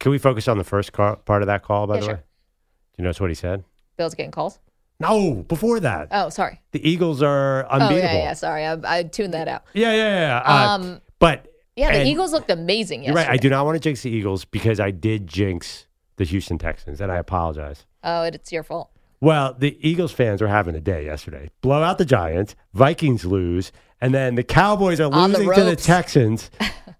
Can 0.00 0.10
we 0.12 0.16
focus 0.18 0.48
on 0.48 0.56
the 0.56 0.64
first 0.64 0.92
car, 0.94 1.16
part 1.16 1.42
of 1.42 1.46
that 1.46 1.62
call, 1.62 1.86
by 1.86 1.96
Yeah, 1.96 2.00
the 2.00 2.06
sure. 2.06 2.14
way? 2.14 2.20
Do 2.20 2.94
you 2.98 3.04
notice 3.04 3.20
what 3.20 3.28
he 3.30 3.34
said? 3.34 3.64
Bill's 3.98 4.14
getting 4.14 4.30
calls. 4.30 4.58
No, 4.98 5.44
before 5.46 5.78
that. 5.80 6.08
Oh, 6.10 6.30
sorry. 6.30 6.60
the 6.72 6.88
Eagles 6.88 7.22
are 7.22 7.66
unbeatable. 7.68 7.96
Oh 7.96 8.12
yeah, 8.12 8.14
yeah. 8.14 8.32
Sorry, 8.32 8.64
I, 8.64 8.78
I 8.84 9.02
tuned 9.02 9.34
that 9.34 9.46
out. 9.48 9.64
yeah, 9.74 9.92
yeah, 9.92 10.20
yeah. 10.20 10.42
Uh, 10.44 10.68
Um, 10.74 11.00
but 11.18 11.52
Yeah, 11.76 11.92
the 11.92 12.06
Eagles 12.08 12.32
looked 12.32 12.50
amazing 12.50 13.04
You're 13.04 13.14
right. 13.14 13.28
I 13.28 13.36
do 13.36 13.50
not 13.50 13.66
want 13.66 13.76
to 13.76 13.80
jinx 13.80 14.02
the 14.02 14.10
Eagles 14.10 14.44
because 14.46 14.80
I 14.80 14.90
did 14.90 15.26
jinx 15.26 15.86
the 16.16 16.24
Houston 16.24 16.56
Texans, 16.56 17.00
and 17.02 17.12
I 17.12 17.16
apologize. 17.16 17.84
Oh, 18.02 18.22
it's 18.22 18.50
your 18.52 18.62
fault. 18.62 18.90
Well, 19.20 19.54
the 19.58 19.76
Eagles 19.86 20.12
fans 20.12 20.40
are 20.42 20.48
having 20.48 20.74
a 20.74 20.80
day 20.80 21.04
yesterday. 21.04 21.50
Blow 21.60 21.82
out 21.82 21.98
the 21.98 22.04
Giants, 22.04 22.54
Vikings 22.74 23.24
lose, 23.24 23.72
and 24.00 24.14
then 24.14 24.36
the 24.36 24.44
Cowboys 24.44 25.00
are 25.00 25.12
On 25.12 25.32
the 25.32 25.38
losing 25.38 25.54
to 25.54 25.60
the 25.64 25.70
ropes. 25.70 25.84
Texans. 25.84 26.50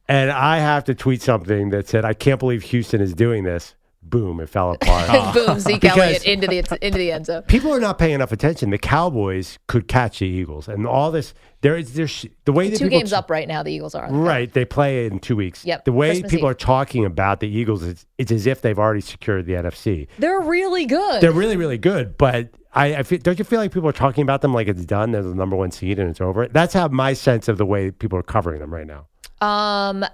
and 0.08 0.30
I 0.30 0.58
have 0.58 0.84
to 0.84 0.94
tweet 0.94 1.22
something 1.22 1.70
that 1.70 1.86
said, 1.88 2.04
"I 2.04 2.14
can't 2.14 2.40
believe 2.40 2.62
Houston 2.64 3.00
is 3.00 3.14
doing 3.14 3.44
this." 3.44 3.74
Boom! 4.10 4.40
It 4.40 4.48
fell 4.48 4.72
apart. 4.72 5.34
Boom, 5.34 5.58
Zeke 5.60 5.84
Elliott 5.84 6.24
into 6.24 6.46
the 6.46 6.58
into 6.80 6.98
the 6.98 7.12
end 7.12 7.26
zone. 7.26 7.42
People 7.42 7.72
are 7.72 7.80
not 7.80 7.98
paying 7.98 8.14
enough 8.14 8.32
attention. 8.32 8.70
The 8.70 8.78
Cowboys 8.78 9.58
could 9.66 9.88
catch 9.88 10.18
the 10.20 10.26
Eagles, 10.26 10.68
and 10.68 10.86
all 10.86 11.10
this. 11.10 11.34
There 11.60 11.76
is 11.76 11.94
there's 11.94 12.24
the 12.44 12.52
way 12.52 12.70
that 12.70 12.78
Two 12.78 12.88
games 12.88 13.12
up 13.12 13.30
right 13.30 13.48
now. 13.48 13.62
The 13.64 13.72
Eagles 13.72 13.94
are. 13.94 14.08
Right, 14.12 14.52
they 14.52 14.64
play 14.64 15.06
in 15.06 15.18
two 15.18 15.34
weeks. 15.34 15.64
Yep, 15.64 15.84
The 15.86 15.92
way 15.92 16.10
Christmas 16.10 16.30
people 16.30 16.46
Eve. 16.48 16.52
are 16.52 16.54
talking 16.54 17.04
about 17.04 17.40
the 17.40 17.48
Eagles, 17.48 17.82
it's, 17.82 18.06
it's 18.16 18.30
as 18.30 18.46
if 18.46 18.62
they've 18.62 18.78
already 18.78 19.00
secured 19.00 19.46
the 19.46 19.54
NFC. 19.54 20.06
They're 20.20 20.40
really 20.40 20.86
good. 20.86 21.20
They're 21.20 21.32
really, 21.32 21.56
really 21.56 21.76
good, 21.78 22.16
but 22.16 22.50
I, 22.74 22.96
I 22.96 23.02
feel, 23.02 23.18
don't 23.18 23.38
you 23.40 23.44
feel 23.44 23.58
like 23.58 23.72
people 23.72 23.88
are 23.88 23.92
talking 23.92 24.22
about 24.22 24.40
them 24.40 24.54
like 24.54 24.68
it's 24.68 24.84
done? 24.84 25.10
They're 25.10 25.22
the 25.24 25.34
number 25.34 25.56
one 25.56 25.72
seed 25.72 25.98
and 25.98 26.08
it's 26.08 26.20
over. 26.20 26.46
That's 26.46 26.74
how 26.74 26.86
my 26.88 27.12
sense 27.12 27.48
of 27.48 27.58
the 27.58 27.66
way 27.66 27.90
people 27.90 28.16
are 28.20 28.22
covering 28.22 28.60
them 28.60 28.72
right 28.72 28.86
now. 28.86 29.06
um, 29.44 30.04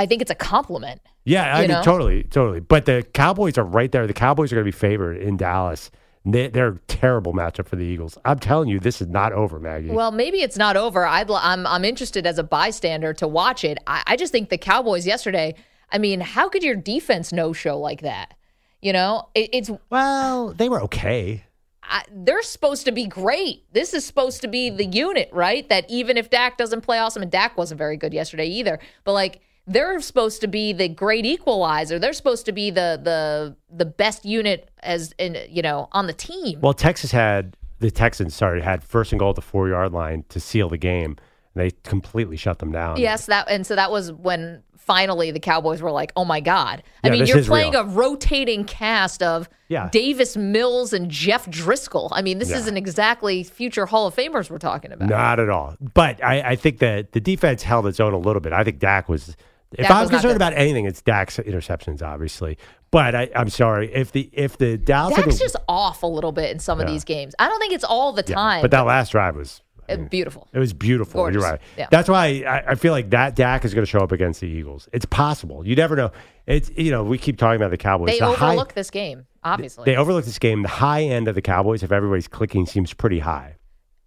I 0.00 0.06
think 0.06 0.22
it's 0.22 0.30
a 0.30 0.34
compliment. 0.34 1.02
Yeah, 1.24 1.54
I 1.54 1.60
mean, 1.60 1.68
know? 1.68 1.82
totally, 1.82 2.22
totally. 2.24 2.60
But 2.60 2.86
the 2.86 3.02
Cowboys 3.12 3.58
are 3.58 3.64
right 3.64 3.92
there. 3.92 4.06
The 4.06 4.14
Cowboys 4.14 4.50
are 4.50 4.56
going 4.56 4.64
to 4.64 4.72
be 4.72 4.76
favored 4.76 5.18
in 5.18 5.36
Dallas. 5.36 5.90
They, 6.24 6.48
they're 6.48 6.68
a 6.68 6.78
terrible 6.88 7.34
matchup 7.34 7.66
for 7.66 7.76
the 7.76 7.84
Eagles. 7.84 8.16
I'm 8.24 8.38
telling 8.38 8.70
you, 8.70 8.80
this 8.80 9.02
is 9.02 9.08
not 9.08 9.34
over, 9.34 9.60
Maggie. 9.60 9.90
Well, 9.90 10.10
maybe 10.10 10.40
it's 10.40 10.56
not 10.56 10.78
over. 10.78 11.04
I'd, 11.04 11.28
l- 11.28 11.38
I'm 11.42 11.66
I'm 11.66 11.84
interested 11.84 12.26
as 12.26 12.38
a 12.38 12.42
bystander 12.42 13.12
to 13.14 13.28
watch 13.28 13.62
it. 13.62 13.76
I, 13.86 14.02
I 14.06 14.16
just 14.16 14.32
think 14.32 14.48
the 14.48 14.56
Cowboys 14.56 15.06
yesterday. 15.06 15.54
I 15.92 15.98
mean, 15.98 16.20
how 16.20 16.48
could 16.48 16.62
your 16.62 16.76
defense 16.76 17.30
no 17.30 17.52
show 17.52 17.78
like 17.78 18.00
that? 18.00 18.32
You 18.80 18.94
know, 18.94 19.28
it, 19.34 19.50
it's 19.52 19.70
well, 19.90 20.54
they 20.54 20.70
were 20.70 20.80
okay. 20.84 21.44
I, 21.82 22.04
they're 22.10 22.42
supposed 22.42 22.86
to 22.86 22.92
be 22.92 23.06
great. 23.06 23.64
This 23.74 23.92
is 23.92 24.06
supposed 24.06 24.40
to 24.40 24.48
be 24.48 24.70
the 24.70 24.86
unit, 24.86 25.28
right? 25.30 25.68
That 25.68 25.84
even 25.90 26.16
if 26.16 26.30
Dak 26.30 26.56
doesn't 26.56 26.80
play 26.80 26.98
awesome, 26.98 27.22
and 27.22 27.30
Dak 27.30 27.58
wasn't 27.58 27.76
very 27.76 27.98
good 27.98 28.14
yesterday 28.14 28.46
either, 28.46 28.78
but 29.04 29.12
like 29.12 29.40
they're 29.70 30.00
supposed 30.00 30.40
to 30.40 30.46
be 30.48 30.72
the 30.72 30.88
great 30.88 31.24
equalizer. 31.24 31.98
They're 31.98 32.12
supposed 32.12 32.44
to 32.46 32.52
be 32.52 32.70
the 32.70 33.00
the 33.02 33.56
the 33.74 33.84
best 33.86 34.24
unit 34.24 34.70
as 34.82 35.12
in 35.18 35.36
you 35.48 35.62
know 35.62 35.88
on 35.92 36.06
the 36.06 36.12
team. 36.12 36.60
Well, 36.60 36.74
Texas 36.74 37.10
had 37.12 37.56
the 37.78 37.90
Texans 37.90 38.34
sorry 38.34 38.60
had 38.62 38.82
first 38.84 39.12
and 39.12 39.18
goal 39.18 39.30
at 39.30 39.36
the 39.36 39.42
four 39.42 39.68
yard 39.68 39.92
line 39.92 40.24
to 40.30 40.40
seal 40.40 40.68
the 40.68 40.78
game. 40.78 41.16
And 41.54 41.64
they 41.64 41.72
completely 41.82 42.36
shut 42.36 42.60
them 42.60 42.70
down. 42.70 42.96
Yes, 42.98 43.26
that 43.26 43.50
and 43.50 43.66
so 43.66 43.74
that 43.74 43.90
was 43.90 44.12
when 44.12 44.62
finally 44.78 45.32
the 45.32 45.40
Cowboys 45.40 45.82
were 45.82 45.90
like, 45.90 46.12
"Oh 46.14 46.24
my 46.24 46.38
god!" 46.38 46.80
I 47.02 47.08
Yeah, 47.08 47.12
mean, 47.12 47.26
you're 47.26 47.42
playing 47.42 47.72
real. 47.72 47.80
a 47.82 47.84
rotating 47.86 48.64
cast 48.64 49.20
of 49.20 49.48
Yeah. 49.68 49.88
Davis 49.90 50.36
Mills 50.36 50.92
and 50.92 51.10
Jeff 51.10 51.46
Driskel. 51.46 52.08
I 52.12 52.22
mean, 52.22 52.38
this 52.38 52.50
Yeah. 52.50 52.58
isn't 52.58 52.76
exactly 52.76 53.42
future 53.42 53.86
Hall 53.86 54.06
of 54.06 54.14
Famers 54.14 54.48
we're 54.48 54.58
talking 54.58 54.92
about. 54.92 55.08
Not 55.08 55.40
at 55.40 55.48
all. 55.50 55.74
But 55.92 56.22
I, 56.24 56.40
I 56.52 56.56
think 56.56 56.78
that 56.78 57.10
the 57.12 57.20
defense 57.20 57.64
held 57.64 57.84
its 57.88 57.98
own 57.98 58.12
a 58.12 58.18
little 58.18 58.40
bit. 58.40 58.52
I 58.52 58.62
think 58.62 58.78
Dak 58.78 59.08
was. 59.08 59.36
If 59.72 59.86
Dak 59.86 59.90
I'm 59.92 60.00
was 60.02 60.10
concerned 60.10 60.36
about 60.36 60.52
anything, 60.54 60.84
it's 60.86 61.00
Dak's 61.00 61.36
interceptions, 61.38 62.02
obviously. 62.02 62.58
But 62.90 63.14
I, 63.14 63.30
I'm 63.36 63.48
sorry 63.50 63.92
if 63.94 64.10
the 64.12 64.28
if 64.32 64.58
the 64.58 64.76
Dallas 64.76 65.14
Dak's 65.14 65.38
just 65.38 65.56
off 65.68 66.02
a 66.02 66.06
little 66.06 66.32
bit 66.32 66.50
in 66.50 66.58
some 66.58 66.80
of 66.80 66.86
these 66.88 67.04
games. 67.04 67.34
I 67.38 67.48
don't 67.48 67.60
think 67.60 67.72
it's 67.72 67.84
all 67.84 68.12
the 68.12 68.24
yeah, 68.26 68.34
time. 68.34 68.62
But 68.62 68.72
that 68.72 68.86
last 68.86 69.12
drive 69.12 69.36
was 69.36 69.62
Uh, 69.88 69.96
beautiful. 69.96 70.48
it 70.52 70.58
was 70.58 70.72
beautiful. 70.72 71.20
Gorgeous. 71.20 71.40
You're 71.40 71.50
right. 71.52 71.60
Yeah. 71.78 71.86
That's 71.90 72.08
why 72.08 72.42
I, 72.48 72.72
I 72.72 72.74
feel 72.74 72.92
like 72.92 73.10
that 73.10 73.36
Dak 73.36 73.64
is 73.64 73.72
going 73.72 73.84
to 73.84 73.90
show 73.90 74.00
up 74.00 74.10
against 74.10 74.40
the 74.40 74.48
Eagles. 74.48 74.88
It's 74.92 75.04
possible. 75.06 75.64
You 75.64 75.76
never 75.76 75.94
know. 75.94 76.10
It's 76.46 76.68
you 76.76 76.90
know 76.90 77.04
we 77.04 77.16
keep 77.16 77.38
talking 77.38 77.60
about 77.60 77.70
the 77.70 77.76
Cowboys. 77.76 78.08
They 78.10 78.18
The 78.18 78.32
high- 78.32 78.48
overlook 78.48 78.74
this 78.74 78.90
game, 78.90 79.26
obviously. 79.44 79.84
they 79.84 79.96
overlook 79.96 80.24
this 80.24 80.40
game. 80.40 80.62
The 80.62 80.68
high 80.68 81.02
end 81.04 81.28
of 81.28 81.36
the 81.36 81.42
Cowboys, 81.42 81.84
if 81.84 81.92
everybody's 81.92 82.26
clicking, 82.26 82.66
seems 82.66 82.92
pretty 82.92 83.20
high. 83.20 83.54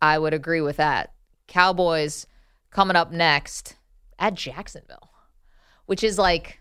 I 0.02 0.19
would 0.19 0.34
agree 0.34 0.60
with 0.60 0.76
that. 0.76 1.13
Cowboys 1.47 2.28
coming 2.71 2.97
up 2.97 3.13
next 3.13 3.76
at 4.19 4.34
Jacksonville, 4.34 5.10
which 5.86 6.04
is 6.04 6.17
like 6.17 6.60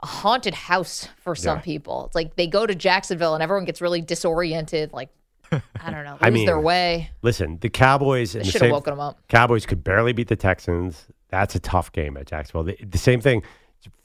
a 0.00 0.06
haunted 0.06 0.54
house 0.54 1.08
for 1.22 1.34
some 1.34 1.58
Yeah. 1.58 1.62
people. 1.62 2.06
It's 2.06 2.14
like 2.14 2.36
they 2.36 2.46
go 2.46 2.66
to 2.66 2.74
Jacksonville 2.74 3.34
and 3.34 3.42
everyone 3.42 3.64
gets 3.64 3.80
really 3.80 4.00
disoriented, 4.00 4.92
like 4.92 5.10
I 5.50 5.90
don't 5.90 6.04
know, 6.04 6.12
lose 6.12 6.18
I 6.20 6.30
mean, 6.30 6.46
their 6.46 6.60
way. 6.60 7.10
Listen, 7.22 7.58
the 7.60 7.68
Cowboys 7.70 8.32
should 8.32 8.62
have 8.62 8.70
woken 8.70 8.92
them 8.92 9.00
up. 9.00 9.18
Cowboys 9.28 9.66
could 9.66 9.82
barely 9.82 10.12
beat 10.12 10.28
the 10.28 10.36
Texans. 10.36 11.06
That's 11.30 11.54
a 11.54 11.60
tough 11.60 11.90
game 11.92 12.16
at 12.16 12.26
Jacksonville. 12.26 12.64
The, 12.64 12.76
the 12.84 12.98
same 12.98 13.20
thing. 13.20 13.42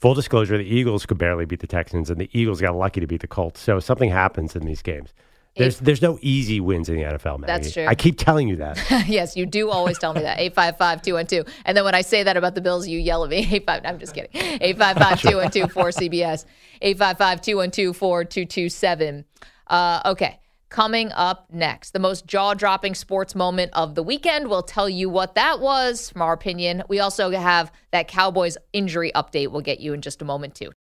Full 0.00 0.14
disclosure: 0.14 0.56
the 0.56 0.64
Eagles 0.64 1.04
could 1.04 1.18
barely 1.18 1.44
beat 1.46 1.60
the 1.60 1.66
Texans, 1.66 2.08
and 2.08 2.20
the 2.20 2.30
Eagles 2.32 2.60
got 2.60 2.76
lucky 2.76 3.00
to 3.00 3.06
beat 3.06 3.20
the 3.20 3.26
Colts. 3.26 3.60
So 3.60 3.80
something 3.80 4.08
happens 4.10 4.54
in 4.54 4.64
these 4.64 4.82
games. 4.82 5.12
There's 5.56 5.78
there's 5.78 6.02
no 6.02 6.18
easy 6.20 6.60
wins 6.60 6.88
in 6.88 6.96
the 6.96 7.02
NFL, 7.02 7.38
man. 7.38 7.46
That's 7.46 7.72
true. 7.72 7.86
I 7.86 7.94
keep 7.94 8.18
telling 8.18 8.48
you 8.48 8.56
that. 8.56 8.78
yes, 9.06 9.36
you 9.36 9.46
do 9.46 9.70
always 9.70 9.98
tell 9.98 10.12
me 10.12 10.22
that. 10.22 10.38
855 10.40 11.02
212. 11.02 11.46
And 11.64 11.76
then 11.76 11.84
when 11.84 11.94
I 11.94 12.00
say 12.00 12.24
that 12.24 12.36
about 12.36 12.54
the 12.54 12.60
Bills, 12.60 12.88
you 12.88 12.98
yell 12.98 13.22
at 13.24 13.30
me. 13.30 13.38
85 13.50 13.82
I'm 13.84 13.98
just 13.98 14.14
kidding. 14.14 14.30
855 14.34 15.20
212 15.22 15.72
4 15.72 15.88
CBS. 15.90 16.44
855 16.82 17.40
212 17.40 17.96
4227. 17.96 19.24
Uh, 19.68 20.00
okay. 20.06 20.40
Coming 20.70 21.12
up 21.12 21.46
next, 21.52 21.92
the 21.92 22.00
most 22.00 22.26
jaw 22.26 22.52
dropping 22.54 22.96
sports 22.96 23.36
moment 23.36 23.70
of 23.74 23.94
the 23.94 24.02
weekend. 24.02 24.48
We'll 24.48 24.64
tell 24.64 24.88
you 24.88 25.08
what 25.08 25.36
that 25.36 25.60
was 25.60 26.10
from 26.10 26.22
our 26.22 26.32
opinion. 26.32 26.82
We 26.88 26.98
also 26.98 27.30
have 27.30 27.70
that 27.92 28.08
Cowboys 28.08 28.58
injury 28.72 29.12
update 29.14 29.52
we'll 29.52 29.60
get 29.60 29.78
you 29.78 29.92
in 29.92 30.02
just 30.02 30.20
a 30.20 30.24
moment, 30.24 30.56
too. 30.56 30.72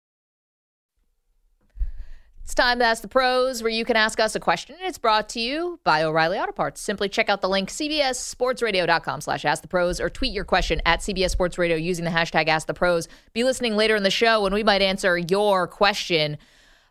It's 2.44 2.54
time 2.54 2.80
to 2.80 2.86
ask 2.86 3.02
the 3.02 3.08
pros, 3.08 3.64
where 3.64 3.72
you 3.72 3.86
can 3.86 3.96
ask 3.96 4.20
us 4.20 4.36
a 4.36 4.40
question. 4.40 4.76
It's 4.82 4.98
brought 4.98 5.30
to 5.30 5.40
you 5.40 5.80
by 5.86 6.04
O'Reilly 6.04 6.38
Auto 6.38 6.52
Parts. 6.52 6.82
Simply 6.82 7.08
check 7.08 7.30
out 7.30 7.40
the 7.40 7.48
link 7.48 7.70
cbssportsradio.com 7.70 9.22
slash 9.22 9.46
ask 9.46 9.62
the 9.62 9.70
pros 9.70 10.02
or 10.02 10.10
tweet 10.10 10.34
your 10.34 10.44
question 10.44 10.82
at 10.86 11.00
CBS 11.00 11.30
Sports 11.30 11.58
Radio 11.58 11.78
using 11.78 12.04
the 12.04 12.12
hashtag 12.12 12.50
ask 12.50 12.68
the 12.68 12.74
pros. 12.74 13.08
Be 13.32 13.46
listening 13.46 13.78
later 13.78 13.96
in 13.96 14.04
the 14.04 14.12
show 14.12 14.46
and 14.46 14.54
we 14.54 14.62
might 14.62 14.82
answer 14.82 15.18
your 15.18 15.68
question. 15.68 16.38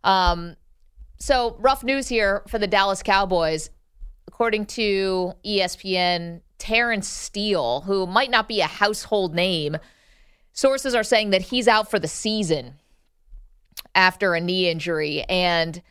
Um, 0.04 0.56
so 1.18 1.54
rough 1.58 1.84
news 1.84 2.08
here 2.08 2.42
for 2.48 2.58
the 2.58 2.66
Dallas 2.66 3.02
Cowboys. 3.02 3.68
According 4.26 4.66
to 4.66 5.34
ESPN, 5.44 6.40
Terence 6.56 7.06
Steele, 7.06 7.82
who 7.82 8.06
might 8.06 8.30
not 8.30 8.48
be 8.48 8.62
a 8.62 8.66
household 8.66 9.34
name, 9.34 9.76
sources 10.54 10.94
are 10.94 11.04
saying 11.04 11.28
that 11.28 11.42
he's 11.42 11.68
out 11.68 11.90
for 11.90 11.98
the 11.98 12.08
season 12.08 12.76
after 13.94 14.34
a 14.34 14.40
knee 14.40 14.68
injury. 14.68 15.22
And 15.24 15.82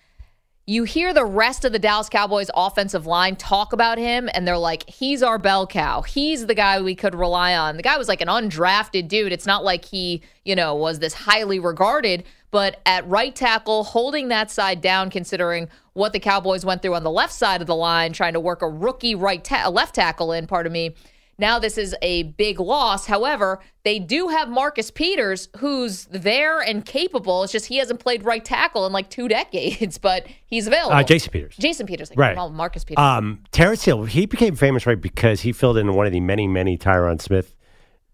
you 0.68 0.84
hear 0.84 1.14
the 1.14 1.26
rest 1.26 1.66
of 1.66 1.72
the 1.72 1.80
Dallas 1.80 2.08
Cowboys 2.08 2.50
offensive 2.56 3.08
line 3.08 3.36
talk 3.36 3.74
about 3.74 3.98
him, 3.98 4.30
and 4.34 4.48
they're 4.48 4.58
like, 4.58 4.88
he's 4.90 5.24
our 5.24 5.38
bell 5.38 5.66
cow. 5.66 6.02
He's 6.04 6.46
the 6.46 6.56
guy 6.56 6.82
we 6.82 6.96
could 6.96 7.16
rely 7.16 7.56
on. 7.56 7.78
The 7.78 7.84
guy 7.84 7.98
was 7.98 8.08
like 8.08 8.22
an 8.22 8.28
undrafted 8.28 9.08
dude. 9.08 9.32
It's 9.32 9.48
not 9.48 9.64
like 9.64 9.86
he, 9.86 10.22
you 10.46 10.56
know, 10.56 10.76
was 10.76 11.00
this 11.00 11.14
highly 11.14 11.60
regarded, 11.60 12.24
but 12.52 12.80
at 12.86 13.08
right 13.08 13.36
tackle, 13.36 13.84
holding 13.84 14.28
that 14.28 14.52
side 14.52 14.82
down, 14.82 15.10
considering 15.10 15.68
what 15.94 16.14
the 16.14 16.20
Cowboys 16.20 16.64
went 16.64 16.82
through 16.82 16.96
on 16.96 17.04
the 17.04 17.12
left 17.12 17.34
side 17.34 17.60
of 17.62 17.68
the 17.68 17.76
line, 17.76 18.14
trying 18.14 18.34
to 18.34 18.40
work 18.40 18.62
a 18.62 18.70
rookie 18.70 19.16
right 19.16 19.44
ta- 19.44 19.68
left 19.68 19.96
tackle 19.96 20.32
in, 20.32 20.48
part 20.48 20.66
of 20.66 20.72
me 20.72 20.96
now 21.42 21.60
this 21.60 21.78
is 21.78 21.94
a 22.02 22.24
big 22.24 22.60
loss. 22.60 23.08
However, 23.08 23.60
they 23.84 24.00
do 24.00 24.30
have 24.30 24.48
Marcus 24.48 24.90
Peters, 24.92 25.50
who's 25.58 26.06
there 26.06 26.62
and 26.62 26.86
capable. 26.86 27.44
It's 27.44 27.52
just 27.52 27.66
he 27.66 27.78
hasn't 27.78 28.00
played 28.00 28.24
right 28.24 28.46
tackle 28.46 28.86
in 28.86 28.94
like 28.94 29.10
two 29.10 29.28
decades, 29.40 29.98
but 29.98 30.26
he's 30.46 30.68
available. 30.68 30.96
Uh, 30.96 31.04
Jason 31.04 31.32
Peters. 31.32 31.58
Jason 31.58 31.86
Peters, 31.88 32.10
like, 32.12 32.20
Right. 32.20 32.38
well, 32.38 32.50
Marcus 32.50 32.86
Peters. 32.86 33.02
Um, 33.04 33.44
Terrence 33.52 33.84
Hill, 33.84 34.06
he 34.06 34.26
became 34.26 34.56
famous 34.56 34.86
right 34.86 35.02
because 35.02 35.42
he 35.42 35.52
filled 35.52 35.78
in 35.78 35.94
one 35.94 36.06
of 36.06 36.14
the 36.14 36.22
many, 36.22 36.48
many 36.48 36.78
Tyron 36.78 37.22
Smith 37.22 37.56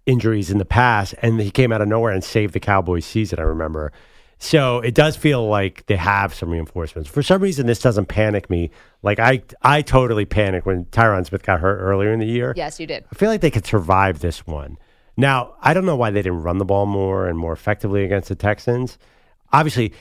injuries 0.05 0.49
in 0.49 0.57
the 0.57 0.65
past, 0.65 1.13
and 1.21 1.39
he 1.39 1.51
came 1.51 1.71
out 1.71 1.81
of 1.81 1.87
nowhere 1.87 2.13
and 2.13 2.23
saved 2.23 2.53
the 2.53 2.59
Cowboys 2.61 3.05
season. 3.05 3.39
I 3.39 3.43
remember. 3.43 3.91
So 4.39 4.79
it 4.79 4.93
does 4.93 5.15
feel 5.15 5.47
like 5.47 5.85
they 5.87 5.95
have 5.95 6.33
some 6.33 6.49
reinforcements. 6.49 7.09
For 7.09 7.23
some 7.23 7.41
reason, 7.41 7.65
this 7.65 7.79
doesn't 7.79 8.05
panic 8.05 8.49
me. 8.49 8.69
Like 9.01 9.19
I, 9.19 9.41
I 9.63 9.81
totally 9.81 10.25
panicked 10.25 10.65
when 10.65 10.85
Tyron 10.85 11.25
Smith 11.25 11.43
got 11.43 11.59
hurt 11.59 11.79
earlier 11.79 12.13
in 12.13 12.19
the 12.19 12.27
year. 12.27 12.53
yes, 12.55 12.79
you 12.79 12.85
did. 12.85 13.05
I 13.11 13.15
feel 13.15 13.29
like 13.29 13.41
they 13.41 13.51
could 13.51 13.65
survive 13.65 14.19
this 14.19 14.45
one. 14.45 14.77
Now, 15.15 15.55
I 15.61 15.73
don't 15.73 15.85
know 15.85 15.95
why 15.95 16.11
they 16.11 16.21
didn't 16.21 16.43
run 16.43 16.59
the 16.59 16.65
ball 16.65 16.85
more 16.85 17.27
and 17.27 17.37
more 17.37 17.51
effectively 17.51 18.03
against 18.03 18.29
the 18.29 18.35
Texans. 18.35 18.99
Obviously, 19.51 19.91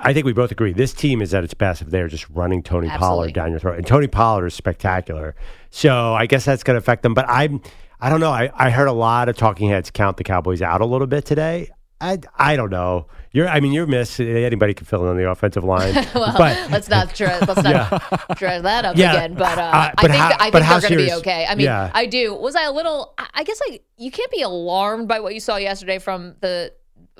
I 0.00 0.12
think 0.12 0.26
we 0.26 0.32
both 0.32 0.50
agree 0.50 0.72
this 0.72 0.92
team 0.92 1.22
is 1.22 1.32
at 1.32 1.44
its 1.44 1.54
best 1.54 1.80
if 1.80 1.88
they're 1.88 2.08
just 2.08 2.28
running 2.30 2.62
Tony 2.64 2.88
Absolutely. 2.88 3.06
Pollard 3.06 3.34
down 3.34 3.50
your 3.50 3.60
throat. 3.60 3.78
And 3.78 3.86
Tony 3.86 4.08
Pollard 4.08 4.46
is 4.46 4.54
spectacular. 4.54 5.36
So 5.70 6.12
I 6.14 6.26
guess 6.26 6.44
that's 6.44 6.64
going 6.64 6.74
to 6.74 6.78
affect 6.78 7.02
them. 7.04 7.14
But 7.14 7.26
I'm, 7.28 7.62
I 8.00 8.10
don't 8.10 8.20
know. 8.20 8.30
I, 8.30 8.50
I 8.54 8.70
heard 8.70 8.88
a 8.88 8.92
lot 8.92 9.28
of 9.28 9.36
talking 9.36 9.68
heads 9.68 9.90
count 9.90 10.16
the 10.16 10.24
Cowboys 10.24 10.60
out 10.62 10.80
a 10.80 10.86
little 10.86 11.06
bit 11.06 11.24
today. 11.24 11.70
I, 12.00 12.18
I 12.36 12.54
don't 12.56 12.70
know. 12.70 13.06
You're, 13.32 13.48
I 13.48 13.58
mean, 13.60 13.72
you're 13.72 13.86
missing 13.86 14.28
Anybody 14.28 14.72
can 14.72 14.86
fill 14.86 15.02
in 15.04 15.08
on 15.10 15.16
the 15.16 15.28
offensive 15.28 15.64
line. 15.64 15.94
Well, 16.14 16.34
but 16.38 16.70
let's 16.70 16.88
not 16.88 17.14
try, 17.14 17.38
let's 17.40 17.62
not 17.62 18.36
drag 18.36 18.62
that 18.62 18.84
up 18.84 18.96
Yeah. 18.96 19.14
again. 19.14 19.34
But, 19.34 19.58
uh, 19.58 19.62
Uh, 19.62 19.90
I 19.98 20.02
think 20.02 20.14
how, 20.14 20.30
I 20.38 20.50
think 20.50 20.64
they're 20.66 20.80
going 20.80 20.92
to 20.92 20.96
be 21.06 21.12
okay. 21.14 21.46
I 21.48 21.54
mean, 21.54 21.64
Yeah. 21.64 21.90
I 21.92 22.06
do. 22.06 22.34
Was 22.34 22.54
I 22.56 22.64
a 22.64 22.72
little? 22.72 23.14
I 23.18 23.26
I 23.34 23.42
guess 23.44 23.60
like 23.68 23.84
you 23.96 24.10
can't 24.10 24.30
be 24.30 24.42
alarmed 24.42 25.08
by 25.08 25.20
what 25.20 25.34
you 25.34 25.40
saw 25.40 25.56
yesterday 25.56 25.98
from 25.98 26.36
the 26.40 26.72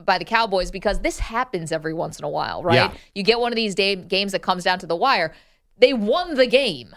by 0.05 0.19
the 0.19 0.25
Cowboys 0.25 0.71
because 0.71 1.01
this 1.01 1.19
happens 1.19 1.73
every 1.73 1.93
once 1.95 2.19
in 2.19 2.25
a 2.25 2.29
while, 2.29 2.63
right? 2.63 2.75
Yeah. 2.75 2.93
You 3.15 3.23
get 3.25 3.41
one 3.41 3.51
of 3.53 3.57
these 3.57 3.75
day, 3.75 3.97
games 3.97 4.31
that 4.33 4.43
comes 4.43 4.63
down 4.65 4.79
to 4.81 4.87
the 4.87 4.97
wire. 4.97 5.33
They 5.77 5.93
won 5.93 6.35
the 6.35 6.47
game, 6.47 6.95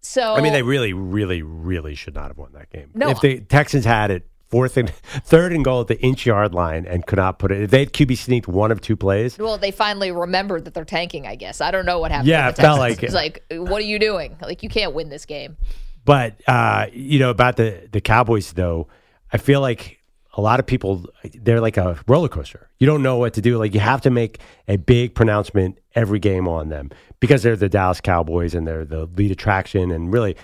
so 0.00 0.34
I 0.34 0.40
mean, 0.40 0.52
they 0.52 0.62
really, 0.62 0.92
really, 0.94 1.42
really 1.42 1.94
should 1.94 2.14
not 2.14 2.28
have 2.28 2.38
won 2.38 2.52
that 2.52 2.70
game. 2.70 2.90
No. 2.94 3.10
If 3.10 3.20
the 3.20 3.40
Texans 3.40 3.84
had 3.84 4.10
it 4.10 4.26
fourth 4.50 4.76
and 4.76 4.90
third 5.24 5.52
and 5.52 5.64
goal 5.64 5.80
at 5.80 5.86
the 5.86 6.00
inch 6.00 6.26
yard 6.26 6.54
line 6.54 6.84
and 6.86 7.06
could 7.06 7.18
not 7.18 7.38
put 7.38 7.52
it, 7.52 7.62
if 7.62 7.70
they 7.70 7.80
had 7.80 7.92
QB 7.92 8.18
sneaked 8.18 8.48
one 8.48 8.70
of 8.70 8.80
two 8.80 8.96
plays, 8.96 9.38
Well, 9.38 9.58
they 9.58 9.70
finally 9.70 10.10
remembered 10.10 10.64
that 10.64 10.74
they're 10.74 10.84
tanking. 10.84 11.26
I 11.26 11.36
guess 11.36 11.60
I 11.60 11.70
don't 11.70 11.86
know 11.86 11.98
what 11.98 12.10
happened. 12.10 12.28
Yeah, 12.28 12.48
it 12.48 12.56
felt 12.56 12.78
like 12.78 13.02
It's 13.02 13.14
like, 13.14 13.44
what 13.50 13.80
are 13.80 13.86
you 13.86 13.98
doing? 13.98 14.36
Like, 14.42 14.62
you 14.62 14.68
can't 14.68 14.94
win 14.94 15.08
this 15.08 15.24
game. 15.24 15.56
But 16.04 16.40
uh, 16.46 16.86
you 16.92 17.18
know 17.18 17.30
about 17.30 17.56
the 17.56 17.88
the 17.92 18.00
Cowboys 18.00 18.52
though, 18.52 18.88
I 19.32 19.38
feel 19.38 19.60
like 19.60 19.98
a 20.34 20.40
lot 20.40 20.60
of 20.60 20.66
people 20.66 21.04
they're 21.34 21.60
like 21.60 21.76
a 21.76 21.98
roller 22.06 22.28
coaster. 22.28 22.68
You 22.78 22.86
don't 22.86 23.02
know 23.02 23.18
what 23.18 23.34
to 23.34 23.40
do. 23.40 23.58
Like 23.58 23.74
you 23.74 23.80
have 23.80 24.00
to 24.02 24.10
make 24.10 24.40
a 24.66 24.76
big 24.76 25.14
pronouncement 25.14 25.78
every 25.94 26.18
game 26.18 26.48
on 26.48 26.68
them 26.68 26.90
because 27.20 27.42
they're 27.42 27.56
the 27.56 27.68
Dallas 27.68 28.00
Cowboys 28.00 28.54
and 28.54 28.66
they're 28.66 28.84
the 28.84 29.06
lead 29.06 29.30
attraction 29.30 29.90
and 29.90 30.12
really 30.12 30.36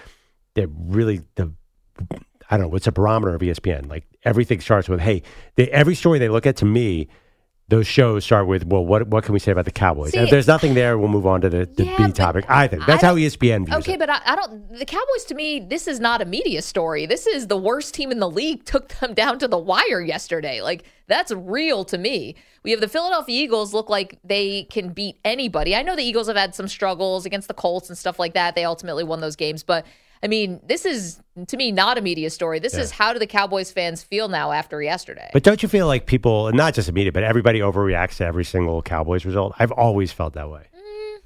they're 0.54 0.68
really 0.68 1.22
the 1.36 1.52
I 2.50 2.56
don't 2.56 2.66
know 2.66 2.68
what's 2.68 2.86
a 2.86 2.92
barometer 2.92 3.34
of 3.34 3.40
ESPN. 3.40 3.88
Like 3.88 4.04
everything 4.24 4.60
starts 4.60 4.88
with 4.88 5.00
hey, 5.00 5.22
they, 5.56 5.68
every 5.70 5.94
story 5.94 6.18
they 6.18 6.28
look 6.28 6.46
at 6.46 6.56
to 6.56 6.64
me. 6.64 7.08
Those 7.68 7.88
shows 7.88 8.24
start 8.24 8.46
with, 8.46 8.64
well, 8.64 8.86
what 8.86 9.08
what 9.08 9.24
can 9.24 9.32
we 9.32 9.40
say 9.40 9.50
about 9.50 9.64
the 9.64 9.72
Cowboys? 9.72 10.12
See- 10.12 10.18
if 10.20 10.30
there's 10.30 10.46
nothing 10.46 10.74
there, 10.74 10.96
we'll 10.96 11.08
move 11.08 11.26
on 11.26 11.40
to 11.40 11.48
the, 11.48 11.66
the 11.66 11.84
Yeah, 11.84 12.06
B 12.06 12.12
topic. 12.12 12.44
I 12.48 12.68
think 12.68 12.86
that's 12.86 13.02
I 13.02 13.08
how 13.08 13.16
ESPN 13.16 13.66
views 13.66 13.78
Okay, 13.78 13.94
it. 13.94 13.98
but 13.98 14.08
I, 14.08 14.20
I 14.24 14.36
don't. 14.36 14.68
The 14.78 14.84
Cowboys, 14.84 15.24
to 15.24 15.34
me, 15.34 15.58
this 15.58 15.88
is 15.88 15.98
not 15.98 16.22
a 16.22 16.26
media 16.26 16.62
story. 16.62 17.06
This 17.06 17.26
is 17.26 17.48
the 17.48 17.56
worst 17.56 17.92
team 17.92 18.12
in 18.12 18.20
the 18.20 18.30
league. 18.30 18.64
Took 18.66 18.90
them 19.00 19.14
down 19.22 19.40
to 19.40 19.48
the 19.48 19.58
wire 19.58 20.00
yesterday. 20.00 20.60
Like 20.62 20.84
that's 21.08 21.32
real 21.32 21.84
to 21.86 21.98
me. 21.98 22.36
We 22.62 22.70
have 22.70 22.80
the 22.80 22.86
Philadelphia 22.88 23.42
Eagles 23.42 23.74
look 23.74 23.90
like 23.90 24.20
they 24.22 24.62
can 24.70 24.90
beat 24.90 25.18
anybody. 25.24 25.74
I 25.74 25.82
know 25.82 25.96
the 25.96 26.04
Eagles 26.04 26.28
have 26.28 26.36
had 26.36 26.54
some 26.54 26.68
struggles 26.68 27.26
against 27.26 27.48
the 27.48 27.54
Colts 27.54 27.88
and 27.88 27.98
stuff 27.98 28.20
like 28.20 28.34
that. 28.34 28.54
They 28.54 28.64
ultimately 28.64 29.02
won 29.02 29.20
those 29.20 29.34
games, 29.34 29.64
but 29.64 29.84
I 30.22 30.28
mean, 30.28 30.60
this 30.64 30.84
is 30.86 31.20
to 31.46 31.56
me 31.56 31.70
not 31.70 31.98
a 31.98 32.00
media 32.00 32.30
story. 32.30 32.58
This 32.58 32.74
is 32.74 32.90
how 32.90 33.12
do 33.12 33.18
the 33.18 33.26
Cowboys 33.26 33.70
fans 33.70 34.02
feel 34.02 34.28
now 34.28 34.52
after 34.52 34.82
yesterday? 34.82 35.28
But 35.32 35.42
don't 35.42 35.62
you 35.62 35.68
feel 35.68 35.86
like 35.86 36.06
people, 36.06 36.50
not 36.52 36.74
just 36.74 36.86
the 36.86 36.92
media, 36.92 37.12
but 37.12 37.22
everybody 37.22 37.60
overreacts 37.60 38.16
to 38.16 38.24
every 38.24 38.44
single 38.44 38.80
Cowboys 38.82 39.24
result? 39.26 39.54
I've 39.58 39.72
always 39.72 40.12
felt 40.12 40.34
that 40.34 40.48
way. 40.50 40.68
Mm. 40.74 41.20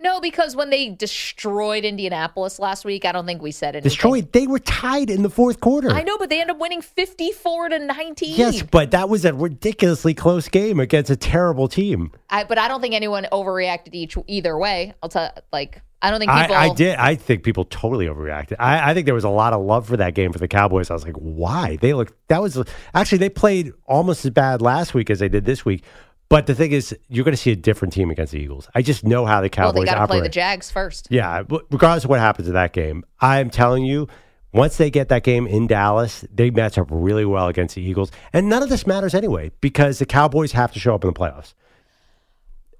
no, 0.00 0.20
because 0.20 0.54
when 0.56 0.70
they 0.70 0.90
destroyed 0.90 1.84
Indianapolis 1.84 2.58
last 2.58 2.84
week, 2.84 3.04
I 3.04 3.12
don't 3.12 3.26
think 3.26 3.40
we 3.40 3.52
said 3.52 3.74
anything. 3.76 3.88
Destroyed. 3.88 4.32
They 4.32 4.46
were 4.46 4.58
tied 4.58 5.08
in 5.08 5.22
the 5.22 5.30
fourth 5.30 5.60
quarter. 5.60 5.90
I 5.90 6.02
know, 6.02 6.18
but 6.18 6.28
they 6.28 6.40
ended 6.40 6.56
up 6.56 6.60
winning 6.60 6.82
fifty-four 6.82 7.70
to 7.70 7.78
nineteen. 7.78 8.36
Yes, 8.36 8.62
but 8.62 8.90
that 8.90 9.08
was 9.08 9.24
a 9.24 9.32
ridiculously 9.32 10.14
close 10.14 10.48
game 10.48 10.80
against 10.80 11.10
a 11.10 11.16
terrible 11.16 11.68
team. 11.68 12.10
I, 12.28 12.44
but 12.44 12.58
I 12.58 12.68
don't 12.68 12.80
think 12.80 12.94
anyone 12.94 13.26
overreacted 13.32 13.94
each 13.94 14.16
either 14.26 14.58
way. 14.58 14.94
I'll 15.02 15.08
tell 15.08 15.32
like 15.52 15.80
I 16.04 16.10
don't 16.10 16.20
think 16.20 16.30
I, 16.30 16.42
people. 16.42 16.56
I 16.56 16.74
did. 16.74 16.96
I 16.96 17.14
think 17.14 17.42
people 17.42 17.64
totally 17.64 18.06
overreacted. 18.06 18.56
I, 18.58 18.90
I 18.90 18.94
think 18.94 19.06
there 19.06 19.14
was 19.14 19.24
a 19.24 19.30
lot 19.30 19.54
of 19.54 19.62
love 19.62 19.86
for 19.86 19.96
that 19.96 20.14
game 20.14 20.32
for 20.32 20.38
the 20.38 20.48
Cowboys. 20.48 20.90
I 20.90 20.94
was 20.94 21.02
like, 21.02 21.16
why? 21.16 21.76
They 21.76 21.94
look. 21.94 22.14
That 22.28 22.42
was 22.42 22.62
actually 22.92 23.18
they 23.18 23.30
played 23.30 23.72
almost 23.86 24.24
as 24.24 24.30
bad 24.30 24.60
last 24.60 24.92
week 24.92 25.08
as 25.08 25.20
they 25.20 25.30
did 25.30 25.46
this 25.46 25.64
week. 25.64 25.82
But 26.28 26.46
the 26.46 26.54
thing 26.54 26.72
is, 26.72 26.94
you're 27.08 27.24
going 27.24 27.34
to 27.34 27.40
see 27.40 27.52
a 27.52 27.56
different 27.56 27.94
team 27.94 28.10
against 28.10 28.32
the 28.32 28.40
Eagles. 28.40 28.68
I 28.74 28.82
just 28.82 29.04
know 29.04 29.24
how 29.24 29.40
the 29.40 29.44
Well, 29.44 29.72
Cowboys 29.72 29.86
they 29.86 29.86
got 29.86 30.00
to 30.00 30.06
play 30.06 30.20
the 30.20 30.28
Jags 30.28 30.70
first. 30.70 31.08
Yeah, 31.10 31.42
regardless 31.70 32.04
of 32.04 32.10
what 32.10 32.20
happens 32.20 32.48
in 32.48 32.54
that 32.54 32.72
game, 32.72 33.04
I'm 33.20 33.48
telling 33.50 33.84
you, 33.84 34.08
once 34.52 34.76
they 34.76 34.90
get 34.90 35.08
that 35.08 35.22
game 35.22 35.46
in 35.46 35.66
Dallas, 35.66 36.24
they 36.32 36.50
match 36.50 36.76
up 36.76 36.88
really 36.90 37.24
well 37.24 37.48
against 37.48 37.74
the 37.76 37.82
Eagles. 37.82 38.10
And 38.32 38.48
none 38.48 38.62
of 38.62 38.68
this 38.68 38.86
matters 38.86 39.14
anyway 39.14 39.52
because 39.60 39.98
the 39.98 40.06
Cowboys 40.06 40.52
have 40.52 40.72
to 40.72 40.78
show 40.78 40.94
up 40.94 41.04
in 41.04 41.08
the 41.08 41.18
playoffs. 41.18 41.54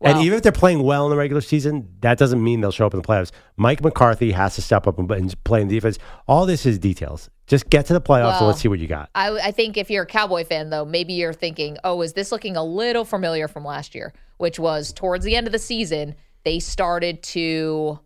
And 0.01 0.21
even 0.23 0.37
if 0.37 0.43
they're 0.43 0.53
playing 0.53 0.83
well 0.83 1.05
in 1.07 1.11
the 1.11 1.17
regular 1.17 1.41
season, 1.41 1.89
that 2.01 2.19
doesn't 2.19 2.43
mean 2.43 2.61
they'll 2.61 2.73
show 2.73 2.87
up 2.87 2.95
in 2.95 3.01
the 3.01 3.07
playoffs. 3.07 3.31
Mike 3.57 3.83
McCarthy 3.83 4.33
has 4.33 4.55
to 4.57 4.63
step 4.63 4.87
up 4.87 4.99
and, 4.99 5.11
and 5.11 5.45
play 5.45 5.63
in 5.63 5.69
defense. 5.69 5.99
All 6.27 6.47
this 6.47 6.67
is 6.67 6.79
details. 6.79 7.31
Just 7.47 7.69
get 7.69 7.87
to 7.87 7.93
the 7.93 8.01
playoffs 8.01 8.39
and 8.39 8.47
let's 8.47 8.61
see 8.61 8.69
what 8.69 8.79
you 8.79 8.87
got. 8.87 9.11
I, 9.15 9.31
I 9.31 9.51
think 9.51 9.77
if 9.77 9.91
you're 9.91 10.05
a 10.05 10.07
Cowboy 10.07 10.45
fan, 10.45 10.71
though, 10.71 10.85
maybe 10.85 11.13
you're 11.13 11.33
thinking, 11.33 11.77
oh, 11.85 12.01
is 12.03 12.15
this 12.15 12.33
looking 12.33 12.57
a 12.57 12.65
little 12.65 13.05
familiar 13.05 13.49
from 13.49 13.65
last 13.65 13.95
year? 13.95 14.13
Which 14.39 14.59
was 14.59 14.93
towards 14.93 15.25
the 15.25 15.37
end 15.37 15.47
of 15.47 15.53
the 15.53 15.59
season, 15.59 16.15
they 16.45 16.59
started 16.59 17.23
to 17.23 17.99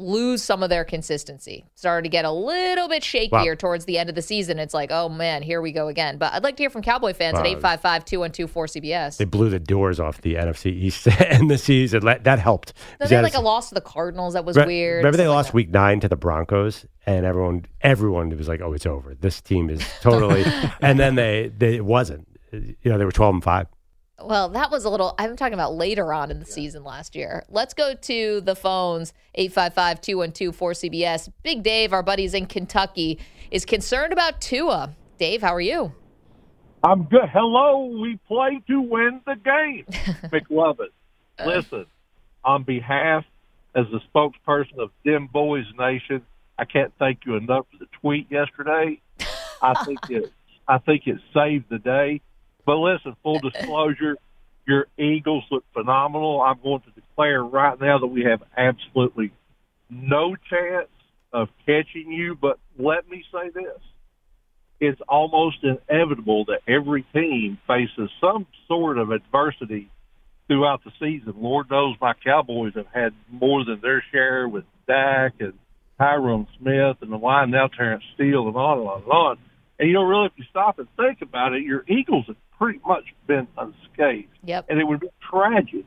lose 0.00 0.42
some 0.42 0.62
of 0.62 0.70
their 0.70 0.84
consistency, 0.84 1.64
started 1.74 2.02
to 2.04 2.08
get 2.08 2.24
a 2.24 2.30
little 2.30 2.88
bit 2.88 3.02
shakier 3.02 3.30
Wow. 3.32 3.54
towards 3.58 3.84
the 3.84 3.98
end 3.98 4.08
of 4.08 4.14
the 4.14 4.22
season. 4.22 4.58
It's 4.58 4.74
like, 4.74 4.90
oh 4.90 5.08
man, 5.08 5.42
here 5.42 5.60
we 5.60 5.72
go 5.72 5.88
again. 5.88 6.18
But 6.18 6.32
I'd 6.32 6.42
like 6.42 6.56
to 6.56 6.62
hear 6.62 6.70
from 6.70 6.82
Cowboy 6.82 7.12
fans 7.12 7.36
at 7.38 7.44
Wow. 7.44 7.50
855 7.50 8.04
212 8.04 8.52
4CBS. 8.52 9.16
They 9.18 9.24
blew 9.24 9.50
the 9.50 9.58
doors 9.60 10.00
off 10.00 10.20
the 10.22 10.34
NFC 10.34 10.66
East 10.72 11.06
in 11.30 11.48
the 11.48 11.58
season. 11.58 12.04
That 12.04 12.38
helped. 12.38 12.72
Then 12.98 13.08
they 13.08 13.14
had 13.14 13.24
like 13.24 13.34
a 13.34 13.40
loss 13.40 13.68
to 13.68 13.74
the 13.74 13.80
Cardinals 13.80 14.34
that 14.34 14.44
was 14.44 14.56
Re- 14.56 14.66
weird. 14.66 14.96
Remember 14.98 15.16
they 15.16 15.24
stuff 15.24 15.30
like 15.30 15.44
lost 15.46 15.54
week 15.54 15.70
nine 15.70 16.00
to 16.00 16.08
the 16.08 16.16
Broncos, 16.16 16.86
and 17.06 17.26
everyone 17.26 17.66
everyone 17.82 18.36
was 18.36 18.48
like, 18.48 18.60
"Oh, 18.60 18.72
it's 18.72 18.86
over. 18.86 19.14
This 19.14 19.40
team 19.40 19.70
is 19.70 19.82
totally." 20.00 20.44
and 20.80 20.98
then 20.98 21.14
they, 21.14 21.50
they 21.56 21.76
it 21.76 21.84
wasn't. 21.84 22.26
You 22.52 22.74
know, 22.84 22.98
they 22.98 23.04
were 23.04 23.12
twelve 23.12 23.34
and 23.34 23.42
five. 23.44 23.66
Well, 24.22 24.48
that 24.50 24.70
was 24.70 24.84
a 24.84 24.90
little, 24.90 25.14
I'm 25.18 25.36
talking 25.36 25.54
about 25.54 25.74
later 25.74 26.12
on 26.12 26.30
in 26.30 26.38
the 26.38 26.46
season 26.46 26.84
last 26.84 27.14
year. 27.16 27.44
Let's 27.48 27.74
go 27.74 27.94
to 27.94 28.40
the 28.40 28.54
phones 28.54 29.12
855 29.34 30.00
212 30.00 30.56
4CBS. 30.56 31.32
Big 31.42 31.62
Dave, 31.62 31.92
our 31.92 32.02
buddies 32.02 32.34
in 32.34 32.46
Kentucky, 32.46 33.18
is 33.50 33.64
concerned 33.64 34.12
about 34.12 34.40
Tua. 34.40 34.94
Dave, 35.18 35.42
how 35.42 35.54
are 35.54 35.60
you? 35.60 35.92
I'm 36.82 37.04
good. 37.04 37.28
Hello, 37.32 37.86
we 37.86 38.18
play 38.26 38.62
to 38.68 38.80
win 38.80 39.20
the 39.26 39.34
game. 39.36 39.84
McLovin, 40.30 40.88
uh. 41.38 41.46
listen, 41.46 41.86
on 42.44 42.62
behalf 42.62 43.24
as 43.74 43.86
the 43.92 44.00
spokesperson 44.12 44.78
of 44.78 44.90
Dim 45.04 45.26
Boys 45.26 45.66
Nation, 45.78 46.22
I 46.58 46.64
can't 46.64 46.92
thank 46.98 47.20
you 47.26 47.36
enough 47.36 47.66
for 47.70 47.78
the 47.78 47.86
tweet 48.00 48.30
yesterday. 48.30 49.00
I 49.62 49.84
think 49.84 49.98
it 50.10 50.32
I 50.66 50.78
think 50.78 51.06
it 51.06 51.18
saved 51.34 51.66
the 51.68 51.78
day. 51.78 52.20
But 52.66 52.76
listen, 52.76 53.16
full 53.22 53.38
disclosure, 53.50 54.16
your 54.66 54.86
Eagles 54.98 55.44
look 55.50 55.64
phenomenal. 55.72 56.40
I'm 56.40 56.60
going 56.62 56.80
to 56.82 56.90
declare 56.90 57.42
right 57.42 57.80
now 57.80 57.98
that 57.98 58.06
we 58.06 58.24
have 58.24 58.42
absolutely 58.56 59.32
no 59.88 60.36
chance 60.48 60.88
of 61.32 61.48
catching 61.66 62.10
you, 62.12 62.36
but 62.40 62.58
let 62.78 63.08
me 63.08 63.24
say 63.32 63.50
this. 63.50 63.80
it's 64.80 65.00
almost 65.08 65.58
inevitable 65.62 66.46
that 66.46 66.60
every 66.66 67.04
team 67.12 67.58
faces 67.66 68.10
some 68.20 68.46
sort 68.66 68.98
of 68.98 69.10
adversity 69.10 69.90
throughout 70.48 70.82
the 70.84 70.90
season. 70.98 71.34
Lord 71.36 71.70
knows 71.70 71.96
my 72.00 72.14
Cowboys 72.24 72.74
have 72.74 72.86
had 72.92 73.12
more 73.30 73.64
than 73.64 73.80
their 73.80 74.02
share 74.10 74.48
with 74.48 74.64
Dak 74.86 75.34
and 75.40 75.52
Tyron 76.00 76.46
Smith 76.58 76.96
and 77.02 77.12
the 77.12 77.16
line 77.18 77.50
now 77.50 77.68
Terence 77.68 78.02
Steele 78.14 78.48
and 78.48 78.56
on 78.56 78.78
and 78.78 78.88
on 78.88 79.02
and 79.02 79.12
on. 79.12 79.38
And 79.78 79.88
you 79.88 79.94
know, 79.94 80.02
really, 80.02 80.26
if 80.26 80.32
you 80.36 80.44
stop 80.50 80.78
and 80.78 80.88
think 80.96 81.22
about 81.22 81.52
it, 81.52 81.62
your 81.62 81.84
Eagles 81.86 82.24
have 82.26 82.36
pretty 82.60 82.80
much 82.86 83.04
been 83.26 83.48
unscathed. 83.56 84.28
Yep. 84.44 84.66
And 84.68 84.78
it 84.78 84.84
would 84.84 85.00
be 85.00 85.08
tragic 85.30 85.86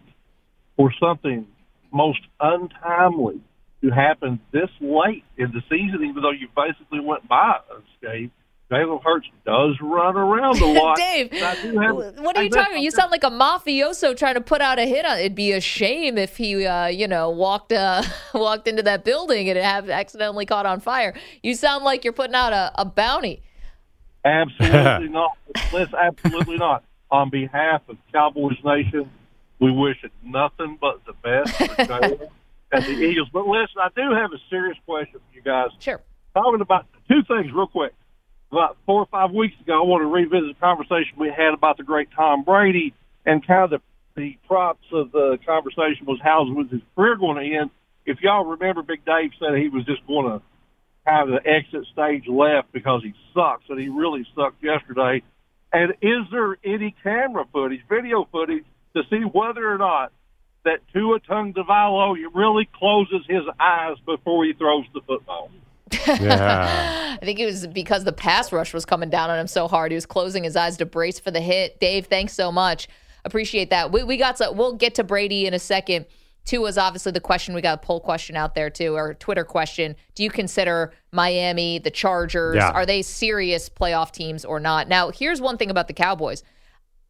for 0.75 0.91
something 0.99 1.47
most 1.91 2.21
untimely 2.39 3.39
to 3.83 3.89
happen 3.91 4.39
this 4.51 4.69
late 4.81 5.23
in 5.37 5.51
the 5.51 5.61
season, 5.69 6.03
even 6.03 6.23
though 6.23 6.31
you 6.31 6.47
basically 6.55 6.99
went 6.99 7.27
by 7.27 7.57
unscathed. 7.75 8.31
Jalen 8.71 9.03
Hurts 9.03 9.27
does 9.45 9.75
run 9.81 10.15
around 10.15 10.59
a 10.59 10.65
lot. 10.81 10.97
Dave, 10.97 11.31
have- 11.31 11.63
what 12.19 12.35
are 12.35 12.43
you 12.43 12.49
talking 12.49 12.73
about? 12.73 12.81
You 12.81 12.89
sound 12.89 13.11
like 13.11 13.23
a 13.23 13.29
mafioso 13.29 14.17
trying 14.17 14.33
to 14.33 14.41
put 14.41 14.61
out 14.61 14.79
a 14.79 14.85
hit 14.85 15.05
on. 15.05 15.19
It'd 15.19 15.35
be 15.35 15.51
a 15.51 15.61
shame 15.61 16.17
if 16.17 16.37
he, 16.37 16.65
uh, 16.65 16.87
you 16.87 17.07
know, 17.07 17.29
walked 17.29 17.71
uh, 17.71 18.01
walked 18.33 18.67
into 18.67 18.81
that 18.83 19.03
building 19.03 19.47
and 19.49 19.59
it 19.59 19.63
have 19.63 19.89
accidentally 19.89 20.47
caught 20.47 20.65
on 20.65 20.79
fire. 20.79 21.13
You 21.43 21.53
sound 21.53 21.83
like 21.83 22.03
you're 22.03 22.13
putting 22.13 22.35
out 22.35 22.53
a, 22.53 22.71
a 22.75 22.85
bounty. 22.85 23.43
Absolutely 24.25 25.09
not. 25.09 25.37
Let's 25.71 25.93
absolutely 25.93 26.57
not. 26.57 26.83
On 27.11 27.29
behalf 27.29 27.81
of 27.89 27.97
Cowboys 28.11 28.57
Nation, 28.63 29.09
we 29.59 29.71
wish 29.71 29.97
it 30.03 30.11
nothing 30.23 30.77
but 30.79 31.01
the 31.05 31.13
best 31.13 31.55
for 31.55 31.65
Jalen 31.85 32.29
and 32.71 32.83
the 32.83 32.91
Eagles. 32.91 33.29
But 33.31 33.45
listen, 33.47 33.77
I 33.81 33.89
do 33.95 34.13
have 34.13 34.31
a 34.33 34.39
serious 34.49 34.77
question 34.85 35.19
for 35.19 35.35
you 35.35 35.41
guys. 35.41 35.69
Sure. 35.79 36.01
Talking 36.33 36.61
about 36.61 36.85
two 37.07 37.23
things 37.23 37.51
real 37.53 37.67
quick. 37.67 37.93
About 38.51 38.77
four 38.85 39.01
or 39.01 39.07
five 39.07 39.31
weeks 39.31 39.59
ago, 39.61 39.81
I 39.81 39.85
want 39.85 40.01
to 40.01 40.07
revisit 40.07 40.55
the 40.55 40.59
conversation 40.59 41.17
we 41.17 41.29
had 41.29 41.53
about 41.53 41.77
the 41.77 41.83
great 41.83 42.09
Tom 42.15 42.43
Brady 42.43 42.93
and 43.25 43.45
kind 43.45 43.63
of 43.63 43.81
the, 44.15 44.21
the 44.21 44.37
props 44.47 44.85
of 44.91 45.11
the 45.11 45.39
conversation 45.45 46.05
was 46.05 46.19
how 46.21 46.43
was 46.43 46.67
his 46.69 46.81
career 46.95 47.15
going 47.15 47.37
to 47.37 47.57
end. 47.57 47.71
If 48.05 48.21
y'all 48.21 48.45
remember, 48.45 48.83
Big 48.83 49.03
Dave 49.05 49.31
said 49.39 49.57
he 49.57 49.69
was 49.69 49.85
just 49.85 50.05
going 50.05 50.29
to 50.29 50.41
have 51.05 51.27
the 51.27 51.39
exit 51.45 51.85
stage 51.91 52.27
left 52.27 52.71
because 52.71 53.03
he 53.03 53.13
sucks, 53.33 53.63
and 53.69 53.79
he 53.79 53.89
really 53.89 54.25
sucked 54.35 54.63
yesterday. 54.63 55.21
And 55.71 55.93
is 56.01 56.25
there 56.31 56.57
any 56.63 56.95
camera 57.03 57.45
footage, 57.51 57.81
video 57.89 58.27
footage, 58.31 58.63
to 58.95 59.03
see 59.09 59.21
whether 59.21 59.69
or 59.69 59.77
not 59.77 60.11
that 60.65 60.79
Tua 60.93 61.19
Tagovailoa 61.19 62.15
really 62.33 62.69
closes 62.73 63.25
his 63.27 63.43
eyes 63.59 63.97
before 64.05 64.45
he 64.45 64.53
throws 64.53 64.85
the 64.93 65.01
football? 65.01 65.49
Yeah. 66.07 67.17
I 67.21 67.25
think 67.25 67.39
it 67.39 67.45
was 67.45 67.67
because 67.67 68.03
the 68.03 68.13
pass 68.13 68.51
rush 68.51 68.73
was 68.73 68.85
coming 68.85 69.09
down 69.09 69.29
on 69.29 69.39
him 69.39 69.47
so 69.47 69.67
hard. 69.67 69.91
He 69.91 69.95
was 69.95 70.05
closing 70.05 70.43
his 70.43 70.55
eyes 70.55 70.77
to 70.77 70.85
brace 70.85 71.19
for 71.19 71.31
the 71.31 71.41
hit. 71.41 71.79
Dave, 71.79 72.07
thanks 72.07 72.33
so 72.33 72.51
much. 72.51 72.87
Appreciate 73.25 73.69
that. 73.69 73.91
We, 73.91 74.03
we 74.03 74.17
got 74.17 74.37
to, 74.37 74.51
we'll 74.53 74.73
get 74.73 74.95
to 74.95 75.03
Brady 75.03 75.45
in 75.45 75.53
a 75.53 75.59
second. 75.59 76.05
Two 76.45 76.61
was 76.61 76.77
obviously 76.77 77.11
the 77.13 77.21
question. 77.21 77.55
We 77.55 77.61
got 77.61 77.75
a 77.81 77.85
poll 77.85 77.99
question 78.01 78.35
out 78.35 78.53
there 78.53 78.69
too, 78.69 78.95
or 78.95 79.11
a 79.11 79.15
Twitter 79.15 79.45
question. 79.45 79.95
Do 80.15 80.23
you 80.23 80.29
consider 80.29 80.91
Miami, 81.11 81.79
the 81.79 81.91
Chargers, 81.91 82.55
Yeah. 82.57 82.71
are 82.71 82.85
they 82.85 83.01
serious 83.01 83.69
playoff 83.69 84.11
teams 84.11 84.43
or 84.43 84.59
not? 84.59 84.87
Now, 84.89 85.09
here's 85.09 85.39
one 85.39 85.57
thing 85.57 85.69
about 85.71 85.87
the 85.87 85.93
Cowboys. 85.93 86.43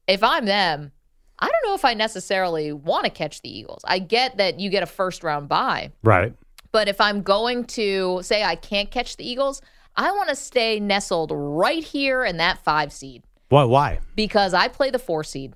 If 0.08 0.22
I'm 0.24 0.46
them, 0.46 0.92
I 1.40 1.46
don't 1.48 1.66
know 1.70 1.74
if 1.74 1.84
I 1.84 1.94
necessarily 1.96 2.72
want 2.74 3.06
to 3.06 3.10
catch 3.10 3.42
the 3.42 3.50
Eagles. 3.58 3.82
I 3.86 4.00
get 4.00 4.38
that 4.38 4.60
you 4.60 4.70
get 4.70 4.84
a 4.84 4.88
first 4.88 5.24
round 5.24 5.50
bye. 5.50 5.92
right. 6.04 6.34
But 6.72 6.88
if 6.88 7.00
I'm 7.00 7.22
going 7.22 7.66
to 7.66 8.20
say 8.24 8.44
I 8.44 8.56
can't 8.56 8.90
catch 8.90 9.18
the 9.18 9.28
Eagles, 9.30 9.62
I 9.96 10.12
want 10.12 10.30
to 10.30 10.36
stay 10.36 10.80
nestled 10.80 11.32
right 11.34 11.84
here 11.84 12.24
in 12.26 12.38
that 12.38 12.64
five 12.64 12.92
seed 12.92 13.24
Why? 13.50 13.64
Why? 13.64 14.00
because 14.16 14.54
I 14.56 14.68
play 14.70 14.90
the 14.90 14.98
four 15.00 15.24
seed. 15.24 15.54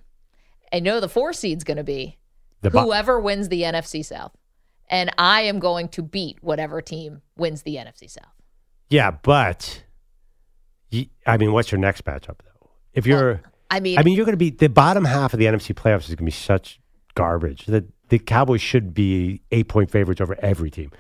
I 0.71 0.79
know 0.79 0.99
the 0.99 1.09
four 1.09 1.33
seed's 1.33 1.63
going 1.63 1.77
to 1.77 1.83
be 1.83 2.17
The 2.61 2.71
bo- 2.71 2.83
whoever 2.83 3.19
wins 3.19 3.49
the 3.49 3.61
NFC 3.61 4.03
South. 4.03 4.31
And 4.89 5.11
I 5.17 5.41
am 5.41 5.59
going 5.59 5.89
to 5.89 6.01
beat 6.01 6.37
whatever 6.41 6.81
team 6.81 7.21
wins 7.35 7.63
the 7.63 7.75
NFC 7.75 8.09
South. 8.09 8.31
Yeah, 8.89 9.11
but 9.11 9.83
I 11.25 11.37
mean, 11.37 11.51
what's 11.51 11.71
your 11.71 11.79
next 11.79 12.05
matchup 12.05 12.37
though? 12.39 12.69
If 12.93 13.05
you're, 13.05 13.41
I 13.69 13.79
mean, 13.79 13.99
I 13.99 14.03
mean, 14.03 14.15
you're 14.15 14.25
going 14.25 14.33
to 14.33 14.37
be 14.37 14.49
the 14.49 14.69
bottom 14.69 15.05
half 15.05 15.33
of 15.33 15.39
the 15.39 15.45
NFC 15.45 15.73
playoffs 15.75 16.01
is 16.01 16.07
going 16.07 16.17
to 16.17 16.23
be 16.25 16.31
such 16.31 16.79
garbage 17.15 17.65
that 17.65 17.85
the 18.09 18.19
Cowboys 18.19 18.61
should 18.61 18.93
be 18.93 19.41
eight 19.51 19.67
point 19.67 19.91
favorites 19.91 20.21
over 20.21 20.37
every 20.39 20.71
team. 20.71 20.91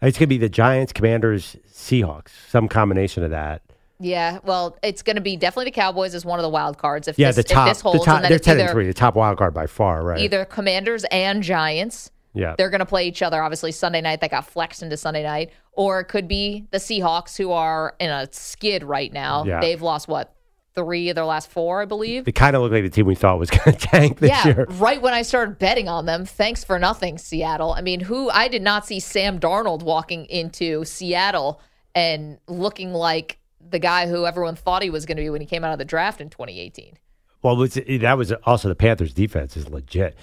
It's 0.00 0.18
going 0.18 0.26
to 0.26 0.34
be 0.34 0.38
the 0.38 0.48
Giants, 0.48 0.92
Commanders, 0.92 1.56
Seahawks, 1.68 2.30
some 2.48 2.68
combination 2.68 3.24
of 3.24 3.30
that. 3.30 3.62
Yeah, 4.04 4.38
well, 4.44 4.76
it's 4.82 5.02
going 5.02 5.16
to 5.16 5.22
be 5.22 5.36
definitely 5.36 5.66
the 5.66 5.70
Cowboys 5.70 6.14
as 6.14 6.24
one 6.24 6.38
of 6.38 6.42
the 6.42 6.48
wild 6.50 6.76
cards. 6.78 7.08
If 7.08 7.18
Yeah, 7.18 7.28
this, 7.28 7.36
the 7.36 7.42
top, 7.42 7.68
if 7.68 7.74
this 7.74 7.80
holds, 7.80 8.00
the 8.00 8.04
top, 8.04 8.22
they're 8.22 8.38
ten 8.38 8.56
either, 8.56 8.64
and 8.64 8.72
three, 8.72 8.86
the 8.86 8.94
top 8.94 9.14
wild 9.14 9.38
card 9.38 9.54
by 9.54 9.66
far, 9.66 10.04
right? 10.04 10.20
either 10.20 10.44
Commanders 10.44 11.04
and 11.10 11.42
Giants. 11.42 12.10
yeah, 12.34 12.54
They're 12.58 12.70
going 12.70 12.80
to 12.80 12.86
play 12.86 13.08
each 13.08 13.22
other, 13.22 13.42
obviously, 13.42 13.72
Sunday 13.72 14.02
night. 14.02 14.20
That 14.20 14.30
got 14.30 14.46
flexed 14.46 14.82
into 14.82 14.96
Sunday 14.96 15.22
night. 15.22 15.50
Or 15.72 16.00
it 16.00 16.04
could 16.04 16.28
be 16.28 16.66
the 16.70 16.78
Seahawks, 16.78 17.36
who 17.36 17.50
are 17.52 17.96
in 17.98 18.10
a 18.10 18.28
skid 18.30 18.84
right 18.84 19.12
now. 19.12 19.44
Yeah. 19.44 19.60
They've 19.60 19.80
lost, 19.80 20.06
what, 20.06 20.34
three 20.74 21.08
of 21.08 21.14
their 21.14 21.24
last 21.24 21.50
four, 21.50 21.80
I 21.80 21.84
believe? 21.84 22.24
they 22.24 22.32
kind 22.32 22.54
of 22.54 22.62
look 22.62 22.72
like 22.72 22.82
the 22.82 22.90
team 22.90 23.06
we 23.06 23.14
thought 23.14 23.38
was 23.38 23.50
going 23.64 23.76
to 23.76 23.86
tank 23.86 24.18
this 24.18 24.30
yeah, 24.30 24.46
year. 24.46 24.66
right 24.70 25.00
when 25.00 25.14
I 25.14 25.22
started 25.22 25.58
betting 25.58 25.88
on 25.88 26.04
them. 26.04 26.26
Thanks 26.26 26.62
for 26.62 26.78
nothing, 26.78 27.16
Seattle. 27.16 27.72
I 27.72 27.80
mean, 27.80 28.00
who 28.00 28.28
I 28.30 28.48
did 28.48 28.62
not 28.62 28.86
see 28.86 29.00
Sam 29.00 29.40
Darnold 29.40 29.82
walking 29.82 30.26
into 30.26 30.84
Seattle 30.84 31.60
and 31.94 32.38
looking 32.48 32.92
like 32.92 33.38
the 33.70 33.78
guy 33.78 34.06
who 34.06 34.26
everyone 34.26 34.56
thought 34.56 34.82
he 34.82 34.90
was 34.90 35.06
going 35.06 35.16
to 35.16 35.22
be 35.22 35.30
when 35.30 35.40
he 35.40 35.46
came 35.46 35.64
out 35.64 35.72
of 35.72 35.78
the 35.78 35.84
draft 35.84 36.20
in 36.20 36.30
2018. 36.30 36.98
Well, 37.42 37.56
that 37.56 38.14
was 38.16 38.32
also 38.44 38.68
the 38.68 38.74
Panthers' 38.74 39.12
defense 39.12 39.56
is 39.56 39.68
legit. 39.68 40.16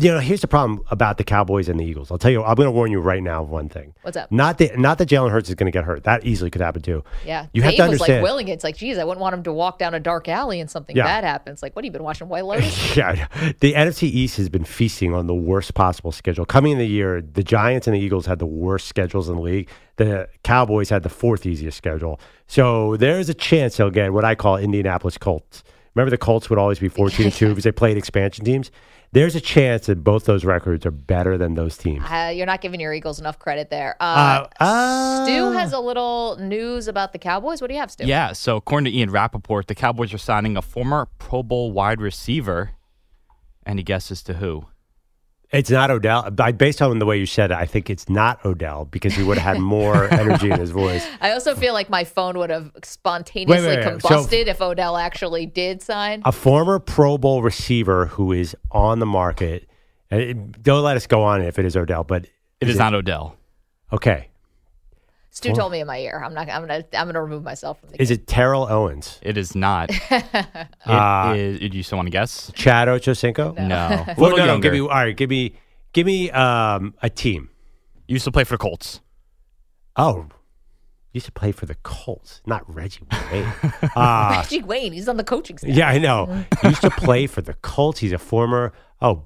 You 0.00 0.12
know, 0.12 0.20
here's 0.20 0.42
the 0.42 0.46
problem 0.48 0.82
about 0.90 1.18
the 1.18 1.24
Cowboys 1.24 1.68
and 1.68 1.80
the 1.80 1.84
Eagles. 1.84 2.10
I'll 2.12 2.18
tell 2.18 2.30
you, 2.30 2.44
I'm 2.44 2.54
going 2.54 2.66
to 2.66 2.70
warn 2.70 2.92
you 2.92 3.00
right 3.00 3.22
now 3.22 3.42
of 3.42 3.50
one 3.50 3.68
thing. 3.68 3.94
What's 4.02 4.16
up? 4.16 4.30
Not 4.30 4.58
that 4.58 4.78
not 4.78 4.98
that 4.98 5.08
Jalen 5.08 5.30
Hurts 5.30 5.48
is 5.48 5.54
going 5.56 5.66
to 5.70 5.76
get 5.76 5.84
hurt. 5.84 6.04
That 6.04 6.24
easily 6.24 6.50
could 6.50 6.60
happen 6.60 6.82
too. 6.82 7.02
Yeah, 7.26 7.46
you 7.52 7.62
have 7.62 7.72
to 7.74 7.82
was 7.82 7.92
understand. 7.92 8.22
like 8.22 8.22
willing 8.22 8.48
it. 8.48 8.52
It's 8.52 8.64
like, 8.64 8.76
geez, 8.76 8.96
I 8.98 9.04
wouldn't 9.04 9.20
want 9.20 9.34
him 9.34 9.42
to 9.44 9.52
walk 9.52 9.78
down 9.78 9.94
a 9.94 10.00
dark 10.00 10.28
alley 10.28 10.60
and 10.60 10.70
something 10.70 10.94
Yeah. 10.96 11.04
bad 11.04 11.24
happens. 11.24 11.62
Like, 11.62 11.74
what 11.74 11.84
have 11.84 11.86
you 11.86 11.92
been 11.92 12.04
watching 12.04 12.28
White 12.28 12.44
Lotus? 12.44 12.96
yeah, 12.96 13.26
the 13.60 13.72
NFC 13.74 14.04
East 14.04 14.36
has 14.36 14.48
been 14.48 14.64
feasting 14.64 15.14
on 15.14 15.26
the 15.26 15.34
worst 15.34 15.74
possible 15.74 16.12
schedule. 16.12 16.44
Coming 16.44 16.72
in 16.72 16.78
the 16.78 16.86
year, 16.86 17.20
the 17.20 17.42
Giants 17.42 17.86
and 17.88 17.96
the 17.96 18.00
Eagles 18.00 18.26
had 18.26 18.38
the 18.38 18.46
worst 18.46 18.86
schedules 18.86 19.28
in 19.28 19.34
the 19.36 19.42
league. 19.42 19.68
The 19.96 20.28
Cowboys 20.44 20.90
had 20.90 21.02
the 21.02 21.08
fourth 21.08 21.44
easiest 21.44 21.76
schedule. 21.76 22.20
So 22.46 22.96
there's 22.96 23.28
a 23.28 23.34
chance 23.34 23.76
they'll 23.78 23.90
get 23.90 24.12
what 24.12 24.24
I 24.24 24.36
call 24.36 24.58
Indianapolis 24.58 25.18
Colts. 25.18 25.64
Remember, 25.94 26.10
the 26.10 26.18
Colts 26.18 26.48
would 26.50 26.58
always 26.58 26.78
be 26.78 26.88
14 26.88 27.26
and 27.26 27.34
2 27.34 27.48
because 27.50 27.64
they 27.64 27.72
played 27.72 27.96
expansion 27.96 28.44
teams. 28.44 28.70
There's 29.12 29.34
a 29.34 29.40
chance 29.40 29.86
that 29.86 30.04
both 30.04 30.26
those 30.26 30.44
records 30.44 30.84
are 30.84 30.90
better 30.90 31.38
than 31.38 31.54
those 31.54 31.78
teams. 31.78 32.04
Uh, 32.04 32.30
you're 32.34 32.44
not 32.44 32.60
giving 32.60 32.78
your 32.78 32.92
Eagles 32.92 33.18
enough 33.18 33.38
credit 33.38 33.70
there. 33.70 33.96
Uh, 34.00 34.46
Uh, 34.60 34.64
uh, 34.64 35.24
Stu 35.24 35.50
has 35.52 35.72
a 35.72 35.80
little 35.80 36.36
news 36.38 36.88
about 36.88 37.12
the 37.14 37.18
Cowboys. 37.18 37.62
What 37.62 37.68
do 37.68 37.74
you 37.74 37.80
have, 37.80 37.90
Stu? 37.90 38.04
Yeah, 38.04 38.32
so 38.32 38.56
according 38.56 38.92
to 38.92 38.98
Ian 38.98 39.10
Rapoport, 39.10 39.66
the 39.66 39.74
Cowboys 39.74 40.12
are 40.12 40.18
signing 40.18 40.58
a 40.58 40.62
former 40.62 41.08
Pro 41.18 41.42
Bowl 41.42 41.72
wide 41.72 42.02
receiver. 42.02 42.72
Any 43.64 43.82
guesses 43.82 44.22
to 44.24 44.34
who? 44.34 44.66
It's 45.50 45.70
not 45.70 45.90
Odell. 45.90 46.28
I, 46.38 46.52
based 46.52 46.82
on 46.82 46.98
the 46.98 47.06
way 47.06 47.18
you 47.18 47.24
said 47.24 47.50
it, 47.50 47.56
I 47.56 47.64
think 47.64 47.88
it's 47.88 48.08
not 48.10 48.44
Odell 48.44 48.84
because 48.84 49.14
he 49.14 49.22
would 49.22 49.38
have 49.38 49.56
had 49.56 49.62
more 49.62 50.12
energy 50.12 50.50
in 50.50 50.60
his 50.60 50.70
voice. 50.70 51.06
I 51.22 51.30
also 51.32 51.54
feel 51.54 51.72
like 51.72 51.88
my 51.88 52.04
phone 52.04 52.36
would 52.38 52.50
have 52.50 52.70
spontaneously 52.84 53.66
Wait, 53.66 53.78
wait, 53.78 53.92
wait. 53.94 54.02
So- 54.02 54.08
combusted 54.08 54.46
if 54.46 54.60
Odell 54.60 54.96
actually 54.98 55.46
did 55.46 55.80
sign. 55.80 56.20
A 56.26 56.32
former 56.32 56.78
Pro 56.78 57.16
Bowl 57.16 57.42
receiver 57.42 58.06
who 58.06 58.32
is 58.32 58.54
on 58.70 58.98
the 58.98 59.06
market. 59.06 59.66
And 60.10 60.20
it- 60.20 60.62
don't 60.62 60.82
let 60.84 60.96
us 60.98 61.06
go 61.06 61.22
on 61.22 61.40
if 61.40 61.58
it 61.58 61.64
is 61.64 61.76
Odell, 61.76 62.04
but 62.04 62.26
It 62.60 62.68
is 62.68 62.76
not 62.76 62.92
Odell. 62.94 63.36
okay. 63.92 64.27
Stu 65.38 65.52
told 65.54 65.72
me 65.72 65.80
in 65.80 65.86
my 65.86 65.98
ear. 65.98 66.20
I'm 66.24 66.34
not. 66.34 66.48
I'm 66.50 66.62
gonna. 66.62 66.84
I'm 66.92 67.06
gonna 67.06 67.22
remove 67.22 67.42
myself 67.42 67.80
from 67.80 67.90
the. 67.90 68.02
Is 68.02 68.10
it 68.10 68.26
Terrell 68.26 68.66
Owens? 68.68 69.18
It 69.22 69.36
is 69.38 69.54
not. 69.54 69.90
It 70.10 70.66
Uh, 70.86 71.34
is- 71.36 71.58
Do 71.60 71.76
you 71.76 71.82
still 71.82 71.96
want 71.98 72.06
to 72.06 72.10
guess? 72.10 72.50
Chad 72.54 72.88
Ochocinco? 72.88 73.56
No. 73.58 73.76
A 73.76 74.14
Well, 74.18 74.30
little 74.30 74.38
no, 74.38 74.44
no, 74.46 74.52
younger. 74.52 74.62
give 74.70 74.72
me 74.74 74.80
all 74.80 74.88
right. 74.88 75.16
Give 75.16 75.30
me, 75.30 75.54
give 75.92 76.06
me 76.06 76.30
um, 76.30 76.94
a 77.02 77.08
team. 77.10 77.50
Used 78.06 78.24
to 78.24 78.30
play 78.32 78.44
for 78.44 78.54
the 78.54 78.58
Colts. 78.58 79.00
Oh, 79.96 80.26
used 81.12 81.26
to 81.26 81.32
play 81.32 81.52
for 81.52 81.66
the 81.66 81.74
Colts, 81.82 82.40
not 82.46 82.62
Reggie 82.72 83.00
Wayne. 83.32 83.52
uh, 83.96 84.42
Reggie 84.42 84.62
Wayne. 84.62 84.92
He's 84.92 85.08
on 85.08 85.16
the 85.16 85.24
coaching 85.24 85.58
staff. 85.58 85.70
yeah, 85.70 85.88
I 85.88 85.98
know. 85.98 86.44
used 86.64 86.80
to 86.82 86.90
play 86.90 87.26
for 87.26 87.42
the 87.42 87.54
Colts. 87.54 87.98
He's 88.00 88.12
a 88.12 88.18
former. 88.18 88.72
Oh, 89.02 89.24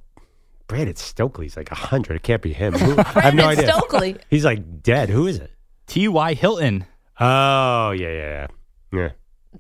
Brandon 0.69 0.95
Stokley's 0.97 1.57
like 1.57 1.69
hundred. 1.69 2.17
It 2.17 2.23
can't 2.23 2.41
be 2.43 2.53
him. 2.53 2.73
Who, 2.75 2.99
I 2.99 3.03
have 3.21 3.35
no 3.35 3.45
Brandon 3.45 3.65
idea. 3.65 3.73
Stokley. 3.73 4.17
He's 4.31 4.45
like 4.45 4.83
dead. 4.83 5.11
Who 5.11 5.27
is 5.27 5.37
it? 5.39 5.51
T.Y. 5.93 6.33
Hilton. 6.33 6.87
Oh, 7.21 7.91
yeah, 7.91 8.09
yeah, 8.09 8.47
yeah. 8.95 9.11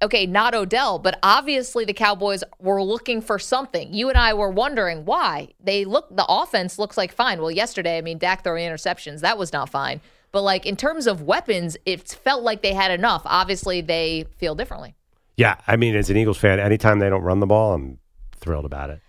Okay, 0.01 0.26
not 0.26 0.53
Odell, 0.53 0.99
but 0.99 1.17
obviously 1.24 1.86
the 1.86 1.93
Cowboys 1.93 2.43
were 2.59 2.84
looking 2.84 3.22
for 3.22 3.39
something. 3.39 3.93
You 3.93 4.09
and 4.09 4.17
I 4.17 4.34
were 4.34 4.49
wondering 4.49 5.05
why. 5.05 5.51
They 5.61 5.86
look 5.86 6.13
the 6.13 6.26
offense 6.28 6.78
looks 6.78 6.97
like 6.97 7.13
fine. 7.13 7.39
Well, 7.39 7.51
yesterday, 7.51 7.97
I 7.97 8.01
mean, 8.01 8.17
Dak 8.17 8.43
throwing 8.43 8.70
interceptions, 8.70 9.22
that 9.22 9.38
was 9.38 9.53
not 9.53 9.70
fine. 9.70 10.01
But 10.34 10.41
like 10.41 10.65
in 10.65 10.76
terms 10.76 11.07
of 11.07 11.22
weapons, 11.22 11.78
it 11.86 12.05
felt 12.09 12.43
like 12.43 12.61
they 12.61 12.74
had 12.74 12.91
enough. 12.91 13.22
Obviously, 13.24 13.80
they 13.80 14.26
feel 14.36 14.55
differently. 14.55 14.93
Yeah, 15.38 15.55
I 15.67 15.78
mean, 15.78 15.95
as 15.95 16.09
an 16.09 16.17
Eagles 16.17 16.38
fan, 16.38 16.59
anytime 16.59 16.99
they 16.99 17.09
don't 17.09 17.24
run 17.24 17.39
the 17.39 17.47
ball, 17.47 17.76
I'm 17.76 17.97
thrilled 18.36 18.65
about 18.65 18.89
it. 18.89 18.99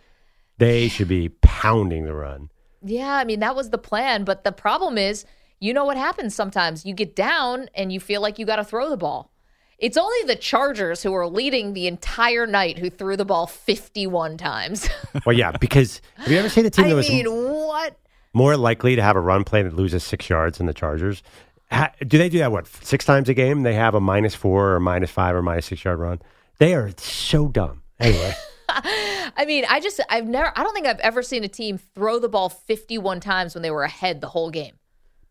They 0.59 0.87
should 0.87 1.09
be 1.09 1.31
pounding 1.43 2.05
the 2.05 2.15
run. 2.15 2.51
Yeah, 2.83 3.14
I 3.16 3.24
mean, 3.24 3.41
that 3.41 3.55
was 3.57 3.70
the 3.70 3.78
plan. 3.78 4.24
But 4.24 4.45
the 4.45 4.53
problem 4.53 4.97
is, 4.99 5.24
you 5.59 5.74
know 5.74 5.85
what 5.85 5.97
happens 5.97 6.35
sometimes? 6.35 6.87
You 6.87 6.95
get 6.95 7.14
down 7.14 7.68
and 7.74 7.93
you 7.93 8.01
feel 8.01 8.20
like 8.22 8.39
you 8.39 8.47
got 8.47 8.57
to 8.57 8.64
throw 8.64 8.89
the 8.89 8.97
ball. 8.97 9.31
It's 9.78 9.97
only 9.97 10.22
the 10.26 10.37
Chargers 10.37 11.03
who 11.03 11.14
are 11.14 11.26
leading 11.26 11.72
the 11.72 11.87
entire 11.87 12.47
night 12.47 12.78
who 12.78 12.91
threw 12.91 13.16
the 13.16 13.24
ball 13.24 13.47
51 13.47 14.37
times. 14.37 14.89
Well, 15.26 15.37
yeah, 15.37 15.51
because 15.53 16.01
have 16.16 16.28
you 16.31 16.39
ever 16.39 16.49
seen 16.49 16.64
a 16.66 16.70
team 16.70 16.85
I 16.87 16.89
that 16.91 16.95
was 16.95 17.09
mean, 17.09 17.26
what? 17.26 17.97
more 18.33 18.57
likely 18.57 18.95
to 18.97 19.03
have 19.03 19.16
a 19.16 19.20
run 19.20 19.43
play 19.45 19.62
that 19.62 19.74
loses 19.74 20.05
six 20.05 20.28
yards 20.31 20.59
than 20.59 20.66
the 20.66 20.72
Chargers? 20.74 21.22
Ha- 21.72 21.93
do 22.07 22.16
they 22.16 22.28
do 22.28 22.39
that, 22.39 22.53
what, 22.53 22.66
six 22.66 23.05
times 23.05 23.28
a 23.28 23.35
game? 23.35 23.62
They 23.62 23.74
have 23.74 23.95
a 23.95 24.01
minus 24.01 24.35
four 24.35 24.74
or 24.74 24.81
minus 24.81 25.11
five 25.11 25.35
or 25.35 25.43
minus 25.43 25.66
six 25.66 25.85
yard 25.85 25.99
run? 25.99 26.20
They 26.59 26.74
are 26.74 26.91
so 26.97 27.49
dumb. 27.49 27.83
Anyway. 27.99 28.33
I 29.37 29.45
mean, 29.47 29.64
I 29.68 29.81
just, 29.81 30.01
I've 30.09 30.27
never, 30.27 30.53
I 30.57 30.62
don't 30.62 30.75
think 30.75 30.87
I've 30.87 31.01
ever 31.01 31.23
seen 31.23 31.45
a 31.45 31.49
team 31.49 31.79
throw 31.95 32.18
the 32.18 32.29
ball 32.29 32.49
51 32.49 33.21
times 33.21 33.55
when 33.55 33.62
they 33.62 33.71
were 33.71 33.83
ahead 33.83 34.21
the 34.21 34.29
whole 34.29 34.51
game. 34.51 34.75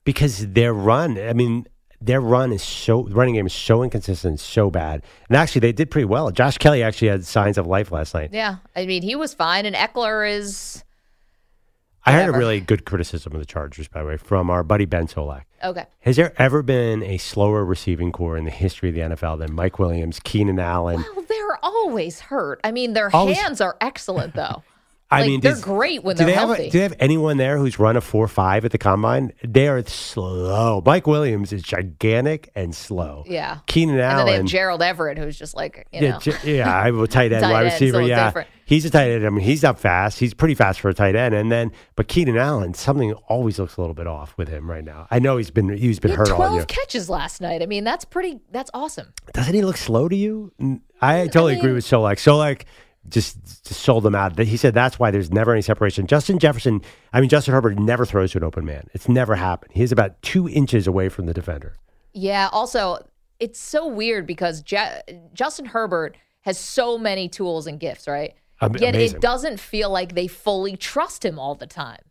because 0.03 0.47
their 0.47 0.73
run, 0.73 1.17
I 1.17 1.33
mean, 1.33 1.67
their 2.01 2.21
run 2.21 2.51
is 2.53 2.63
so 2.63 3.03
running 3.09 3.35
game 3.35 3.45
is 3.45 3.53
so 3.53 3.83
inconsistent, 3.83 4.39
so 4.39 4.69
bad. 4.71 5.03
And 5.27 5.35
actually, 5.37 5.59
they 5.59 5.73
did 5.73 5.91
pretty 5.91 6.05
well. 6.05 6.31
Josh 6.31 6.57
Kelley 6.57 6.81
actually 6.81 7.09
had 7.09 7.25
signs 7.25 7.57
of 7.57 7.67
life 7.67 7.91
last 7.91 8.13
night. 8.13 8.29
Yeah. 8.31 8.57
I 8.75 8.85
mean, 8.85 9.01
he 9.03 9.15
was 9.15 9.33
fine. 9.33 9.65
And 9.65 9.75
Ekeler 9.75 10.29
is, 10.29 10.83
I 12.05 12.13
heard 12.13 12.33
a 12.33 12.37
really 12.37 12.61
good 12.61 12.85
criticism 12.85 13.33
of 13.33 13.39
the 13.39 13.45
Chargers, 13.45 13.87
by 13.89 14.01
the 14.01 14.07
way, 14.07 14.17
from 14.17 14.49
our 14.49 14.63
buddy 14.63 14.85
Ben 14.85 15.07
Solak. 15.07 15.43
okay. 15.63 15.85
Has 15.99 16.15
there 16.15 16.33
ever 16.41 16.63
been 16.63 17.03
a 17.03 17.17
slower 17.17 17.65
receiving 17.65 18.11
corps 18.13 18.37
in 18.37 18.45
the 18.45 18.51
history 18.51 18.89
of 18.89 18.95
the 18.95 19.01
NFL 19.01 19.39
than 19.39 19.53
Mike 19.53 19.77
Williams, 19.77 20.19
Keenan 20.23 20.57
Allen? 20.57 21.03
Well, 21.15 21.25
they're 21.61 21.71
always 21.71 22.19
hurt. 22.19 22.59
I 22.63 22.71
mean, 22.71 22.93
their 22.93 23.13
Always- 23.15 23.37
hands 23.37 23.61
are 23.61 23.75
excellent, 23.81 24.35
though. 24.35 24.63
I 25.11 25.21
like, 25.21 25.27
mean, 25.29 25.41
they're 25.41 25.53
does- 25.53 25.63
great 25.63 26.03
when 26.03 26.17
they're 26.17 26.27
they 26.27 26.33
have 26.33 26.49
healthy. 26.49 26.69
do 26.69 26.77
they 26.77 26.83
have 26.83 26.93
anyone 26.99 27.37
there 27.37 27.57
who's 27.57 27.79
run 27.79 27.97
a 27.97 28.01
four 28.01 28.27
five 28.27 28.63
at 28.63 28.71
the 28.71 28.77
combine? 28.77 29.33
They 29.43 29.67
are 29.67 29.83
slow. 29.87 30.83
Mike 30.85 31.07
Williams 31.07 31.51
is 31.51 31.63
gigantic 31.63 32.51
and 32.53 32.75
slow. 32.75 33.23
yeah. 33.27 33.57
Keenan 33.65 33.95
And 33.95 34.03
Allen. 34.03 34.17
then 34.17 34.25
they 34.27 34.33
have 34.37 34.45
Gerald 34.45 34.83
Everett, 34.83 35.17
who's 35.17 35.35
just 35.37 35.55
like, 35.55 35.87
you 35.91 36.01
yeah, 36.01 36.11
know. 36.23 36.33
Yeah, 36.43 36.79
I 36.81 36.85
have 36.85 36.95
a 36.99 37.07
tight 37.07 37.31
end, 37.33 37.41
wide 37.41 37.61
receiver. 37.63 38.03
yeah, 38.03 38.25
different. 38.27 38.49
He's 38.69 38.85
a 38.85 38.89
tight 38.89 39.09
end. 39.09 39.25
I 39.25 39.29
mean, 39.31 39.43
he's 39.43 39.63
not 39.63 39.79
fast. 39.79 40.19
He's 40.19 40.33
pretty 40.33 40.53
fast 40.53 40.79
for 40.79 40.89
a 40.89 40.93
tight 40.93 41.15
end. 41.15 41.33
And 41.33 41.51
then, 41.51 41.71
but 41.95 42.07
Keenan 42.07 42.37
Allen, 42.37 42.75
something 42.75 43.13
always 43.27 43.57
looks 43.59 43.75
a 43.77 43.81
little 43.81 43.95
bit 43.95 44.05
off 44.07 44.35
with 44.37 44.47
him 44.47 44.69
right 44.69 44.83
now. 44.83 45.07
I 45.09 45.17
know 45.19 45.37
he's 45.37 45.49
been 45.51 45.69
he's 45.69 45.99
been 45.99 46.11
He 46.11 46.17
had 46.17 46.27
hurt 46.27 46.31
all 46.31 46.37
12 46.37 46.53
year. 46.55 46.65
catches 46.65 47.09
last 47.09 47.41
night. 47.41 47.61
I 47.61 47.65
mean, 47.65 47.83
that's 47.83 48.05
pretty, 48.05 48.39
that's 48.51 48.69
awesome. 48.73 49.11
Doesn't 49.33 49.53
he 49.55 49.63
look 49.63 49.77
slow 49.77 50.07
to 50.07 50.15
you? 50.15 50.53
Mm, 50.61 50.81
I 51.01 51.25
totally 51.25 51.55
agree 51.55 51.69
mean- 51.69 51.75
with 51.75 51.85
Solak. 51.85 52.17
Solak 52.17 52.61
just, 53.07 53.41
just 53.65 53.81
sold 53.81 54.03
them 54.03 54.13
out. 54.13 54.37
He 54.37 54.55
said 54.55 54.73
that's 54.75 54.99
why 54.99 55.09
there's 55.09 55.31
never 55.31 55.51
any 55.51 55.61
separation. 55.63 56.05
Justin 56.05 56.37
Jefferson, 56.37 56.81
I 57.11 57.21
mean, 57.21 57.29
Justin 57.29 57.53
Herbert 57.55 57.79
never 57.79 58.05
throws 58.05 58.33
to 58.33 58.37
an 58.37 58.43
open 58.43 58.65
man. 58.65 58.87
It's 58.93 59.09
never 59.09 59.35
happened. 59.35 59.71
He's 59.73 59.91
about 59.91 60.21
two 60.21 60.47
inches 60.47 60.85
away 60.85 61.09
from 61.09 61.25
the 61.25 61.33
defender. 61.33 61.73
Yeah. 62.13 62.49
Also, 62.51 62.99
it's 63.39 63.59
so 63.59 63.87
weird 63.87 64.27
because 64.27 64.63
Ja- 64.69 64.99
Justin 65.33 65.65
Herbert 65.65 66.17
has 66.41 66.59
so 66.59 66.97
many 66.97 67.27
tools 67.29 67.65
and 67.67 67.79
gifts, 67.79 68.07
right? 68.07 68.35
Yet 68.61 68.95
amazing. 68.95 69.17
it 69.17 69.21
doesn't 69.21 69.59
feel 69.59 69.89
like 69.89 70.15
they 70.15 70.27
fully 70.27 70.75
trust 70.75 71.23
him 71.23 71.39
all 71.39 71.55
the 71.55 71.67
time. 71.67 72.01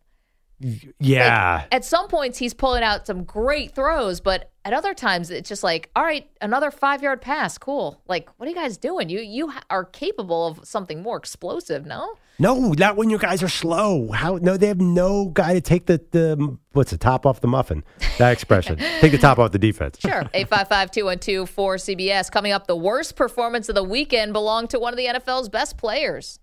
Yeah. 0.60 1.64
At 1.70 1.84
some 1.84 2.08
points, 2.08 2.38
he's 2.38 2.54
pulling 2.54 2.82
out 2.82 3.06
some 3.06 3.24
great 3.24 3.74
throws, 3.74 4.20
but 4.20 4.50
at 4.64 4.72
other 4.72 4.94
times, 4.94 5.30
it's 5.30 5.48
just 5.48 5.62
like, 5.62 5.90
all 5.94 6.02
right, 6.02 6.28
another 6.40 6.70
five 6.70 7.02
yard 7.02 7.20
pass, 7.20 7.58
cool. 7.58 8.00
Like, 8.06 8.28
what 8.36 8.46
are 8.46 8.50
you 8.50 8.56
guys 8.56 8.76
doing? 8.76 9.08
You 9.08 9.20
you 9.20 9.52
are 9.70 9.84
capable 9.84 10.46
of 10.46 10.60
something 10.66 11.02
more 11.02 11.16
explosive, 11.16 11.86
no? 11.86 12.16
no, 12.38 12.72
not 12.72 12.96
when 12.96 13.10
your 13.10 13.18
guys 13.18 13.42
are 13.42 13.48
slow. 13.48 14.12
How? 14.12 14.36
No, 14.36 14.56
they 14.56 14.68
have 14.68 14.80
no 14.80 15.26
guy 15.26 15.54
to 15.54 15.60
take 15.60 15.86
the, 15.86 16.00
the 16.12 16.56
what's 16.72 16.90
the 16.90 16.98
top 16.98 17.26
off 17.26 17.40
the 17.40 17.48
muffin? 17.48 17.82
That 18.18 18.32
expression. 18.32 18.76
take 19.00 19.12
the 19.12 19.18
top 19.18 19.38
off 19.38 19.50
the 19.50 19.58
defense. 19.58 19.98
Sure. 20.00 20.10
855 20.34 20.90
212 20.90 21.50
4 21.50 21.76
CBS. 21.76 22.30
Coming 22.30 22.52
up, 22.52 22.66
the 22.66 22.76
worst 22.76 23.16
performance 23.16 23.68
of 23.68 23.74
the 23.74 23.82
weekend 23.82 24.32
belonged 24.32 24.70
to 24.70 24.78
one 24.78 24.92
of 24.92 24.96
the 24.96 25.06
NFL's 25.06 25.48
best 25.48 25.76
players. 25.76 26.38